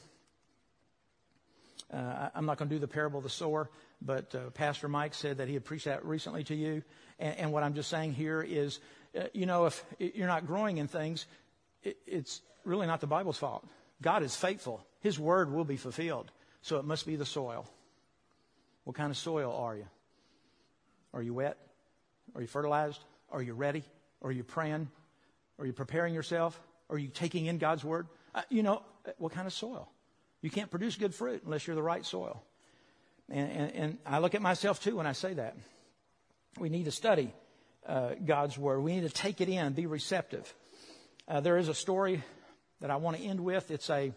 uh, 1.93 2.29
I'm 2.33 2.47
not 2.47 2.57
going 2.57 2.69
to 2.69 2.75
do 2.75 2.79
the 2.79 2.87
parable 2.87 3.19
of 3.19 3.23
the 3.23 3.29
sower, 3.29 3.69
but 4.01 4.33
uh, 4.33 4.49
Pastor 4.49 4.87
Mike 4.87 5.13
said 5.13 5.37
that 5.37 5.47
he 5.47 5.53
had 5.53 5.63
preached 5.63 5.85
that 5.85 6.03
recently 6.03 6.43
to 6.45 6.55
you. 6.55 6.81
And, 7.19 7.37
and 7.37 7.51
what 7.53 7.61
I'm 7.61 7.75
just 7.75 7.91
saying 7.91 8.13
here 8.13 8.41
is, 8.41 8.79
uh, 9.15 9.25
you 9.31 9.45
know, 9.45 9.67
if 9.67 9.85
you're 9.99 10.25
not 10.25 10.47
growing 10.47 10.79
in 10.79 10.87
things, 10.87 11.27
it, 11.83 11.97
it's 12.07 12.41
really 12.63 12.87
not 12.87 12.99
the 12.99 13.05
Bible's 13.05 13.37
fault. 13.37 13.63
God 14.01 14.23
is 14.23 14.35
faithful. 14.35 14.83
His 15.01 15.19
word 15.19 15.53
will 15.53 15.65
be 15.65 15.77
fulfilled. 15.77 16.31
So 16.63 16.79
it 16.79 16.85
must 16.85 17.05
be 17.05 17.15
the 17.15 17.27
soil. 17.27 17.67
What 18.85 18.95
kind 18.95 19.11
of 19.11 19.17
soil 19.17 19.55
are 19.55 19.75
you? 19.75 19.85
Are 21.13 21.21
you 21.21 21.35
wet? 21.35 21.59
Are 22.33 22.41
you 22.41 22.47
fertilized? 22.47 23.03
Are 23.29 23.43
you 23.43 23.53
ready? 23.53 23.83
Are 24.23 24.31
you 24.31 24.43
praying? 24.43 24.89
Are 25.59 25.65
you 25.67 25.73
preparing 25.73 26.15
yourself? 26.15 26.59
Are 26.89 26.97
you 26.97 27.09
taking 27.09 27.45
in 27.45 27.59
God's 27.59 27.83
word? 27.83 28.07
Uh, 28.36 28.41
you 28.50 28.63
know, 28.63 28.84
what 29.17 29.32
kind 29.32 29.48
of 29.48 29.54
soil? 29.54 29.89
You 30.41 30.50
can't 30.50 30.69
produce 30.69 30.98
good 30.98 31.15
fruit 31.15 31.43
unless 31.45 31.65
you're 31.65 31.76
the 31.76 31.82
right 31.82 32.06
soil. 32.06 32.43
And, 33.30 33.50
and, 33.50 33.71
and 33.71 33.98
I 34.06 34.19
look 34.19 34.36
at 34.36 34.41
myself 34.41 34.84
too 34.84 34.98
when 34.98 35.08
I 35.08 35.13
say 35.13 35.36
that. 35.36 35.56
We 36.60 36.67
need 36.67 36.84
to 36.86 36.91
study 36.91 37.34
uh, 37.88 38.12
God's 38.26 38.58
Word. 38.58 38.82
We 38.82 38.93
need 38.93 39.08
to 39.08 39.10
take 39.10 39.39
it 39.39 39.48
in, 39.48 39.71
be 39.71 39.86
receptive. 39.86 40.54
Uh, 41.30 41.39
there 41.39 41.58
is 41.58 41.69
a 41.69 41.74
story 41.74 42.24
that 42.82 42.91
I 42.91 42.98
want 42.98 43.17
to 43.17 43.24
end 43.24 43.39
with. 43.39 43.71
It's 43.71 43.89
a 43.89 44.12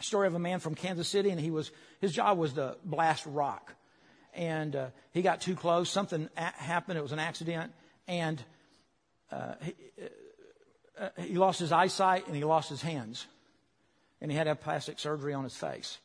story 0.00 0.28
of 0.28 0.34
a 0.34 0.38
man 0.38 0.60
from 0.60 0.76
Kansas 0.76 1.08
City, 1.08 1.30
and 1.30 1.40
he 1.40 1.50
was 1.50 1.72
his 2.00 2.12
job 2.12 2.38
was 2.38 2.52
to 2.52 2.76
blast 2.84 3.26
rock. 3.26 3.74
And 4.34 4.76
uh, 4.76 4.86
he 5.12 5.22
got 5.22 5.40
too 5.40 5.56
close. 5.56 5.90
Something 5.90 6.28
a- 6.36 6.42
happened. 6.42 6.96
It 6.98 7.02
was 7.02 7.12
an 7.12 7.18
accident, 7.18 7.72
and 8.06 8.42
uh, 9.32 9.54
he, 9.62 9.74
uh, 10.98 11.08
he 11.18 11.34
lost 11.34 11.58
his 11.60 11.72
eyesight 11.72 12.26
and 12.26 12.36
he 12.36 12.44
lost 12.44 12.68
his 12.68 12.82
hands 12.82 13.26
and 14.20 14.30
he 14.30 14.36
had 14.36 14.44
to 14.44 14.50
have 14.50 14.60
plastic 14.60 14.98
surgery 14.98 15.34
on 15.34 15.44
his 15.44 15.56
face. 15.56 15.98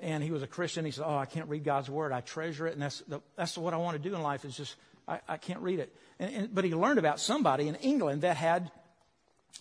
And 0.00 0.22
he 0.22 0.30
was 0.30 0.42
a 0.42 0.46
Christian. 0.46 0.84
He 0.84 0.90
said, 0.90 1.04
"Oh, 1.06 1.16
I 1.16 1.26
can't 1.26 1.48
read 1.48 1.64
God's 1.64 1.88
word. 1.88 2.12
I 2.12 2.20
treasure 2.20 2.66
it, 2.66 2.72
and 2.72 2.82
that's 2.82 3.00
the, 3.00 3.20
that's 3.36 3.56
what 3.56 3.72
I 3.72 3.76
want 3.76 4.02
to 4.02 4.08
do 4.08 4.14
in 4.14 4.22
life. 4.22 4.44
Is 4.44 4.56
just 4.56 4.74
I, 5.06 5.20
I 5.28 5.36
can't 5.36 5.60
read 5.60 5.78
it." 5.78 5.94
And, 6.18 6.34
and, 6.34 6.54
but 6.54 6.64
he 6.64 6.74
learned 6.74 6.98
about 6.98 7.20
somebody 7.20 7.68
in 7.68 7.76
England 7.76 8.22
that 8.22 8.36
had 8.36 8.70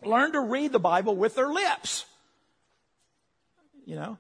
learned 0.04 0.34
to 0.34 0.42
read 0.42 0.72
the 0.72 0.80
Bible 0.80 1.16
with 1.16 1.36
their 1.36 1.50
lips. 1.50 2.06
You 3.86 3.96
know, 3.96 4.18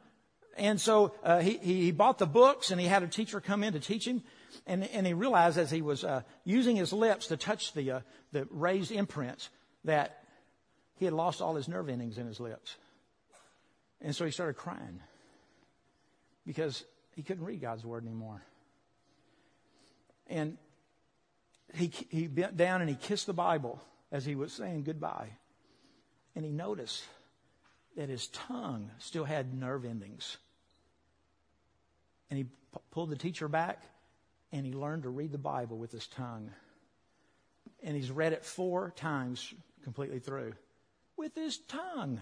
and 0.55 0.79
so 0.79 1.15
uh, 1.23 1.39
he, 1.39 1.57
he 1.57 1.91
bought 1.91 2.19
the 2.19 2.27
books, 2.27 2.69
and 2.69 2.79
he 2.79 2.87
had 2.87 3.01
a 3.01 3.07
teacher 3.07 3.41
come 3.41 3.63
in 3.63 3.73
to 3.73 3.79
teach 3.79 4.05
him. 4.05 4.21
And, 4.67 4.83
and 4.83 5.07
he 5.07 5.13
realized 5.13 5.57
as 5.57 5.71
he 5.71 5.81
was 5.81 6.03
uh, 6.03 6.21
using 6.45 6.75
his 6.75 6.93
lips 6.93 7.27
to 7.27 7.37
touch 7.37 7.73
the 7.73 7.91
uh, 7.91 7.99
the 8.31 8.47
raised 8.51 8.91
imprints 8.91 9.49
that 9.83 10.22
he 11.03 11.05
had 11.05 11.13
lost 11.13 11.41
all 11.41 11.55
his 11.55 11.67
nerve 11.67 11.89
endings 11.89 12.17
in 12.17 12.25
his 12.25 12.39
lips. 12.39 12.77
And 13.99 14.15
so 14.15 14.23
he 14.23 14.31
started 14.31 14.53
crying 14.53 15.01
because 16.45 16.85
he 17.13 17.23
couldn't 17.23 17.43
read 17.43 17.59
God's 17.59 17.83
word 17.83 18.05
anymore. 18.05 18.41
And 20.27 20.57
he, 21.73 21.91
he 22.07 22.27
bent 22.27 22.55
down 22.55 22.79
and 22.79 22.89
he 22.89 22.95
kissed 22.95 23.25
the 23.25 23.33
Bible 23.33 23.81
as 24.13 24.23
he 24.23 24.35
was 24.35 24.53
saying 24.53 24.83
goodbye. 24.83 25.27
And 26.37 26.45
he 26.45 26.51
noticed 26.51 27.03
that 27.97 28.07
his 28.07 28.27
tongue 28.27 28.89
still 28.99 29.25
had 29.25 29.53
nerve 29.53 29.83
endings. 29.83 30.37
And 32.29 32.37
he 32.37 32.43
p- 32.45 32.79
pulled 32.91 33.09
the 33.09 33.17
teacher 33.17 33.49
back 33.49 33.83
and 34.53 34.65
he 34.65 34.71
learned 34.71 35.03
to 35.03 35.09
read 35.09 35.33
the 35.33 35.37
Bible 35.37 35.77
with 35.77 35.91
his 35.91 36.07
tongue. 36.07 36.49
And 37.83 37.93
he's 37.93 38.09
read 38.09 38.31
it 38.31 38.45
four 38.45 38.93
times 38.95 39.53
completely 39.83 40.19
through. 40.19 40.53
With 41.17 41.35
his 41.35 41.57
tongue. 41.57 42.19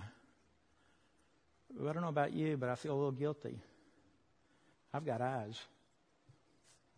I 1.79 1.93
don't 1.93 2.01
know 2.01 2.09
about 2.09 2.33
you, 2.33 2.57
but 2.57 2.69
I 2.69 2.75
feel 2.75 2.93
a 2.93 2.95
little 2.95 3.11
guilty. 3.11 3.57
I've 4.93 5.05
got 5.05 5.21
eyes. 5.21 5.59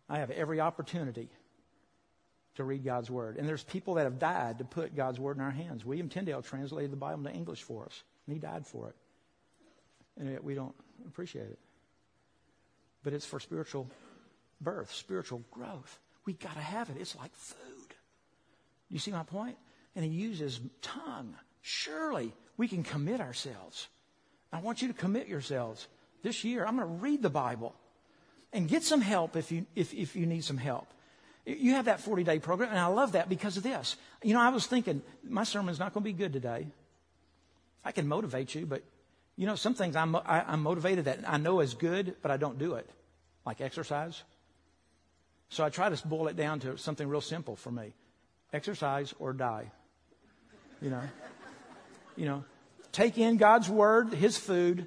I 0.08 0.18
have 0.18 0.30
every 0.30 0.60
opportunity 0.60 1.28
to 2.56 2.64
read 2.64 2.84
God's 2.84 3.10
Word. 3.10 3.36
And 3.36 3.48
there's 3.48 3.62
people 3.62 3.94
that 3.94 4.04
have 4.04 4.18
died 4.18 4.58
to 4.58 4.64
put 4.64 4.94
God's 4.96 5.18
Word 5.18 5.36
in 5.36 5.42
our 5.42 5.50
hands. 5.50 5.84
William 5.84 6.08
Tyndale 6.08 6.42
translated 6.42 6.92
the 6.92 6.96
Bible 6.96 7.26
into 7.26 7.36
English 7.36 7.62
for 7.62 7.84
us, 7.84 8.02
and 8.26 8.34
he 8.34 8.40
died 8.40 8.66
for 8.66 8.88
it. 8.88 8.96
And 10.18 10.30
yet 10.30 10.44
we 10.44 10.54
don't 10.54 10.74
appreciate 11.06 11.46
it. 11.46 11.58
But 13.02 13.12
it's 13.12 13.26
for 13.26 13.40
spiritual 13.40 13.88
birth, 14.60 14.92
spiritual 14.92 15.42
growth. 15.50 15.98
We 16.24 16.32
got 16.32 16.54
to 16.54 16.60
have 16.60 16.90
it. 16.90 16.96
It's 16.98 17.16
like 17.16 17.34
food. 17.34 17.94
You 18.88 18.98
see 18.98 19.10
my 19.10 19.24
point? 19.24 19.56
And 19.96 20.04
he 20.04 20.10
uses 20.10 20.60
tongue. 20.80 21.34
Surely 21.66 22.34
we 22.58 22.68
can 22.68 22.82
commit 22.82 23.22
ourselves. 23.22 23.88
I 24.52 24.60
want 24.60 24.82
you 24.82 24.88
to 24.88 24.94
commit 24.94 25.28
yourselves 25.28 25.88
this 26.22 26.44
year. 26.44 26.66
I'm 26.66 26.76
going 26.76 26.86
to 26.86 26.94
read 27.02 27.22
the 27.22 27.30
Bible 27.30 27.74
and 28.52 28.68
get 28.68 28.82
some 28.82 29.00
help 29.00 29.34
if 29.34 29.50
you, 29.50 29.64
if, 29.74 29.94
if 29.94 30.14
you 30.14 30.26
need 30.26 30.44
some 30.44 30.58
help. 30.58 30.86
You 31.46 31.72
have 31.72 31.86
that 31.86 32.00
40 32.00 32.22
day 32.22 32.38
program, 32.38 32.68
and 32.68 32.78
I 32.78 32.88
love 32.88 33.12
that 33.12 33.30
because 33.30 33.56
of 33.56 33.62
this. 33.62 33.96
You 34.22 34.34
know, 34.34 34.42
I 34.42 34.50
was 34.50 34.66
thinking, 34.66 35.00
my 35.26 35.44
sermon's 35.44 35.78
not 35.78 35.94
going 35.94 36.02
to 36.02 36.04
be 36.04 36.12
good 36.12 36.34
today. 36.34 36.66
I 37.82 37.92
can 37.92 38.06
motivate 38.08 38.54
you, 38.54 38.66
but 38.66 38.82
you 39.34 39.46
know, 39.46 39.54
some 39.54 39.72
things 39.72 39.96
I'm, 39.96 40.14
I, 40.16 40.18
am 40.18 40.24
i 40.26 40.52
am 40.52 40.62
motivated 40.62 41.06
that 41.06 41.20
I 41.26 41.38
know 41.38 41.60
is 41.60 41.72
good, 41.72 42.14
but 42.20 42.30
I 42.30 42.36
don't 42.36 42.58
do 42.58 42.74
it, 42.74 42.90
like 43.46 43.62
exercise. 43.62 44.22
So 45.48 45.64
I 45.64 45.70
try 45.70 45.88
to 45.88 46.06
boil 46.06 46.28
it 46.28 46.36
down 46.36 46.60
to 46.60 46.76
something 46.76 47.08
real 47.08 47.22
simple 47.22 47.56
for 47.56 47.70
me 47.70 47.94
exercise 48.52 49.14
or 49.18 49.32
die. 49.32 49.72
You 50.82 50.90
know, 50.90 51.00
you 52.16 52.26
know, 52.26 52.44
take 52.92 53.18
in 53.18 53.36
God's 53.36 53.68
word, 53.68 54.12
His 54.12 54.36
food, 54.36 54.86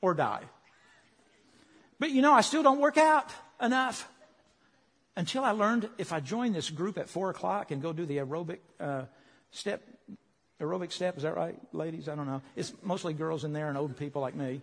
or 0.00 0.14
die. 0.14 0.42
But 1.98 2.10
you 2.10 2.22
know, 2.22 2.32
I 2.32 2.40
still 2.40 2.62
don't 2.62 2.80
work 2.80 2.98
out 2.98 3.30
enough 3.60 4.08
until 5.16 5.44
I 5.44 5.52
learned 5.52 5.88
if 5.98 6.12
I 6.12 6.20
join 6.20 6.52
this 6.52 6.70
group 6.70 6.98
at 6.98 7.08
four 7.08 7.30
o'clock 7.30 7.70
and 7.70 7.82
go 7.82 7.92
do 7.92 8.06
the 8.06 8.18
aerobic 8.18 8.58
uh, 8.80 9.02
step, 9.50 9.82
aerobic 10.60 10.92
step, 10.92 11.16
is 11.16 11.22
that 11.22 11.36
right, 11.36 11.58
ladies? 11.72 12.08
I 12.08 12.14
don't 12.14 12.26
know. 12.26 12.42
It's 12.56 12.72
mostly 12.82 13.12
girls 13.12 13.44
in 13.44 13.52
there 13.52 13.68
and 13.68 13.76
old 13.76 13.96
people 13.96 14.22
like 14.22 14.34
me. 14.34 14.62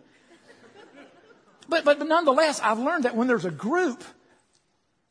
But, 1.70 1.86
but, 1.86 2.00
but 2.00 2.08
nonetheless, 2.08 2.60
I've 2.62 2.80
learned 2.80 3.06
that 3.06 3.16
when 3.16 3.28
there's 3.28 3.46
a 3.46 3.52
group, 3.52 4.04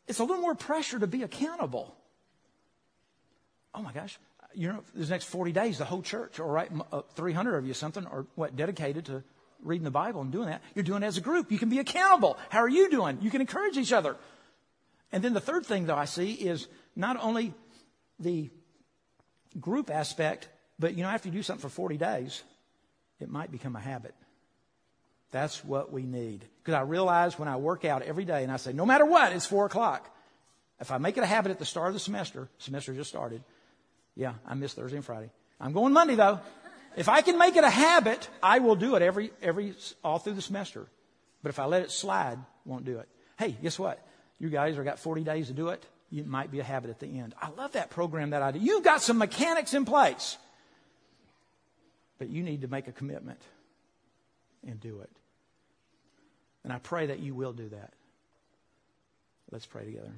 it's 0.08 0.18
a 0.18 0.24
little 0.24 0.42
more 0.42 0.56
pressure 0.56 0.98
to 0.98 1.06
be 1.06 1.22
accountable. 1.22 1.94
Oh 3.74 3.82
my 3.82 3.92
gosh, 3.92 4.18
you 4.58 4.66
know, 4.66 4.82
this 4.92 5.08
next 5.08 5.26
40 5.26 5.52
days, 5.52 5.78
the 5.78 5.84
whole 5.84 6.02
church, 6.02 6.40
all 6.40 6.48
right, 6.48 6.68
uh, 6.90 7.02
300 7.14 7.58
of 7.58 7.66
you 7.66 7.74
something, 7.74 8.04
or 8.06 8.26
what, 8.34 8.56
dedicated 8.56 9.06
to 9.06 9.22
reading 9.62 9.84
the 9.84 9.90
Bible 9.92 10.20
and 10.20 10.32
doing 10.32 10.46
that. 10.46 10.62
You're 10.74 10.82
doing 10.82 11.04
it 11.04 11.06
as 11.06 11.16
a 11.16 11.20
group. 11.20 11.52
You 11.52 11.60
can 11.60 11.68
be 11.68 11.78
accountable. 11.78 12.36
How 12.50 12.58
are 12.58 12.68
you 12.68 12.90
doing? 12.90 13.18
You 13.22 13.30
can 13.30 13.40
encourage 13.40 13.76
each 13.76 13.92
other. 13.92 14.16
And 15.12 15.22
then 15.22 15.32
the 15.32 15.40
third 15.40 15.64
thing 15.64 15.86
that 15.86 15.96
I 15.96 16.06
see 16.06 16.32
is 16.32 16.66
not 16.96 17.16
only 17.22 17.54
the 18.18 18.50
group 19.60 19.90
aspect, 19.90 20.48
but 20.76 20.96
you 20.96 21.04
know, 21.04 21.08
after 21.08 21.28
you 21.28 21.34
do 21.34 21.42
something 21.44 21.62
for 21.62 21.72
40 21.72 21.96
days, 21.96 22.42
it 23.20 23.30
might 23.30 23.52
become 23.52 23.76
a 23.76 23.80
habit. 23.80 24.14
That's 25.30 25.64
what 25.64 25.92
we 25.92 26.02
need. 26.02 26.44
Because 26.64 26.74
I 26.74 26.80
realize 26.80 27.38
when 27.38 27.48
I 27.48 27.56
work 27.58 27.84
out 27.84 28.02
every 28.02 28.24
day 28.24 28.42
and 28.42 28.50
I 28.50 28.56
say, 28.56 28.72
no 28.72 28.84
matter 28.84 29.04
what, 29.04 29.32
it's 29.32 29.46
four 29.46 29.66
o'clock. 29.66 30.12
If 30.80 30.90
I 30.90 30.98
make 30.98 31.16
it 31.16 31.22
a 31.22 31.26
habit 31.26 31.52
at 31.52 31.60
the 31.60 31.64
start 31.64 31.88
of 31.88 31.94
the 31.94 32.00
semester, 32.00 32.48
semester 32.58 32.92
just 32.92 33.10
started. 33.10 33.44
Yeah, 34.18 34.34
I 34.44 34.54
miss 34.54 34.74
Thursday 34.74 34.96
and 34.96 35.06
Friday. 35.06 35.30
I'm 35.60 35.72
going 35.72 35.92
Monday 35.92 36.16
though. 36.16 36.40
If 36.96 37.08
I 37.08 37.20
can 37.20 37.38
make 37.38 37.54
it 37.54 37.62
a 37.62 37.70
habit, 37.70 38.28
I 38.42 38.58
will 38.58 38.74
do 38.74 38.96
it 38.96 39.02
every, 39.02 39.30
every, 39.40 39.74
all 40.02 40.18
through 40.18 40.32
the 40.32 40.42
semester. 40.42 40.86
But 41.42 41.50
if 41.50 41.60
I 41.60 41.66
let 41.66 41.82
it 41.82 41.92
slide, 41.92 42.38
won't 42.64 42.84
do 42.84 42.98
it. 42.98 43.08
Hey, 43.38 43.56
guess 43.62 43.78
what? 43.78 44.04
You 44.40 44.48
guys 44.48 44.76
are 44.76 44.82
got 44.82 44.98
40 44.98 45.22
days 45.22 45.46
to 45.46 45.52
do 45.52 45.68
it. 45.68 45.86
It 46.12 46.26
might 46.26 46.50
be 46.50 46.58
a 46.58 46.64
habit 46.64 46.90
at 46.90 46.98
the 46.98 47.06
end. 47.06 47.34
I 47.40 47.50
love 47.50 47.72
that 47.72 47.90
program, 47.90 48.30
that 48.30 48.42
idea. 48.42 48.60
You've 48.62 48.82
got 48.82 49.02
some 49.02 49.18
mechanics 49.18 49.72
in 49.72 49.84
place. 49.84 50.36
But 52.18 52.28
you 52.28 52.42
need 52.42 52.62
to 52.62 52.68
make 52.68 52.88
a 52.88 52.92
commitment 52.92 53.40
and 54.66 54.80
do 54.80 55.00
it. 55.00 55.10
And 56.64 56.72
I 56.72 56.78
pray 56.80 57.06
that 57.06 57.20
you 57.20 57.34
will 57.34 57.52
do 57.52 57.68
that. 57.68 57.92
Let's 59.52 59.66
pray 59.66 59.84
together. 59.84 60.10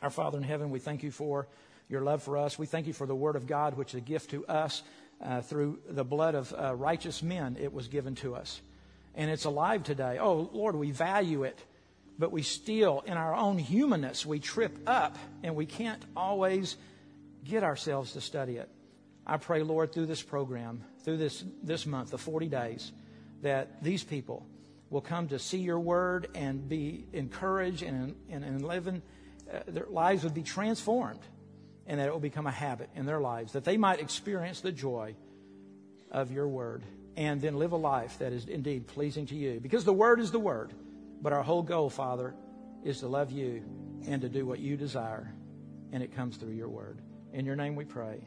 Our 0.00 0.10
Father 0.10 0.38
in 0.38 0.44
heaven, 0.44 0.70
we 0.70 0.78
thank 0.78 1.02
you 1.02 1.10
for 1.10 1.46
your 1.88 2.00
love 2.00 2.22
for 2.22 2.38
us. 2.38 2.58
We 2.58 2.66
thank 2.66 2.86
you 2.86 2.92
for 2.92 3.06
the 3.06 3.14
Word 3.14 3.36
of 3.36 3.46
God, 3.46 3.76
which 3.76 3.90
is 3.90 3.98
a 3.98 4.00
gift 4.00 4.30
to 4.30 4.46
us 4.46 4.82
uh, 5.20 5.40
through 5.40 5.78
the 5.88 6.04
blood 6.04 6.34
of 6.34 6.52
uh, 6.56 6.74
righteous 6.74 7.22
men. 7.22 7.56
It 7.60 7.72
was 7.72 7.88
given 7.88 8.14
to 8.16 8.34
us. 8.34 8.60
And 9.14 9.30
it's 9.30 9.44
alive 9.44 9.82
today. 9.82 10.18
Oh, 10.18 10.48
Lord, 10.52 10.74
we 10.74 10.90
value 10.90 11.44
it 11.44 11.58
but 12.18 12.30
we 12.32 12.42
still, 12.42 13.02
in 13.06 13.16
our 13.16 13.34
own 13.34 13.58
humanness, 13.58 14.24
we 14.26 14.38
trip 14.38 14.78
up 14.86 15.18
and 15.42 15.56
we 15.56 15.66
can't 15.66 16.02
always 16.16 16.76
get 17.44 17.64
ourselves 17.64 18.12
to 18.12 18.20
study 18.20 18.58
it. 18.58 18.68
I 19.26 19.36
pray, 19.36 19.62
Lord, 19.62 19.92
through 19.92 20.06
this 20.06 20.22
program, 20.22 20.84
through 21.04 21.16
this, 21.16 21.44
this 21.62 21.86
month, 21.86 22.10
the 22.10 22.18
40 22.18 22.46
days, 22.46 22.92
that 23.42 23.82
these 23.82 24.04
people 24.04 24.46
will 24.90 25.00
come 25.00 25.28
to 25.28 25.38
see 25.38 25.58
your 25.58 25.80
word 25.80 26.28
and 26.34 26.68
be 26.68 27.06
encouraged 27.12 27.82
and, 27.82 28.14
and, 28.30 28.44
and 28.44 28.64
living, 28.64 29.02
uh, 29.52 29.60
their 29.66 29.86
lives 29.88 30.22
would 30.24 30.34
be 30.34 30.42
transformed 30.42 31.20
and 31.86 31.98
that 32.00 32.08
it 32.08 32.12
will 32.12 32.20
become 32.20 32.46
a 32.46 32.52
habit 32.52 32.88
in 32.94 33.06
their 33.06 33.20
lives, 33.20 33.52
that 33.52 33.64
they 33.64 33.76
might 33.76 34.00
experience 34.00 34.60
the 34.60 34.72
joy 34.72 35.14
of 36.10 36.30
your 36.30 36.48
word 36.48 36.82
and 37.16 37.40
then 37.40 37.56
live 37.56 37.72
a 37.72 37.76
life 37.76 38.18
that 38.18 38.32
is 38.32 38.46
indeed 38.46 38.86
pleasing 38.86 39.26
to 39.26 39.34
you. 39.34 39.60
Because 39.60 39.84
the 39.84 39.92
word 39.92 40.20
is 40.20 40.30
the 40.30 40.40
word. 40.40 40.72
But 41.20 41.32
our 41.32 41.42
whole 41.42 41.62
goal, 41.62 41.90
Father, 41.90 42.34
is 42.84 43.00
to 43.00 43.08
love 43.08 43.30
you 43.30 43.62
and 44.06 44.22
to 44.22 44.28
do 44.28 44.46
what 44.46 44.58
you 44.58 44.76
desire. 44.76 45.32
And 45.92 46.02
it 46.02 46.14
comes 46.16 46.36
through 46.36 46.54
your 46.54 46.68
word. 46.68 46.98
In 47.32 47.44
your 47.44 47.56
name 47.56 47.76
we 47.76 47.84
pray. 47.84 48.24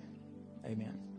Amen. 0.65 1.14